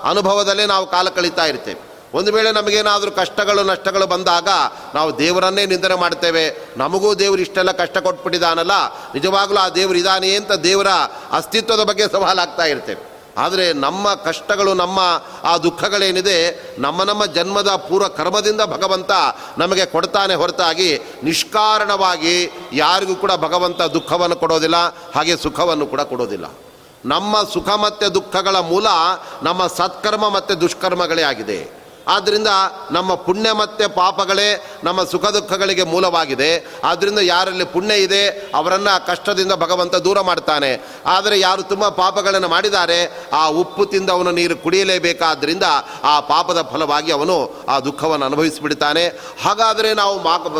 [0.09, 1.88] ಅನುಭವದಲ್ಲೇ ನಾವು ಕಾಲ ಕಳೀತಾ ಇರ್ತೇವೆ.
[2.17, 4.49] ಒಂದು ವೇಳೆ ನಮಗೇನಾದರೂ ಕಷ್ಟಗಳು, ನಷ್ಟಗಳು ಬಂದಾಗ
[4.95, 6.45] ನಾವು ದೇವರನ್ನೇ ನಿಂದನೆ ಮಾಡ್ತೇವೆ
[6.77, 8.75] ನಮಗೂ ದೇವರು ಇಷ್ಟೆಲ್ಲ ಕಷ್ಟ ಕೊಟ್ಬಿಟ್ಟಿದ್ದಾನಲ್ಲ
[9.17, 10.91] ನಿಜವಾಗಲೂ ಆ ದೇವರು ಇದ್ದಾನೆ ಅಂತ ದೇವರ
[11.31, 13.03] ಅಸ್ತಿತ್ವದ ಬಗ್ಗೆ ಸವಾಲಾಗ್ತಾ ಇರ್ತೇವೆ.
[13.37, 14.99] ಆದರೆ ನಮ್ಮ ಕಷ್ಟಗಳು, ನಮ್ಮ
[15.43, 16.37] ಆ ದುಃಖಗಳೇನಿದೆ,
[16.79, 19.11] ನಮ್ಮ ನಮ್ಮ ಜನ್ಮದ ಪೂರ್ವ ಕರ್ಮದಿಂದ ಭಗವಂತ
[19.57, 20.89] ನಮಗೆ ಕೊಡ್ತಾನೆ ಹೊರತಾಗಿ
[21.23, 22.35] ನಿಷ್ಕಾರಣವಾಗಿ
[22.73, 24.79] ಯಾರಿಗೂ ಕೂಡ ಭಗವಂತ ದುಃಖವನ್ನು ಕೊಡೋದಿಲ್ಲ,
[25.15, 26.45] ಹಾಗೆ ಸುಖವನ್ನು ಕೂಡ ಕೊಡೋದಿಲ್ಲ.
[27.05, 28.87] ನಮ್ಮ ಸುಖ ಮತ್ತು ದುಃಖಗಳ ಮೂಲ
[29.43, 31.59] ನಮ್ಮ ಸತ್ಕರ್ಮ ಮತ್ತು ದುಷ್ಕರ್ಮಗಳೇ ಆಗಿದೆ.
[32.09, 32.51] ಆದ್ದರಿಂದ
[32.91, 34.49] ನಮ್ಮ ಪುಣ್ಯ ಮತ್ತು ಪಾಪಗಳೇ
[34.83, 36.51] ನಮ್ಮ ಸುಖ ದುಃಖಗಳಿಗೆ ಮೂಲವಾಗಿದೆ.
[36.83, 40.71] ಆದ್ದರಿಂದ ಯಾರಲ್ಲಿ ಪುಣ್ಯ ಇದೆ, ಅವರನ್ನು ಕಷ್ಟದಿಂದ ಭಗವಂತ ದೂರ ಮಾಡ್ತಾನೆ.
[41.05, 42.99] ಆದರೆ ಯಾರು ತುಂಬ ಪಾಪಗಳನ್ನು ಮಾಡಿದ್ದಾರೆ,
[43.33, 45.63] ಆ ಉಪ್ಪು ತಿಂದ ಅವನು ನೀರು ಕುಡಿಯಲೇಬೇಕಾದ್ದರಿಂದ
[46.03, 47.37] ಆ ಪಾಪದ ಫಲವಾಗಿ ಅವನು
[47.69, 49.05] ಆ ದುಃಖವನ್ನು ಅನುಭವಿಸಿಬಿಡ್ತಾನೆ.
[49.43, 50.15] ಹಾಗಾದರೆ ನಾವು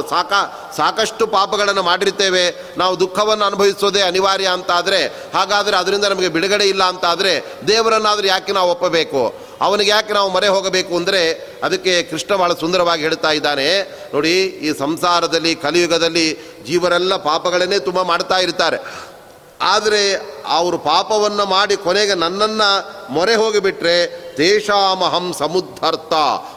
[0.09, 0.33] ಸಾಕ,
[0.77, 2.45] ಸಾಕಷ್ಟು ಪಾಪಗಳನ್ನು ಮಾಡಿರ್ತೇವೆ.
[2.77, 5.01] ನಾವು ದುಃಖವನ್ನು ಅನುಭವಿಸೋದೇ ಅನಿವಾರ್ಯ ಅಂತಾದರೆ,
[5.35, 7.33] ಹಾಗಾದರೆ ಅದರಿಂದ ನಮಗೆ ಬಿಡುಗಡೆ ಇಲ್ಲ ಅಂತಾದರೆ
[7.67, 9.48] ದೇವರನ್ನಾದರೂ ಯಾಕೆ ನಾವು ಒಪ್ಪಬೇಕು?
[9.61, 11.21] ಅವನಿಗೆ ಯಾಕೆ ನಾವು ಮರೆ ಹೋಗಬೇಕು ಅಂದರೆ
[11.63, 13.67] ಅದಕ್ಕೆ ಕೃಷ್ಣ ಬಹಳ ಸುಂದರವಾಗಿ ಹೇಳ್ತಾ ಇದ್ದಾನೆ.
[14.13, 16.33] ನೋಡಿ, ಈ ಸಂಸಾರದಲ್ಲಿ, ಕಲಿಯುಗದಲ್ಲಿ
[16.65, 18.77] ಜೀವರೆಲ್ಲ ಪಾಪಗಳನ್ನೇ ತುಂಬ ಮಾಡ್ತಾ ಇರ್ತಾರೆ.
[19.61, 20.01] ಆದರೆ
[20.49, 22.69] ಅವರು ಪಾಪವನ್ನು ಮಾಡಿ ಕೊನೆಗೆ ನನ್ನನ್ನು
[23.13, 26.13] ಮೊರೆ ಹೋಗಿಬಿಟ್ರೆ ದೇಶಾಮಹಂ ಸಮುದ್ಧರ್ಥ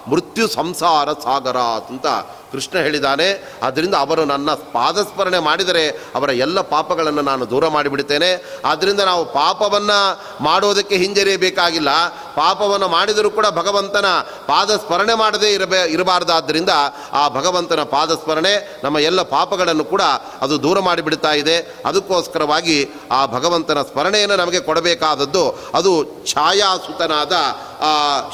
[0.09, 2.07] ಮೃತ್ಯು ಸಂಸಾರ ಸಾಗರ ಅಂತ
[2.53, 8.61] ಕೃಷ್ಣ ಹೇಳಿದ್ದಾನೆ ಆದ್ದರಿಂದ ಅವರು ನನ್ನ ಪಾದಸ್ಮರಣೆ ಮಾಡಿದರೆ ಅವರ ಎಲ್ಲ ಪಾಪಗಳನ್ನು ನಾನು ದೂರ ಮಾಡಿಬಿಡ್ತೇನೆ.
[8.65, 12.09] ಆದ್ದರಿಂದ ನಾವು ಪಾಪವನ್ನು ಮಾಡೋದಕ್ಕೆ ಹಿಂಜರಿಯಬೇಕಾಗಿಲ್ಲ.
[12.35, 14.07] ಪಾಪವನ್ನು ಮಾಡಿದರೂ ಕೂಡ ಭಗವಂತನ
[14.47, 16.69] ಪಾದಸ್ಮರಣೆ ಮಾಡದೇ ಇರಬೇ ಇರಬಾರ್ದಾದ್ದರಿಂದ
[17.13, 20.03] ಆ ಭಗವಂತನ ಪಾದಸ್ಮರಣೆ ನಮ್ಮ ಎಲ್ಲ ಪಾಪಗಳನ್ನು ಕೂಡ
[20.41, 21.77] ಅದು ದೂರ ಮಾಡಿಬಿಡ್ತಾ ಇದೆ.
[21.87, 27.33] ಅದಕ್ಕೋಸ್ಕರವಾಗಿ ಆ ಭಗವಂತನ ಸ್ಮರಣೆಯನ್ನು ನಮಗೆ ಕೊಡಬೇಕಾದದ್ದು ಅದು ಛಾಯಾಸುತನಾದ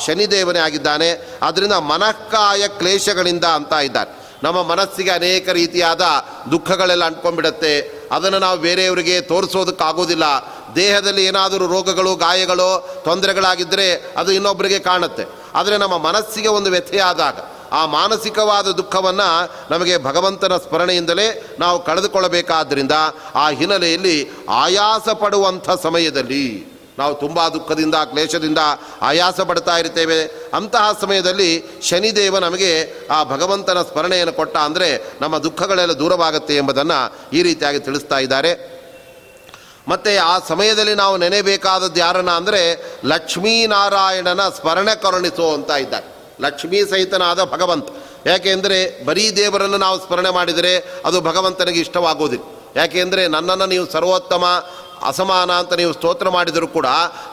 [0.06, 1.38] ಶನಿದೇವನೇ ಆಗಿದ್ದಾನೆ.
[1.42, 6.00] ಅದರಿಂದ ಮನಃಕಾಯ ಕ್ಲೇಶಗಳಿಂದ ಅಂತ ಇದ್ದಾರೆ ನಮ್ಮ ಮನಸ್ಸಿಗೆ ಅನೇಕ ರೀತಿಯಾದ
[6.50, 8.02] ದುಃಖಗಳೆಲ್ಲ ಅಂಟ್ಕೊಂಡ್ಬಿಡತ್ತೆ.
[8.12, 10.24] ಅದನ್ನು ನಾವು ಬೇರೆಯವರಿಗೆ ತೋರಿಸೋದಕ್ಕಾಗೋದಿಲ್ಲ.
[10.76, 15.24] ದೇಹದಲ್ಲಿ ಏನಾದರೂ ರೋಗಗಳು, ಗಾಯಗಳು, ತೊಂದರೆಗಳಾಗಿದ್ದರೆ ಅದು ಇನ್ನೊಬ್ಬರಿಗೆ ಕಾಣುತ್ತೆ.
[15.54, 17.34] ಆದರೆ ನಮ್ಮ ಮನಸ್ಸಿಗೆ ಒಂದು ವ್ಯಥೆಯಾದಾಗ
[17.72, 22.92] ಆ ಮಾನಸಿಕವಾದ ದುಃಖವನ್ನು ನಮಗೆ ಭಗವಂತನ ಸ್ಮರಣೆಯಿಂದಲೇ ನಾವು ಕಳೆದುಕೊಳ್ಳಬೇಕಾದ್ದರಿಂದ
[23.34, 28.58] ಆ ಹಿನ್ನೆಲೆಯಲ್ಲಿ ಆಯಾಸ ಪಡುವಂಥ ಸಮಯದಲ್ಲಿ ನಾವು ತುಂಬ ದುಃಖದಿಂದ, ಕ್ಲೇಶದಿಂದ
[29.02, 30.48] ಆಯಾಸ ಪಡ್ತಾ ಇರ್ತೇವೆ.
[30.54, 37.78] ಅಂತಹ ಸಮಯದಲ್ಲಿ ಶನಿದೇವ ನಮಗೆ ಆ ಭಗವಂತನ ಸ್ಮರಣೆಯನ್ನು ಕೊಟ್ಟ ಅಂದರೆ ನಮ್ಮ ದುಃಖಗಳೆಲ್ಲ ದೂರವಾಗುತ್ತೆ ಎಂಬುದನ್ನು ಈ ರೀತಿಯಾಗಿ
[37.78, 38.78] ತಿಳಿಸ್ತಾ ಇದ್ದಾರೆ.
[39.88, 46.17] ಮತ್ತು ಆ ಸಮಯದಲ್ಲಿ ನಾವು ನೆನೆಯಬೇಕಾದದ್ದು ಯಾರನ್ನ ಅಂದರೆ ಲಕ್ಷ್ಮೀನಾರಾಯಣನ ಸ್ಮರಣೆ ಕರುಣಿಸೋ ಅಂತ ಇದ್ದಾರೆ.
[46.40, 47.88] ಲಕ್ಷ್ಮೀ ಸಹಿತನಾದ ಭಗವಂತ.
[48.26, 50.72] ಯಾಕೆಂದರೆ ಬರೀ ದೇವರನ್ನು ನಾವು ಸ್ಮರಣೆ ಮಾಡಿದರೆ
[51.04, 52.44] ಅದು ಭಗವಂತನಿಗೆ ಇಷ್ಟವಾಗೋದಿಲ್ಲ.
[52.76, 54.44] ಯಾಕೆಂದರೆ ನನ್ನನ್ನು ನೀವು ಸರ್ವೋತ್ತಮ,
[55.02, 56.86] ಅಸಮಾನ ಅಂತ ನೀವು ಸ್ತೋತ್ರ ಮಾಡಿದರೂ ಕೂಡ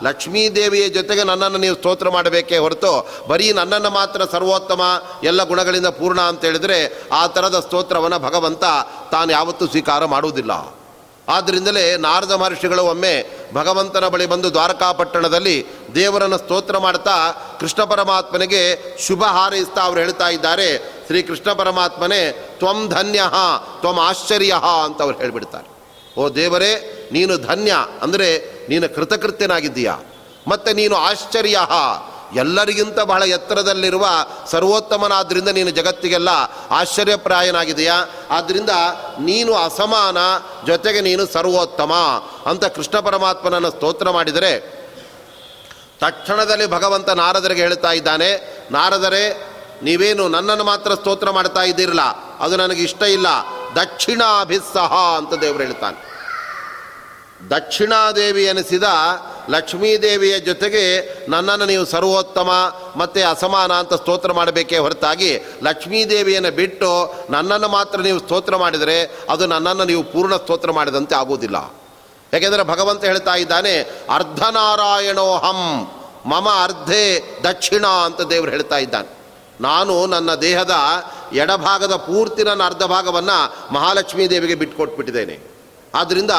[0.04, 2.92] ಲಕ್ಷ್ಮೀ ದೇವಿಯ ಜೊತೆಗೆ ನನ್ನನ್ನು ನೀವು ಸ್ತೋತ್ರ ಮಾಡಬೇಕೇ ಹೊರತು
[3.28, 4.82] ಬರೀ ನನ್ನನ್ನು ಮಾತ್ರ ಸರ್ವೋತ್ತಮ,
[5.24, 6.80] ಎಲ್ಲ ಗುಣಗಳಿಂದ ಪೂರ್ಣ ಅಂತ ಹೇಳಿದರೆ
[7.12, 8.64] ಆ ಥರದ ಸ್ತೋತ್ರವನ್ನು ಭಗವಂತ
[9.12, 10.54] ತಾನು ಯಾವತ್ತೂ ಸ್ವೀಕಾರ ಮಾಡುವುದಿಲ್ಲ.
[11.30, 15.66] ಆದ್ದರಿಂದಲೇ ನಾರದ ಮಹರ್ಷಿಗಳು ಒಮ್ಮೆ ಭಗವಂತನ ಬಳಿ ಬಂದು ದ್ವಾರಕಾಪಟ್ಟಣದಲ್ಲಿ
[15.96, 18.62] ದೇವರನ್ನು ಸ್ತೋತ್ರ ಮಾಡ್ತಾ ಕೃಷ್ಣ ಪರಮಾತ್ಮನಿಗೆ
[19.08, 20.78] ಶುಭ ಹಾರೈಸ್ತಾ ಅವರು ಹೇಳ್ತಾ ಇದ್ದಾರೆ.
[20.78, 23.22] ಶ್ರೀ ಕೃಷ್ಣ ಪರಮಾತ್ಮನೇ, ತ್ವಂ ಧನ್ಯ,
[23.80, 25.76] ತ್ವಂ ಆಶ್ಚರ್ಯ ಅಂತ ಅವ್ರು ಹೇಳಿಬಿಡ್ತಾರೆ.
[26.20, 26.74] ಓ ದೇವರೇ,
[27.12, 29.98] ನೀನು ಧನ್ಯ, ಅಂದರೆ ನೀನು ಕೃತಕೃತ್ಯನಾಗಿದ್ದೀಯಾ?
[30.48, 31.58] ಮತ್ತು ನೀನು ಆಶ್ಚರ್ಯ
[32.34, 34.08] ಎಲ್ಲರಿಗಿಂತ ಬಹಳ ಎತ್ತರದಲ್ಲಿರುವ
[34.52, 36.30] ಸರ್ವೋತ್ತಮನಾದ್ದರಿಂದ ನೀನು ಜಗತ್ತಿಗೆಲ್ಲ
[36.72, 38.70] ಆಶ್ಚರ್ಯಪ್ರಾಯನಾಗಿದೆಯಾ ಆದ್ದರಿಂದ
[39.20, 40.18] ನೀನು ಅಸಮಾನ,
[40.68, 41.94] ಜೊತೆಗೆ ನೀನು ಸರ್ವೋತ್ತಮ
[42.46, 44.60] ಅಂತ ಕೃಷ್ಣ ಪರಮಾತ್ಮನನ್ನು ಸ್ತೋತ್ರ ಮಾಡಿದರೆ
[46.02, 49.52] ತಕ್ಷಣದಲ್ಲಿ ಭಗವಂತ ನಾರದರಿಗೆ ಹೇಳ್ತಾ ಇದ್ದಾನೆ, ನಾರದರೇ,
[49.84, 52.02] ನೀವೇನು ನನ್ನನ್ನು ಮಾತ್ರ ಸ್ತೋತ್ರ ಮಾಡ್ತಾ ಇದ್ದೀರಲ್ಲ?
[52.40, 53.28] ಅದು ನನಗೆ ಇಷ್ಟ ಇಲ್ಲ.
[53.76, 56.15] ದಕ್ಷಿಣಾಭಿಸ್ಸಹ ಅಂತ ದೇವರು ಹೇಳ್ತಾನೆ.
[57.50, 58.84] ದಕ್ಷಿಣಾದೇವಿ ಎನಿಸಿದ
[59.50, 60.84] ಲಕ್ಷ್ಮೀದೇವಿಯ ಜೊತೆಗೆ
[61.30, 62.52] ನನ್ನನ್ನು ನೀವು ಸರ್ವೋತ್ತಮ
[62.96, 69.86] ಮತ್ತು ಅಸಮಾನ ಅಂತ ಸ್ತೋತ್ರ ಮಾಡಬೇಕೇ ಹೊರತಾಗಿ ಲಕ್ಷ್ಮೀದೇವಿಯನ್ನು ಬಿಟ್ಟು ನನ್ನನ್ನು ಮಾತ್ರ ನೀವು ಸ್ತೋತ್ರ ಮಾಡಿದರೆ ಅದು ನನ್ನನ್ನು
[69.86, 71.74] ನೀವು ಪೂರ್ಣ ಸ್ತೋತ್ರ ಮಾಡಿದಂತೆ ಆಗುವುದಿಲ್ಲ.
[72.34, 73.80] ಯಾಕೆಂದರೆ ಭಗವಂತ ಹೇಳ್ತಾ ಇದ್ದಾನೆ
[74.14, 75.92] ಅರ್ಧನಾರಾಯಣೋಹಂ
[76.26, 79.18] ಮಮ ಅರ್ಧೇ ದಕ್ಷಿಣ ಅಂತ ದೇವರು ಹೇಳ್ತಾ ಇದ್ದಾನೆ.
[79.62, 80.76] ನಾನು ನನ್ನ ದೇಹದ
[81.34, 85.55] ಎಡಭಾಗದ ಪೂರ್ತಿ ನನ್ನ ಅರ್ಧ ಭಾಗವನ್ನು ಮಹಾಲಕ್ಷ್ಮೀ ದೇವಿಗೆ ಬಿಟ್ಕೊಟ್ಬಿಟ್ಟಿದ್ದೇನೆ.
[85.96, 86.32] ಆದ್ದರಿಂದ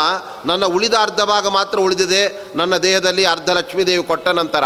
[0.46, 2.52] ನನ್ನ ಉಳಿದ ಅರ್ಧ ಭಾಗ ಮಾತ್ರ ಉಳಿದಿದೆ.
[2.56, 4.64] ನನ್ನ ದೇಹದಲ್ಲಿ ಅರ್ಧ ಲಕ್ಷ್ಮೀದೇವಿ ಕೊಟ್ಟ ನಂತರ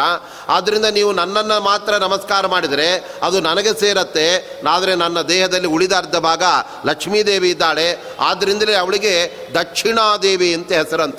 [0.49, 4.26] ಆದ್ದರಿಂದ ನೀವು ನನ್ನನ್ನು ಮಾತ್ರ ನಮಸ್ಕಾರ ಮಾಡಿದರೆ ಅದು ನನಗೆ ಸೇರತ್ತೆ.
[4.68, 6.43] ಆದರೆ ನನ್ನ ದೇಹದಲ್ಲಿ ಉಳಿದ ಅರ್ಧ ಭಾಗ
[6.86, 8.05] ಲಕ್ಷ್ಮೀದೇವಿ ಇದ್ದಾಳೆ.
[8.20, 9.14] ಆದ್ದರಿಂದಲೇ ಅವಳಿಗೆ
[9.55, 11.18] ದಕ್ಷಿಣಾದೇವಿ ಅಂತ ಹೆಸರಂತ.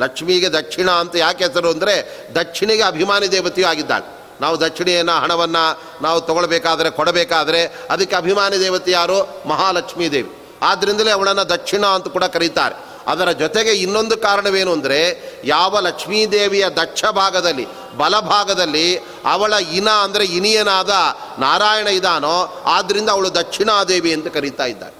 [0.00, 4.20] ಲಕ್ಷ್ಮಿಗೆ ದಕ್ಷಿಣ ಅಂತ ಯಾಕೆ ಹೆಸರು ಅಂದರೆ ದಕ್ಷಿಣಿಗೆ ಅಭಿಮಾನಿ ದೇವತೆಯೂ ಆಗಿದ್ದಾಳೆ.
[4.40, 9.48] ನಾವು ದಕ್ಷಿಣೆಯನ್ನು, ಹಣವನ್ನು ನಾವು ತಗೊಳ್ಬೇಕಾದ್ರೆ ಕೊಡಬೇಕಾದ್ರೆ ಅದಕ್ಕೆ ಅಭಿಮಾನಿ ದೇವತೆ ಯಾರು?
[9.48, 10.30] ಮಹಾಲಕ್ಷ್ಮೀ ದೇವಿ.
[10.62, 12.89] ಆದ್ದರಿಂದಲೇ ಅವಳನ್ನು ದಕ್ಷಿಣ ಅಂತ ಕೂಡ ಕರೀತಾರೆ.
[13.06, 20.90] ಅದರ ಜೊತೆಗೆ ಇನ್ನೊಂದು ಕಾರಣವೇನು ಅಂದರೆ ಯಾವ ಲಕ್ಷ್ಮೀದೇವಿಯ ದಕ್ಷ ಭಾಗದಲ್ಲಿ ಬಲಭಾಗದಲ್ಲಿ ಅವಳ ಇನ ಅಂದರೆ ಇನಿಯನಾದ
[21.38, 24.94] ನಾರಾಯಣ ಇದಾನೋ ಆದ್ದರಿಂದ ಅವಳು ದಕ್ಷಿಣಾದೇವಿ ಅಂತ ಕರೀತಾ ಇದ್ದಾಳೆ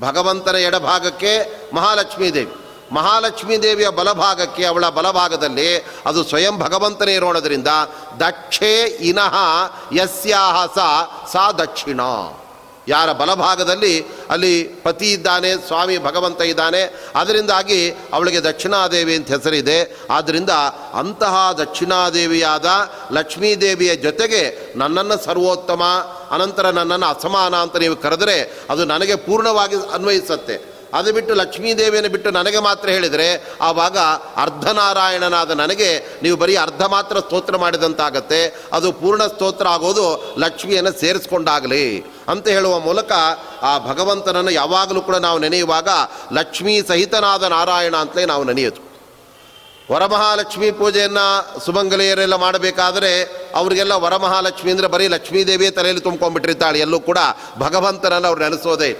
[0.00, 1.32] ಭಗವಂತನ ಎಡಭಾಗಕ್ಕೆ
[1.74, 2.52] ಮಹಾಲಕ್ಷ್ಮೀ ದೇವಿ
[2.92, 7.68] ಮಹಾಲಕ್ಷ್ಮೀ ದೇವಿಯ ಬಲಭಾಗಕ್ಕೆ ಅವಳ ಬಲಭಾಗದಲ್ಲಿ ಅದು ಸ್ವಯಂ ಭಗವಂತನೇ ಇರೋಣದ್ರಿಂದ
[8.20, 9.34] ದಕ್ಷೇ ಇನಃ
[9.94, 10.66] ಯಸ್ಯಾಹ
[11.32, 12.00] ಸಾ ದಕ್ಷಿಣ.
[12.88, 17.10] ಯಾರ ಬಲಭಾಗದಲ್ಲಿ ಅಲ್ಲಿ ಪತಿ ಇದ್ದಾನೆ, ಸ್ವಾಮಿ ಭಗವಂತ ಇದ್ದಾನೆ.
[17.14, 20.00] ಅದರಿಂದಾಗಿ ಅವಳಿಗೆ ದಕ್ಷಿಣಾದೇವಿ ಅಂತ ಹೆಸರಿದೆ.
[20.10, 20.50] ಆದ್ದರಿಂದ
[20.94, 22.66] ಅಂತಹ ದಕ್ಷಿಣಾದೇವಿಯಾದ
[23.12, 25.82] ಲಕ್ಷ್ಮೀದೇವಿಯ ಜೊತೆಗೆ ನನ್ನನ್ನು ಸರ್ವೋತ್ತಮ,
[26.30, 30.71] ಅನಂತರ ನನ್ನನ್ನು ಅಸಮಾನ ಅಂತ ನೀವು ಕರೆದರೆ ಅದು ನನಗೆ ಪೂರ್ಣವಾಗಿ ಅನ್ವಯಿಸುತ್ತೆ.
[30.98, 33.28] ಅದು ಬಿಟ್ಟು ಲಕ್ಷ್ಮೀದೇವಿಯನ್ನು ಬಿಟ್ಟು ನನಗೆ ಮಾತ್ರ ಹೇಳಿದರೆ
[33.68, 33.98] ಆವಾಗ
[34.44, 35.90] ಅರ್ಧನಾರಾಯಣನಾದ ನನಗೆ
[36.22, 38.40] ನೀವು ಬರೀ ಅರ್ಧ ಮಾತ್ರ ಸ್ತೋತ್ರ ಮಾಡಿದಂತಾಗತ್ತೆ.
[38.76, 40.06] ಅದು ಪೂರ್ಣ ಸ್ತೋತ್ರ ಆಗೋದು
[40.44, 41.84] ಲಕ್ಷ್ಮಿಯನ್ನು ಸೇರಿಸ್ಕೊಂಡಾಗಲಿ
[42.32, 43.12] ಅಂತ ಹೇಳುವ ಮೂಲಕ
[43.70, 45.88] ಆ ಭಗವಂತನನ್ನು ಯಾವಾಗಲೂ ಕೂಡ ನಾವು ನೆನೆಯುವಾಗ
[46.38, 48.80] ಲಕ್ಷ್ಮೀ ಸಹಿತನಾದ ನಾರಾಯಣ ಅಂತಲೇ ನಾವು ನೆನೆಯೋದು.
[49.92, 51.24] ವರಮಹಾಲಕ್ಷ್ಮಿ ಪೂಜೆಯನ್ನು
[51.64, 53.10] ಸುಮಂಗಲಿಯರೆಲ್ಲ ಮಾಡಬೇಕಾದರೆ
[53.60, 57.18] ಅವರಿಗೆಲ್ಲ ವರಮಹಾಲಕ್ಷ್ಮಿ ಅಂದರೆ ಬರೀ ಲಕ್ಷ್ಮೀದೇವಿಯೇ ತಲೆಯಲ್ಲಿ ತುಂಬ್ಕೊಂಡ್ಬಿಟ್ಟಿರ್ತಾಳೆ, ಎಲ್ಲೂ ಕೂಡ
[57.64, 58.90] ಭಗವಂತನನ್ನು ಅವ್ರು ನೆನೆಸೋದೇ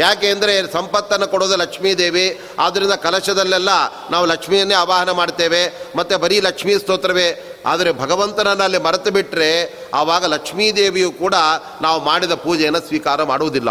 [0.00, 2.40] ಯಾಕೆ ಅಂದರೆ ಸಂಪತ್ತನ್ನು ಕೊಡೋದು ಲಕ್ಷ್ಮೀ ದೇವಿ.
[2.58, 3.68] ಆದ್ದರಿಂದ ಕಲಶದಲ್ಲೆಲ್ಲ
[4.10, 5.82] ನಾವು ಲಕ್ಷ್ಮಿಯನ್ನೇ ಆವಾಹನ ಮಾಡ್ತೇವೆ.
[5.96, 7.60] ಮತ್ತು ಬರೀ ಲಕ್ಷ್ಮೀ ಸ್ತೋತ್ರವೇ.
[7.66, 11.34] ಆದರೆ ಭಗವಂತನನ್ನು ಅಲ್ಲಿ ಮರೆತು ಬಿಟ್ಟರೆ ಆವಾಗ ಲಕ್ಷ್ಮೀ ದೇವಿಯು ಕೂಡ
[11.82, 13.68] ನಾವು ಮಾಡಿದ ಪೂಜೆಯನ್ನು ಸ್ವೀಕಾರ ಮಾಡುವುದಿಲ್ಲ.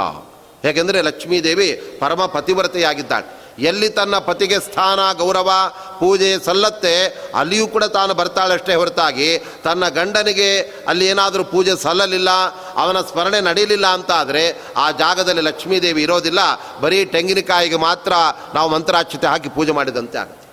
[0.66, 3.39] ಯಾಕೆಂದರೆ ಲಕ್ಷ್ಮೀ ದೇವಿ ಪರಮ ಪತಿವ್ರತೆಯಾಗಿದ್ದಾಳೆ.
[3.60, 5.52] ಎಲ್ಲಿ ತನ್ನ ಪತಿಗೆ ಸ್ಥಾನ, ಗೌರವ,
[6.00, 12.30] ಪೂಜೆ ಸಲ್ಲತ್ತೆ, ಅಲ್ಲಿಯೂ ಕೂಡ ತಾನು ಬರ್ತಾಳಷ್ಟೇ ಹೊರತಾಗಿ, ತನ್ನ ಗಂಡನಿಗೆ ಅಲ್ಲಿ ಏನಾದರೂ ಪೂಜೆ ಸಲ್ಲಲಿಲ್ಲ,
[12.76, 16.40] ಅವನ ಸ್ಮರಣೆ ನಡೀಲಿಲ್ಲ ಅಂತ ಆದರೆ ಆ ಜಾಗದಲ್ಲಿ ಲಕ್ಷ್ಮೀದೇವಿ ಇರೋದಿಲ್ಲ,
[16.82, 18.14] ಬರೀ ತೆಂಗಿನಕಾಯಿಗೆ ಮಾತ್ರ
[18.54, 20.48] ನಾವು ಮಂತ್ರಾಕ್ಷತೆ ಹಾಕಿ ಪೂಜೆ ಮಾಡಿದಂತೆ ಆಗುತ್ತೆ.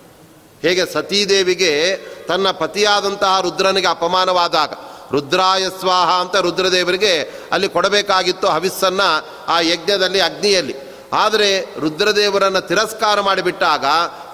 [0.67, 1.97] ಹೇಗೆ ಸತೀದೇವಿಗೆ
[2.27, 4.73] ತನ್ನ ಪತಿಯಾದಂತಹ ರುದ್ರನಿಗೆ ಅಪಮಾನವಾದಾಗ,
[5.11, 10.86] ರುದ್ರಾಯ ಸ್ವಾಹ ಅಂತ ರುದ್ರದೇವರಿಗೆ ಅಲ್ಲಿ ಕೊಡಬೇಕಾಗಿತ್ತು ಹವಿಸ್ಸನ್ನು ಆ ಯಜ್ಞದಲ್ಲಿ, ಅಗ್ನಿಯಲ್ಲಿ.
[11.13, 13.85] ಆದರೆ ರುದ್ರದೇವರನ್ನು ತಿರಸ್ಕಾರ ಮಾಡಿಬಿಟ್ಟಾಗ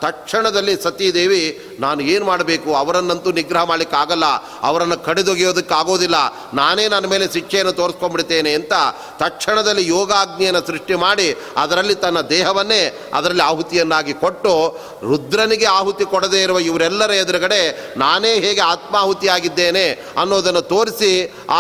[0.04, 1.44] ತಕ್ಷಣದಲ್ಲಿ ಸತೀದೇವಿ,
[1.84, 2.70] ನಾನು ಏನು ಮಾಡಬೇಕು?
[2.82, 4.28] ಅವರನ್ನಂತೂ ನಿಗ್ರಹ ಮಾಡಲಿಕ್ಕಾಗಲ್ಲ.
[4.70, 6.18] ಅವರನ್ನು ಕಡಿದೊಗೆಯೋದಕ್ಕಾಗೋದಿಲ್ಲ.
[6.62, 8.74] ನಾನೇ ನನ್ನ ಮೇಲೆ ಶಿಕ್ಷೆಯನ್ನು ತೋರಿಸ್ಕೊಂಡ್ಬಿಡ್ತೇನೆ ಅಂತ
[9.24, 11.28] ತಕ್ಷಣದಲ್ಲಿ ಯೋಗಾಗ್ನಿಯನ್ನು ಸೃಷ್ಟಿ ಮಾಡಿ,
[11.64, 12.82] ಅದರಲ್ಲಿ ತನ್ನ ದೇಹವನ್ನೇ,
[13.18, 14.54] ಅದರಲ್ಲಿ ಆಹುತಿಯನ್ನಾಗಿ ಕೊಟ್ಟು,
[15.10, 17.62] ರುದ್ರನಿಗೆ ಆಹುತಿ ಕೊಡದೇ ಇರುವ ಇವರೆಲ್ಲರ ಎದುರುಗಡೆ
[17.98, 19.86] ನಾನೇ ಹೇಗೆ ಆತ್ಮಾಹುತಿಯಾಗಿದ್ದೇನೆ
[20.22, 21.12] ಅನ್ನೋದನ್ನು ತೋರಿಸಿ,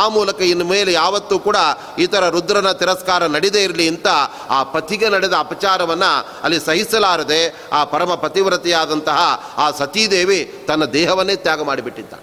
[0.02, 1.58] ಆ ಮೂಲಕ ಇನ್ನು ಮೇಲೆ ಯಾವತ್ತೂ ಕೂಡ
[2.06, 4.08] ಇತರ ರುದ್ರನ ತಿರಸ್ಕಾರ ನಡೆದೇ ಇರಲಿ ಅಂತ
[4.50, 6.12] ಆ ಪತಿಗೆ ನಡೆದ ಅಪಚಾರವನ್ನು
[6.44, 7.41] ಅಲ್ಲಿ ಸಹಿಸಲಾರದೆ
[7.80, 9.19] ಆ ಪರಮ ಪತಿವ್ರತೆಯಾದಂತಹ
[9.63, 12.13] ಆ ಸತೀದೇವಿ ತನ್ನ ದೇಹವನ್ನೇ ತ್ಯಾಗ ಮಾಡಿಬಿಟ್ಟಿದ್ದ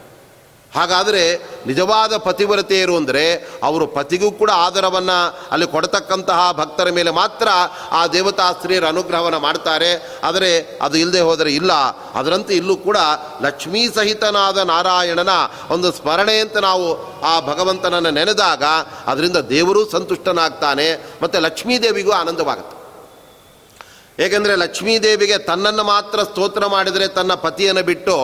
[0.73, 1.23] ಹಾಗಾದರೆ
[1.67, 3.23] ನಿಜವಾದ ಪತಿವ್ರತೆಯರು ಅಂದರೆ
[3.69, 5.17] ಅವರು ಪತಿಗೂ ಕೂಡ ಆಧಾರವನ್ನು
[5.53, 7.49] ಅಲ್ಲಿ ಕೊಡತಕ್ಕಂತಹ ಭಕ್ತರ ಮೇಲೆ ಮಾತ್ರ
[7.91, 9.91] ಆ ದೇವತಾಸ್ತ್ರೀಯರ ಅನುಗ್ರಹವನ್ನು ಮಾಡ್ತಾರೆ.
[10.29, 11.73] ಆದರೆ ಅದು ಇಲ್ಲದೆ ಹೋದರೆ ಇಲ್ಲ.
[12.15, 12.99] ಅದರಂತೆ ಇಲ್ಲೂ ಕೂಡ
[13.43, 15.35] ಲಕ್ಷ್ಮೀ ಸಹಿತನಾದ ನಾರಾಯಣನ
[15.71, 16.87] ಒಂದು ಸ್ಮರಣೆ ಅಂತ ನಾವು
[17.23, 18.65] ಆ ಭಗವಂತನನ್ನು ನೆನೆದಾಗ
[19.07, 20.89] ಅದರಿಂದ ದೇವರೂ ಸಂತುಷ್ಟನಾಗ್ತಾನೆ,
[21.23, 22.80] ಮತ್ತು ಲಕ್ಷ್ಮೀದೇವಿಗೂ ಆನಂದವಾಗುತ್ತೆ.
[24.21, 28.17] ಏಕೆಂದರೆ ಲಕ್ಷ್ಮೀದೇವಿಗೆ ತನ್ನನ್ನು ಮಾತ್ರ ಸ್ತೋತ್ರ ಮಾಡಿದರೆ ತನ್ನ ಪತಿಯನ್ನು ಬಿಟ್ಟು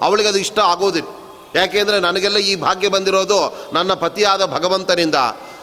[0.00, 1.08] ಅವಳಿಗೆ ಅದು ಇಷ್ಟ ಆಗೋದಿಲ್ಲ.
[1.54, 5.14] ಯಾಕೆಂದರೆ ನನಗೆಲ್ಲ ಈ ಭಾಗ್ಯ ಬಂದಿರೋದು ನನ್ನ ಪತಿಯಾದ ಭಗವಂತನಿಂದ.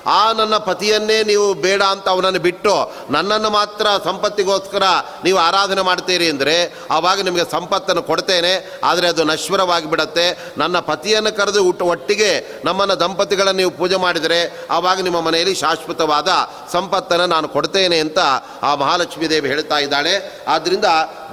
[0.05, 2.75] ಆ ನನ್ನ ಪತಿಯನ್ನೇ ನೀವು ಬೇಡ ಅಂತ ಅವನನ್ನು ಬಿಟ್ಟು
[3.15, 4.85] ನನ್ನನ್ನು ಮಾತ್ರ ಸಂಪತ್ತಿಗೋಸ್ಕರ
[5.25, 6.55] ನೀವು ಆರಾಧನೆ ಮಾಡ್ತೀರಿ ಅಂದರೆ
[6.97, 10.25] ಆವಾಗ ನಿಮಗೆ ಸಂಪತ್ತನ್ನು ಕೊಡ್ತೇನೆ, ಆದರೆ ಅದು ನಶ್ವರವಾಗಿ ಬಿಡತ್ತೆ
[10.57, 12.31] ನನ್ನ ಪತಿಯನ್ನು ಕರೆದು ಊಟ ಒಟ್ಟಿಗೆ
[12.65, 14.39] ನಮ್ಮನ್ನು ದಂಪತಿಗಳನ್ನು ನೀವು ಪೂಜೆ ಮಾಡಿದರೆ
[14.77, 16.29] ಆವಾಗ ನಿಮ್ಮ ಮನೆಯಲ್ಲಿ ಶಾಶ್ವತವಾದ
[16.73, 18.19] ಸಂಪತ್ತನ್ನು ನಾನು ಕೊಡ್ತೇನೆ ಅಂತ
[18.63, 20.13] ಆ ಮಹಾಲಕ್ಷ್ಮೀ ದೇವಿ ಹೇಳ್ತಾ ಇದ್ದಾಳೆ.
[20.47, 20.87] ಆದ್ದರಿಂದ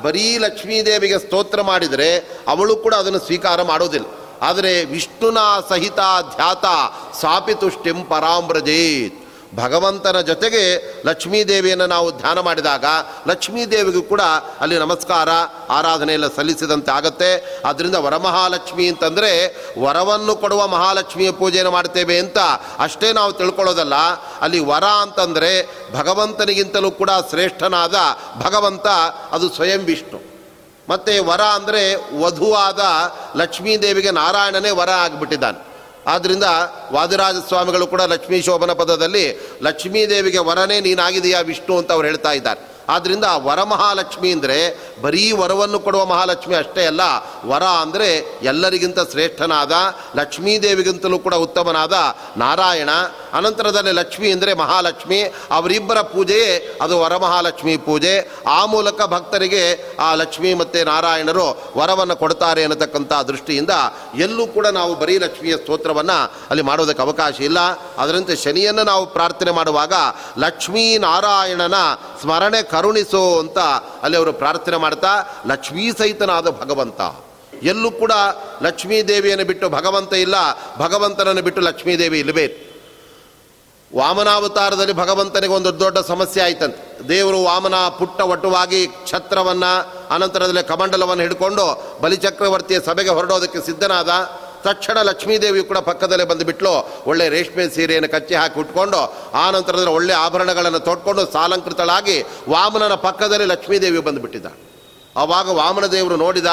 [0.04, 2.10] ಬರೀ ಲಕ್ಷ್ಮೀದೇವಿಗೆ ಸ್ತೋತ್ರ ಮಾಡಿದರೆ
[2.48, 4.06] ಅವಳು ಕೂಡ ಅದನ್ನು ಸ್ವೀಕಾರ ಮಾಡೋದಿಲ್ಲ.
[4.42, 5.98] ಆದರೆ ವಿಷ್ಣುನ ಸಹಿತ
[6.36, 6.64] ಧ್ಯಾತ
[7.20, 10.62] ಸಾಪಿ ತುಷ್ಟಿಂ ಪರಾಮ್ರಜೇತ್ ಭಗವಂತನ ಜೊತೆಗೆ
[11.06, 12.84] ಲಕ್ಷ್ಮೀದೇವಿಯನ್ನು ನಾವು ಧ್ಯಾನ ಮಾಡಿದಾಗ
[13.26, 14.20] ಲಕ್ಷ್ಮೀದೇವಿಗೂ ಕೂಡ
[14.60, 15.28] ಅಲ್ಲಿ ನಮಸ್ಕಾರ
[15.70, 17.62] ಆರಾಧನೆ ಎಲ್ಲ ಸಲ್ಲಿಸಿದಂತೆ ಆಗುತ್ತೆ.
[17.64, 19.46] ಆದ್ದರಿಂದ ವರಮಹಾಲಕ್ಷ್ಮಿ ಅಂತಂದರೆ
[19.78, 22.38] ವರವನ್ನು ಕೊಡುವ ಮಹಾಲಕ್ಷ್ಮಿಯ ಪೂಜೆಯನ್ನು ಮಾಡ್ತೇವೆ ಅಂತ
[22.78, 23.94] ಅಷ್ಟೇ ನಾವು ತಿಳ್ಕೊಳ್ಳೋದಲ್ಲ.
[24.40, 27.94] ಅಲ್ಲಿ ವರ ಅಂತಂದರೆ ಭಗವಂತನಿಗಿಂತಲೂ ಕೂಡ ಶ್ರೇಷ್ಠನಾದ
[28.40, 28.86] ಭಗವಂತ,
[29.32, 30.37] ಅದು ಸ್ವಯಂ ವಿಷ್ಣು.
[30.90, 31.82] ಮತ್ತು ವರ ಅಂದರೆ
[32.22, 32.82] ವಧುವಾದ
[33.40, 35.58] ಲಕ್ಷ್ಮೀದೇವಿಗೆ ನಾರಾಯಣನೇ ವರ ಆಗಿಬಿಟ್ಟಿದ್ದಾನೆ.
[36.12, 36.46] ಆದ್ದರಿಂದ
[36.94, 39.24] ವಾದಿರಾಜ ಸ್ವಾಮಿಗಳು ಕೂಡ ಲಕ್ಷ್ಮೀ ಶೋಭನ ಪದದಲ್ಲಿ
[39.66, 42.60] ಲಕ್ಷ್ಮೀದೇವಿಗೆ ವರನೇ ನೀನಾಗಿದೆಯಾ ವಿಷ್ಣು ಅಂತ ಅವ್ರು ಹೇಳ್ತಾ ಇದ್ದಾರೆ.
[42.94, 44.56] ಆದ್ದರಿಂದ ವರಮಹಾಲಕ್ಷ್ಮಿ ಅಂದರೆ
[45.02, 47.02] ಬರೀ ವರವನ್ನು ಕೊಡುವ ಮಹಾಲಕ್ಷ್ಮಿ ಅಷ್ಟೇ ಅಲ್ಲ,
[47.50, 48.08] ವರ ಅಂದರೆ
[48.50, 49.72] ಎಲ್ಲರಿಗಿಂತ ಶ್ರೇಷ್ಠನಾದ
[50.20, 51.96] ಲಕ್ಷ್ಮೀದೇವಿಗಿಂತಲೂ ಕೂಡ ಉತ್ತಮನಾದ
[52.44, 52.90] ನಾರಾಯಣ.
[53.32, 58.14] ಅನಂತರದಲ್ಲಿ ಲಕ್ಷ್ಮಿ ಅಂದರೆ ಮಹಾಲಕ್ಷ್ಮಿ, ಅವರಿಬ್ಬರ ಪೂಜೆಯೇ ಅದು ವರಮಹಾಲಕ್ಷ್ಮಿ ಪೂಜೆ.
[58.46, 59.62] ಆ ಮೂಲಕ ಭಕ್ತರಿಗೆ
[59.98, 63.70] ಆ ಲಕ್ಷ್ಮಿ ಮತ್ತು ನಾರಾಯಣರು ವರವನ್ನು ಕೊಡ್ತಾರೆ ಅನ್ನತಕ್ಕಂಥ ದೃಷ್ಟಿಯಿಂದ
[64.18, 66.18] ಎಲ್ಲೂ ಕೂಡ ನಾವು ಬರೀ ಲಕ್ಷ್ಮಿಯ ಸ್ತೋತ್ರವನ್ನು
[66.50, 67.58] ಅಲ್ಲಿ ಮಾಡೋದಕ್ಕೆ ಅವಕಾಶ ಇಲ್ಲ.
[67.98, 69.92] ಅದರಂತೆ ಶನಿಯನ್ನು ನಾವು ಪ್ರಾರ್ಥನೆ ಮಾಡುವಾಗ
[70.38, 71.74] ಲಕ್ಷ್ಮೀ ನಾರಾಯಣನ
[72.22, 73.58] ಸ್ಮರಣೆ ಕರುಣಿಸೋ ಅಂತ
[74.02, 77.00] ಅಲ್ಲಿ ಅವರು ಪ್ರಾರ್ಥನೆ ಮಾಡ್ತಾ, ಲಕ್ಷ್ಮೀ ಸಹಿತನಾದ ಭಗವಂತ.
[77.62, 78.12] ಎಲ್ಲೂ ಕೂಡ
[78.62, 80.34] ಲಕ್ಷ್ಮೀ ದೇವಿಯನ್ನು ಬಿಟ್ಟು ಭಗವಂತ ಇಲ್ಲ,
[80.78, 82.67] ಭಗವಂತನನ್ನು ಬಿಟ್ಟು ಲಕ್ಷ್ಮೀ ದೇವಿ ಇಲ್ಲವೇ?
[83.96, 87.08] ವಾಮನಾವತಾರದಲ್ಲಿ ಭಗವಂತನಿಗೆ ಒಂದು ದೊಡ್ಡ ಸಮಸ್ಯೆ ಆಯ್ತಂತೆ.
[87.08, 89.70] ದೇವರು ವಾಮನ ಪುಟ್ಟ ಒಟ್ಟುವಾಗಿ ಛತ್ರವನ್ನು,
[90.14, 91.64] ಅನಂತರದಲ್ಲಿ ಕಮಂಡಲವನ್ನು ಹಿಡ್ಕೊಂಡು
[92.02, 94.10] ಬಲಿಚಕ್ರವರ್ತಿಯ ಸಭೆಗೆ ಹೊರಡೋದಕ್ಕೆ ಸಿದ್ಧನಾದ
[94.64, 96.72] ತಕ್ಷಣ ಲಕ್ಷ್ಮೀದೇವಿಯು ಕೂಡ ಪಕ್ಕದಲ್ಲೇ ಬಂದುಬಿಟ್ಲು
[97.06, 99.00] ಒಳ್ಳೆ ರೇಷ್ಮೆ ಸೀರೆಯನ್ನು ಕಚ್ಚಿ ಹಾಕಿ ಉಟ್ಕೊಂಡು,
[99.34, 104.46] ಆ ನಂತರದಲ್ಲಿ ಒಳ್ಳೆ ಆಭರಣಗಳನ್ನು ತೊಟ್ಕೊಂಡು ಸಾಲಂಕೃತಳಾಗಿ ವಾಮನನ ಪಕ್ಕದಲ್ಲಿ ಲಕ್ಷ್ಮೀದೇವಿ ಬಂದುಬಿಟ್ಟಿದ್ದ
[105.16, 106.46] ಆವಾಗ ವಾಮನ ದೇವರು ನೋಡಿದ,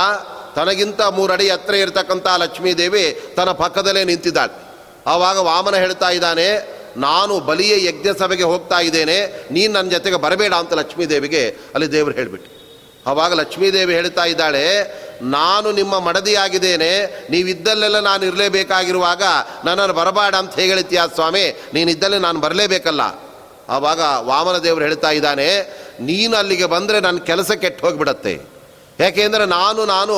[0.55, 4.64] ತನಗಿಂತ ಮೂರಡಿ ಹತ್ರ ಇರತಕ್ಕಂಥ ಲಕ್ಷ್ಮೀದೇವಿ ತನ್ನ ಪಕ್ಕದಲ್ಲೇ ನಿಂತಿದ್ದಾಳೆ.
[5.07, 6.47] ಆವಾಗ ವಾಮನ ಹೇಳ್ತಾ ಇದ್ದಾನೆ,
[6.97, 9.17] ನಾನು ಬಲಿಯ ಯಜ್ಞ ಸಭೆಗೆ ಹೋಗ್ತಾ ಇದ್ದೇನೆ,
[9.51, 11.43] ನೀನು ನನ್ನ ಜೊತೆಗೆ ಬರಬೇಡ ಅಂತ ಲಕ್ಷ್ಮೀದೇವಿಗೆ.
[11.73, 12.51] ಅಲ್ಲಿ ದೇವರು ಹೇಳಿಬಿಟ್ಟು
[13.07, 14.63] ಆವಾಗ ಲಕ್ಷ್ಮೀದೇವಿ ಹೇಳ್ತಾ ಇದ್ದಾಳೆ,
[15.21, 16.89] ನಾನು ನಿಮ್ಮ ಮಡದಿಯಾಗಿದ್ದೇನೆ,
[17.29, 19.23] ನೀವಿದ್ದಲ್ಲೆಲ್ಲ ನಾನು ಇರಲೇಬೇಕಾಗಿರುವಾಗ
[19.65, 21.45] ನನ್ನನ್ನು ಬರಬೇಡ ಅಂತ ಹೇಳಿತೀಯ ಸ್ವಾಮಿ?
[21.73, 23.01] ನೀನಿದ್ದಲ್ಲೇ ನಾನು ಬರಲೇಬೇಕಲ್ಲ.
[23.69, 25.47] ಆವಾಗ ವಾಮನ ದೇವರು ಹೇಳ್ತಾ ಇದ್ದಾನೆ,
[25.99, 28.33] ನೀನು ಅಲ್ಲಿಗೆ ಬಂದರೆ ನನ್ನ ಕೆಲಸ ಕೆಟ್ಟು ಹೋಗಿಬಿಡತ್ತೆ.
[28.99, 30.15] ಯಾಕೆಂದರೆ ನಾನು ನಾನು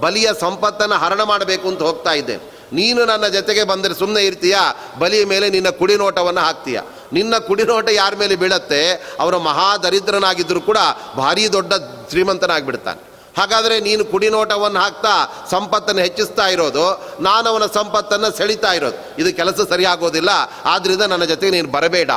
[0.00, 4.56] ಬಲಿಯ ಸಂಪತ್ತನ್ನು ಹರಣ ಮಾಡಬೇಕು ಅಂತ ಹೋಗ್ತಾ ಇದ್ದೇನೆ ನೀನು ನನ್ನ ಜೊತೆಗೆ ಬಂದರೆ ಸುಮ್ಮನೆ ಇರ್ತೀಯ?
[4.98, 6.80] ಬಲಿ ಮೇಲೆ ನಿನ್ನ ಕುಡಿನೋಟವನ್ನು ಹಾಕ್ತೀಯ?
[7.12, 8.92] ನಿನ್ನ ಕುಡಿನೋಟ ಯಾರ ಮೇಲೆ ಬೀಳತ್ತೆ?
[9.20, 10.78] ಅವರ ಮಹಾದರಿದ್ರನಾಗಿದ್ದರೂ ಕೂಡ
[11.16, 11.72] ಭಾರಿ ದೊಡ್ಡ
[12.10, 13.12] ಶ್ರೀಮಂತನಾಗಿಬಿಡ್ತಾನೆ.
[13.38, 19.22] ಹಾಗಾದರೆ ನೀನು ಕುಡಿನೋಟವನ್ನು ಹಾಕ್ತಾ ಸಂಪತ್ತನ್ನು ಹೆಚ್ಚಿಸ್ತಾ ಇರೋದು, ನಾನು ಅವನ ಸಂಪತ್ತನ್ನು ಸೆಳಿತಾ ಇರೋದು.
[19.22, 20.28] ಇದು ಕೆಲಸ ಸರಿಯಾಗೋದಿಲ್ಲ
[20.64, 22.10] ಆದ್ದರಿಂದ ನನ್ನ ಜೊತೆಗೆ ನೀನು ಬರಬೇಡ.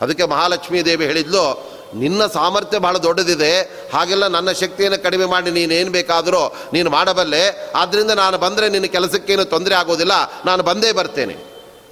[0.00, 3.52] ಅದಕ್ಕೆ ಮಹಾಲಕ್ಷ್ಮೀ ದೇವಿ ಹೇಳಿದ್ಲು ನಿನ್ನ ಸಾಮರ್ಥ್ಯ ಬಹಳ ದೊಡ್ಡದಿದೆ,
[3.94, 6.42] ಹಾಗೆಲ್ಲ ನನ್ನ ಶಕ್ತಿಯನ್ನು ಕಡಿಮೆ ಮಾಡಿ ನೀನೇನು ಬೇಕಾದರೂ
[6.74, 7.44] ನೀನು ಮಾಡಬಲ್ಲೆ.
[7.82, 10.14] ಆದ್ದರಿಂದ ನಾನು ಬಂದರೆ ನಿನ್ನ ಕೆಲಸಕ್ಕೇನು ತೊಂದರೆ ಆಗೋದಿಲ್ಲ,
[10.48, 11.36] ನಾನು ಬಂದೇ ಬರ್ತೇನೆ.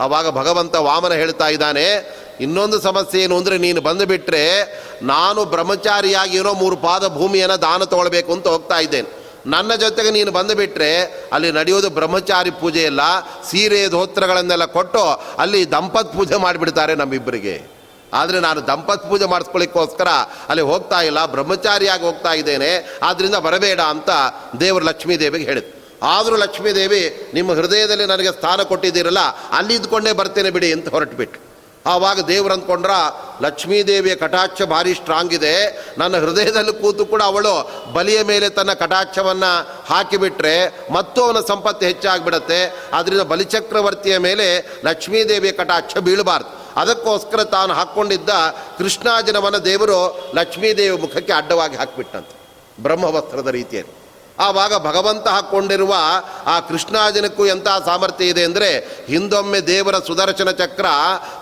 [0.05, 1.86] ಆವಾಗ ಭಗವಂತ ವಾಮನ ಹೇಳ್ತಾ ಇದ್ದಾನೆ,
[2.45, 4.45] ಇನ್ನೊಂದು ಸಮಸ್ಯೆ ಏನು ಅಂದರೆ ನೀನು ಬಂದುಬಿಟ್ರೆ
[5.12, 9.11] ನಾನು ಬ್ರಹ್ಮಚಾರಿಯಾಗಿರೋ ಮೂರು ಪಾದ ಭೂಮಿಯನ್ನು ದಾನ ತಗೊಳ್ಬೇಕು ಅಂತ ಹೋಗ್ತಾ ಇದ್ದೇನೆ.
[9.55, 10.90] ನನ್ನ ಜೊತೆಗೆ ನೀನು ಬಂದುಬಿಟ್ರೆ
[11.34, 13.03] ಅಲ್ಲಿ ನಡೆಯೋದು ಬ್ರಹ್ಮಚಾರಿ ಪೂಜೆ ಎಲ್ಲ
[13.49, 15.03] ಸೀರೆ ಧೋತ್ರಗಳನ್ನೆಲ್ಲ ಕೊಟ್ಟು
[15.42, 17.57] ಅಲ್ಲಿ ದಂಪತ್ ಪೂಜೆ ಮಾಡಿಬಿಡ್ತಾರೆ ನಮ್ಮಿಬ್ಬರಿಗೆ.
[18.15, 20.09] ಆದರೆ ನಾನು ದಂಪತ್ ಪೂಜೆ ಮಾಡಿಸ್ಕೊಳ್ಳಿಕ್ಕೋಸ್ಕರ
[20.49, 22.99] ಅಲ್ಲಿ ಹೋಗ್ತಾ ಇಲ್ಲ, ಬ್ರಹ್ಮಚಾರಿಯಾಗಿ ಹೋಗ್ತಾ ಇದ್ದೇನೆ.
[23.03, 24.11] ಆದ್ದರಿಂದ ಬರಬೇಡ ಅಂತ
[24.61, 25.85] ದೇವರು ಲಕ್ಷ್ಮೀ ದೇವಿಗೆ ಹೇಳಿದ್ರು.
[26.03, 29.19] ಆದರೂ ಲಕ್ಷ್ಮೀದೇವಿ, ನಿಮ್ಮ ಹೃದಯದಲ್ಲಿ ನನಗೆ ಸ್ಥಾನ ಕೊಟ್ಟಿದ್ದೀರಲ್ಲ,
[29.53, 31.55] ಅಲ್ಲಿ ಇದ್ಕೊಂಡೇ ಬರ್ತೇನೆ ಬಿಡಿ ಅಂತ ಹೊರಟುಬಿಟ್ಟು
[31.87, 32.91] ಆವಾಗ ದೇವ್ರು ಅಂದ್ಕೊಂಡ್ರ,
[33.43, 35.85] ಲಕ್ಷ್ಮೀದೇವಿಯ ಕಟಾಕ್ಷ ಭಾರಿ ಸ್ಟ್ರಾಂಗ್ ಇದೆ.
[35.99, 37.55] ನನ್ನ ಹೃದಯದಲ್ಲಿ ಕೂತು ಕೂಡ ಅವಳು
[37.93, 40.57] ಬಲಿಯ ಮೇಲೆ ತನ್ನ ಕಟಾಕ್ಷವನ್ನು ಹಾಕಿಬಿಟ್ರೆ
[40.93, 42.91] ಮತ್ತು ಅವನ ಸಂಪತ್ತು ಹೆಚ್ಚಾಗಿಬಿಡತ್ತೆ.
[42.93, 44.47] ಆದ್ದರಿಂದ ಬಲಿಚಕ್ರವರ್ತಿಯ ಮೇಲೆ
[44.85, 46.64] ಲಕ್ಷ್ಮೀದೇವಿಯ ಕಟಾಕ್ಷ ಬೀಳಬಾರ್ದು.
[46.77, 48.29] ಅದಕ್ಕೋಸ್ಕರ ತಾನು ಹಾಕ್ಕೊಂಡಿದ್ದ
[48.79, 52.39] ಕೃಷ್ಣಾಜನವನ ದೇವರು ಲಕ್ಷ್ಮೀದೇವಿ ಮುಖಕ್ಕೆ ಅಡ್ಡವಾಗಿ ಹಾಕಿಬಿಟ್ಟಂತೆ.
[52.83, 54.05] ಬ್ರಹ್ಮವಸ್ತ್ರದ ರೀತಿಯಲ್ಲಿ.
[54.39, 55.95] ಆವಾಗ ಭಗವಂತ ಹಾಕ್ಕೊಂಡಿರುವ
[56.47, 60.87] ಆ ಕೃಷ್ಣಾಜನಕ್ಕೂ ಎಂಥ ಸಾಮರ್ಥ್ಯ ಇದೆ ಅಂದರೆ ಹಿಂದೊಮ್ಮೆ ದೇವರ ಸುದರ್ಶನ ಚಕ್ರ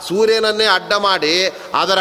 [0.09, 1.99] ಸೂರ್ಯನನ್ನೇ ಅಡ್ಡ ಮಾಡಿ ಅದರ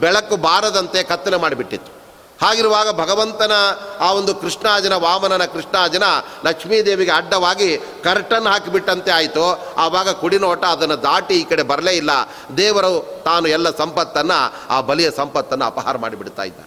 [0.00, 1.99] ಬೆಳಕು ಬಾರದಂತೆ ಕತ್ತಲೆ ಮಾಡಿಬಿಟ್ಟಿತ್ತು.
[2.42, 3.52] ಹಾಗಿರುವಾಗ ಭಗವಂತನ
[4.00, 6.02] ಆ ಒಂದು ಕೃಷ್ಣಾಜನ, ವಾಮನನ ಕೃಷ್ಣಾಜನ
[6.44, 9.74] ಲಕ್ಷ್ಮೀದೇವಿಗೆ ಅಡ್ಡವಾಗಿ ಕರ್ಟನ್ ಹಾಕಿಬಿಟ್ಟಂತೆ ಆಯಿತು.
[9.76, 12.10] ಆವಾಗ ಕುಡಿನೋಟ ಅದನ್ನು ದಾಟಿ ಈ ಕಡೆ ಬರಲೇ ಇಲ್ಲ.
[12.56, 14.38] ದೇವರು ತಾನು ಎಲ್ಲ ಸಂಪತ್ತನ್ನು,
[14.70, 16.60] ಆ ಬಲಿಯ ಸಂಪತ್ತನ್ನು ಅಪಹಾರ ಮಾಡಿಬಿಡ್ತಾ ಇದ್ದ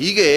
[0.00, 0.28] ಹೀಗೆ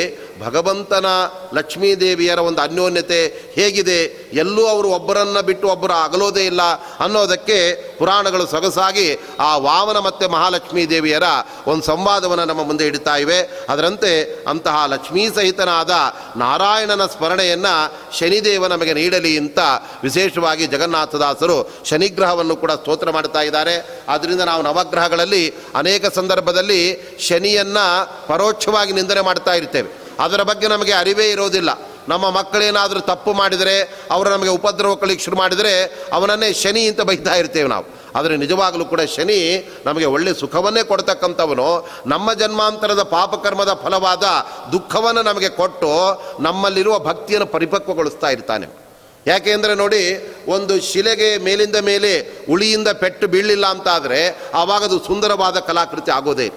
[0.41, 1.05] ಭಗವಂತನ
[1.53, 3.20] ಲಕ್ಷ್ಮೀದೇವಿಯರ ಒಂದು ಅನ್ಯೋನ್ಯತೆ
[3.55, 3.99] ಹೇಗಿದೆ?
[4.34, 6.61] ಎಲ್ಲೂ ಅವರು ಒಬ್ಬರನ್ನು ಬಿಟ್ಟು ಒಬ್ಬರು ಅಗಲೋದೇ ಇಲ್ಲ
[6.99, 7.57] ಅನ್ನೋದಕ್ಕೆ
[7.97, 9.07] ಪುರಾಣಗಳು ಸೊಗಸಾಗಿ
[9.39, 11.28] ಆ ವಾಮನ ಮತ್ತು ಮಹಾಲಕ್ಷ್ಮೀ ದೇವಿಯರ
[11.68, 13.39] ಒಂದು ಸಂವಾದವನ್ನು ನಮ್ಮ ಮುಂದೆ ಇಡ್ತಾ ಇವೆ.
[13.70, 14.11] ಅದರಂತೆ
[14.47, 15.91] ಅಂತಹ ಲಕ್ಷ್ಮೀ ಸಹಿತನಾದ
[16.36, 17.76] ನಾರಾಯಣನ ಸ್ಮರಣೆಯನ್ನು
[18.18, 19.59] ಶನಿದೇವ ನಮಗೆ ನೀಡಲಿ ಅಂತ
[20.03, 23.76] ವಿಶೇಷವಾಗಿ ಜಗನ್ನಾಥದಾಸರು ಶನಿಗ್ರಹವನ್ನು ಕೂಡ ಸ್ತೋತ್ರ ಮಾಡ್ತಾ ಇದ್ದಾರೆ.
[24.07, 25.43] ಆದ್ದರಿಂದ ನಾವು ನವಗ್ರಹಗಳಲ್ಲಿ
[25.76, 26.82] ಅನೇಕ ಸಂದರ್ಭದಲ್ಲಿ
[27.20, 27.86] ಶನಿಯನ್ನು
[28.28, 29.89] ಪರೋಕ್ಷವಾಗಿ ನಿಂದನೆ ಮಾಡ್ತಾ ಇರ್ತೇವೆ.
[30.19, 31.69] ಅದರ ಬಗ್ಗೆ ನಮಗೆ ಅರಿವೇ ಇರೋದಿಲ್ಲ.
[32.07, 37.85] ನಮ್ಮ ಮಕ್ಕಳೇನಾದರೂ ತಪ್ಪು ಮಾಡಿದರೆ, ಅವರು ನಮಗೆ ಉಪದ್ರವ ಶುರು ಮಾಡಿದರೆ, ಅವನನ್ನೇ ಶನಿ ಅಂತ ಬೈತಾ ಇರ್ತೇವೆ ನಾವು.
[38.15, 41.89] ಆದರೆ ನಿಜವಾಗಲೂ ಕೂಡ ಶನಿ ನಮಗೆ ಒಳ್ಳೆ ಸುಖವನ್ನೇ ಕೊಡ್ತಕ್ಕಂಥವನು.
[42.05, 44.23] ನಮ್ಮ ಜನ್ಮಾಂತರದ ಪಾಪಕರ್ಮದ ಫಲವಾದ
[44.71, 48.83] ದುಃಖವನ್ನು ನಮಗೆ ಕೊಟ್ಟು ನಮ್ಮಲ್ಲಿರುವ ಭಕ್ತಿಯನ್ನು ಪರಿಪಕ್ವಗೊಳಿಸ್ತಾ ಇರ್ತಾನೆ.
[49.27, 56.51] ಯಾಕೆಂದರೆ ನೋಡಿ, ಒಂದು ಶಿಲೆಗೆ ಮೇಲಿಂದ ಮೇಲೆ ಉಳಿಯಿಂದ ಪೆಟ್ಟು ಬೀಳಲಿಲ್ಲ ಅಂತಾದರೆ ಆವಾಗ ಅದು ಸುಂದರವಾದ ಕಲಾಕೃತಿ ಆಗೋದೇ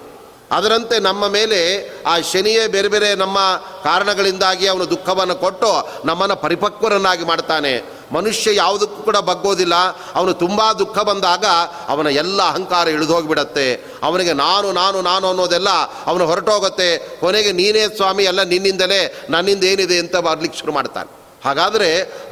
[0.51, 3.37] ಅದರಂತೆ ನಮ್ಮ ಮೇಲೆ ಆ ಶನಿಯೇ ಬೇರೆ ಬೇರೆ ನಮ್ಮ
[3.83, 7.97] ಕಾರಣಗಳಿಂದಾಗಿ ಅವನು ದುಃಖವನ್ನು ಕೊಟ್ಟು ನಮ್ಮನ್ನು ಪರಿಪಕ್ವರನ್ನಾಗಿ ಮಾಡ್ತಾನೆ.
[8.11, 9.75] ಮನುಷ್ಯ ಯಾವುದಕ್ಕೂ ಕೂಡ ಬಗ್ಗೋದಿಲ್ಲ.
[10.15, 11.45] ಅವನು ತುಂಬ ದುಃಖ ಬಂದಾಗ
[11.87, 15.69] ಅವನ ಎಲ್ಲ ಅಹಂಕಾರ ಇಳಿದೋಗಿಬಿಡತ್ತೆ ಅವನಿಗೆ ನಾನು ನಾನು ನಾನು ಅನ್ನೋದೆಲ್ಲ
[16.05, 16.97] ಅವನು ಹೊರಟೋಗುತ್ತೆ.
[16.97, 21.16] ಕೊನೆಗೆ ನೀನೇ ಸ್ವಾಮಿ, ಎಲ್ಲ ನಿನ್ನಿಂದಲೇ ನನ್ನಿಂದ ಏನಿದೆ ಅಂತ ಬರ್ಲಿಕ್ಕೆ ಶುರು ಮಾಡ್ತಾನೆ.
[21.47, 21.89] ಹಾಗಾದರೆ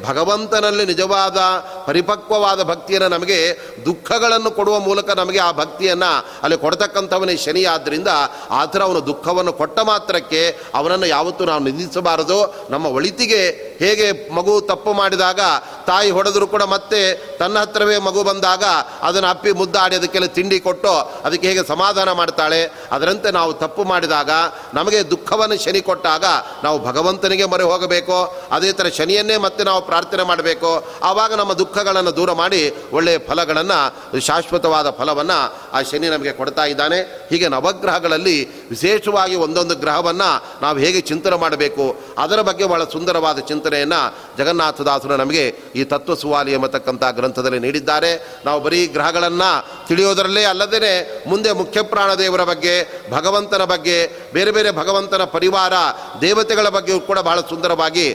[0.07, 1.39] ಭಗವಂತನಲ್ಲಿ ನಿಜವಾದ
[1.87, 3.39] ಪರಿಪಕ್ವವಾದ ಭಕ್ತಿಯನ್ನು ನಮಗೆ,
[3.85, 6.11] ದುಃಖಗಳನ್ನು ಕೊಡುವ ಮೂಲಕ ನಮಗೆ ಆ ಭಕ್ತಿಯನ್ನು
[6.43, 8.09] ಅಲ್ಲಿ ಕೊಡ್ತಕ್ಕಂಥವನೇ ಶನಿ ಆದ್ದರಿಂದ
[8.51, 10.41] ಆ ಥರ ಅವನು ದುಃಖವನ್ನು ಕೊಟ್ಟ ಮಾತ್ರಕ್ಕೆ
[10.73, 12.39] ಅವನನ್ನು ಯಾವತ್ತೂ ನಾವು ನಿಂದಿಸಬಾರದು.
[12.69, 13.41] ನಮ್ಮ ಒಳಿತಿಗೆ
[13.81, 15.41] ಹೇಗೆ ಮಗು ತಪ್ಪು ಮಾಡಿದಾಗ
[15.87, 17.01] ತಾಯಿ ಹೊಡೆದರೂ ಕೂಡ ಮತ್ತೆ
[17.39, 18.63] ತನ್ನ ಹತ್ರವೇ ಮಗು ಬಂದಾಗ
[19.07, 20.93] ಅದನ್ನು ಅಪ್ಪಿ ಮುದ್ದಾಡಿ ಅದಕ್ಕೆಲ್ಲ ತಿಂಡಿ ಕೊಟ್ಟು
[21.25, 22.61] ಅದಕ್ಕೆ ಹೇಗೆ ಸಮಾಧಾನ ಮಾಡ್ತಾಳೆ.
[22.91, 24.31] ಅದರಂತೆ ನಾವು ತಪ್ಪು ಮಾಡಿದಾಗ,
[24.73, 26.25] ನಮಗೆ ದುಃಖವನ್ನು ಶನಿ ಕೊಟ್ಟಾಗ
[26.63, 28.17] ನಾವು ಭಗವಂತನಿಗೆ ಮೊರೆ ಹೋಗಬೇಕು.
[28.51, 30.69] ಅದೇ ಥರ ಶನಿಯನ್ನೇ ಮತ್ತೆ ನಾವು ಪ್ರಾರ್ಥನೆ ಮಾಡಬೇಕು.
[31.09, 32.61] ಆವಾಗ ನಮ್ಮ ದುಃಖಗಳನ್ನು ದೂರ ಮಾಡಿ
[32.97, 33.79] ಒಳ್ಳೆಯ ಫಲಗಳನ್ನು,
[34.27, 35.37] ಶಾಶ್ವತವಾದ ಫಲವನ್ನು
[35.75, 36.99] ಆ ಶನಿ ನಮಗೆ ಕೊಡ್ತಾ ಇದ್ದಾನೆ.
[37.29, 38.37] ಹೀಗೆ ನವಗ್ರಹಗಳಲ್ಲಿ
[38.69, 40.29] ವಿಶೇಷವಾಗಿ ಒಂದೊಂದು ಗ್ರಹವನ್ನು
[40.61, 41.85] ನಾವು ಹೇಗೆ ಚಿಂತನೆ ಮಾಡಬೇಕು,
[42.17, 44.01] ಅದರ ಬಗ್ಗೆ ಬಹಳ ಸುಂದರವಾದ ಚಿಂತನೆಯನ್ನು
[44.37, 45.43] ಜಗನ್ನಾಥದಾಸರು ನಮಗೆ
[45.75, 48.11] ಈ ತತ್ವ ಸುವಾಲಿ ಎಂಬತಕ್ಕಂಥ ಗ್ರಂಥದಲ್ಲಿ ನೀಡಿದ್ದಾರೆ.
[48.45, 49.51] ನಾವು ಬರೀ ಗ್ರಹಗಳನ್ನು
[49.87, 50.93] ತಿಳಿಯೋದರಲ್ಲೇ ಅಲ್ಲದೇ
[51.27, 52.75] ಮುಂದೆ ಮುಖ್ಯ ಪ್ರಾಣದೇವರ ಬಗ್ಗೆ,
[53.11, 53.99] ಭಗವಂತನ ಬಗ್ಗೆ,
[54.33, 55.73] ಬೇರೆ ಬೇರೆ ಭಗವಂತನ ಪರಿವಾರ,
[56.21, 58.05] ದೇವತೆಗಳ ಬಗ್ಗೆ ಕೂಡ ಬಹಳ ಸುಂದರವಾಗಿ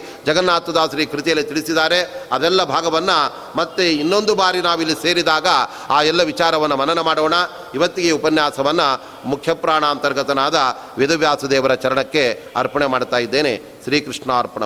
[0.70, 2.28] ಜಗನ್ನಾಥದಾಸರಿ ಕೃತಿಯಲ್ಲಿ ತಿಳಿಸಿದ್ದಾರೆ.
[2.32, 5.46] ಅದೆಲ್ಲ ಭಾಗವನ್ನು ಮತ್ತೆ ಇನ್ನೊಂದು ಬಾರಿ ನಾವಿಲ್ಲಿ ಸೇರಿದಾಗ
[5.88, 7.34] ಆ ಎಲ್ಲ ವಿಚಾರವನ್ನು ಮನನ ಮಾಡೋಣ.
[7.74, 10.58] ಇವತ್ತಿಗೆ ಉಪನ್ಯಾಸವನ್ನು ಮುಖ್ಯಪ್ರಾಣ ಅಂತರ್ಗತನಾದ
[10.98, 13.60] ವೇದವ್ಯಾಸ ದೇವರ ಚರಣಕ್ಕೆ ಅರ್ಪಣೆ ಮಾಡ್ತಾ ಇದ್ದೇನೆ.
[13.84, 14.62] ಶ್ರೀಕೃಷ್ಣ ಅರ್ಪಣ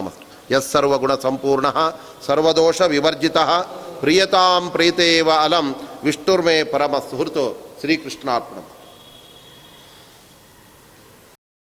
[0.51, 1.67] ಎಸ್ ಸರ್ವಗುಣ ಸಂಪೂರ್ಣ,
[2.27, 3.39] ಸರ್ವದೋಷ ವಿವರ್ಜಿತ,
[4.01, 5.75] ಪ್ರಿಯತಾಂ ಪ್ರೀತೇವ ಅಲಂ,
[6.05, 8.84] ವಿಷ್ಣುರ್ಮೇ ಪರಮ ಸುಹೃತು, ಶ್ರೀಕೃಷ್ಣಾರ್ಪಣ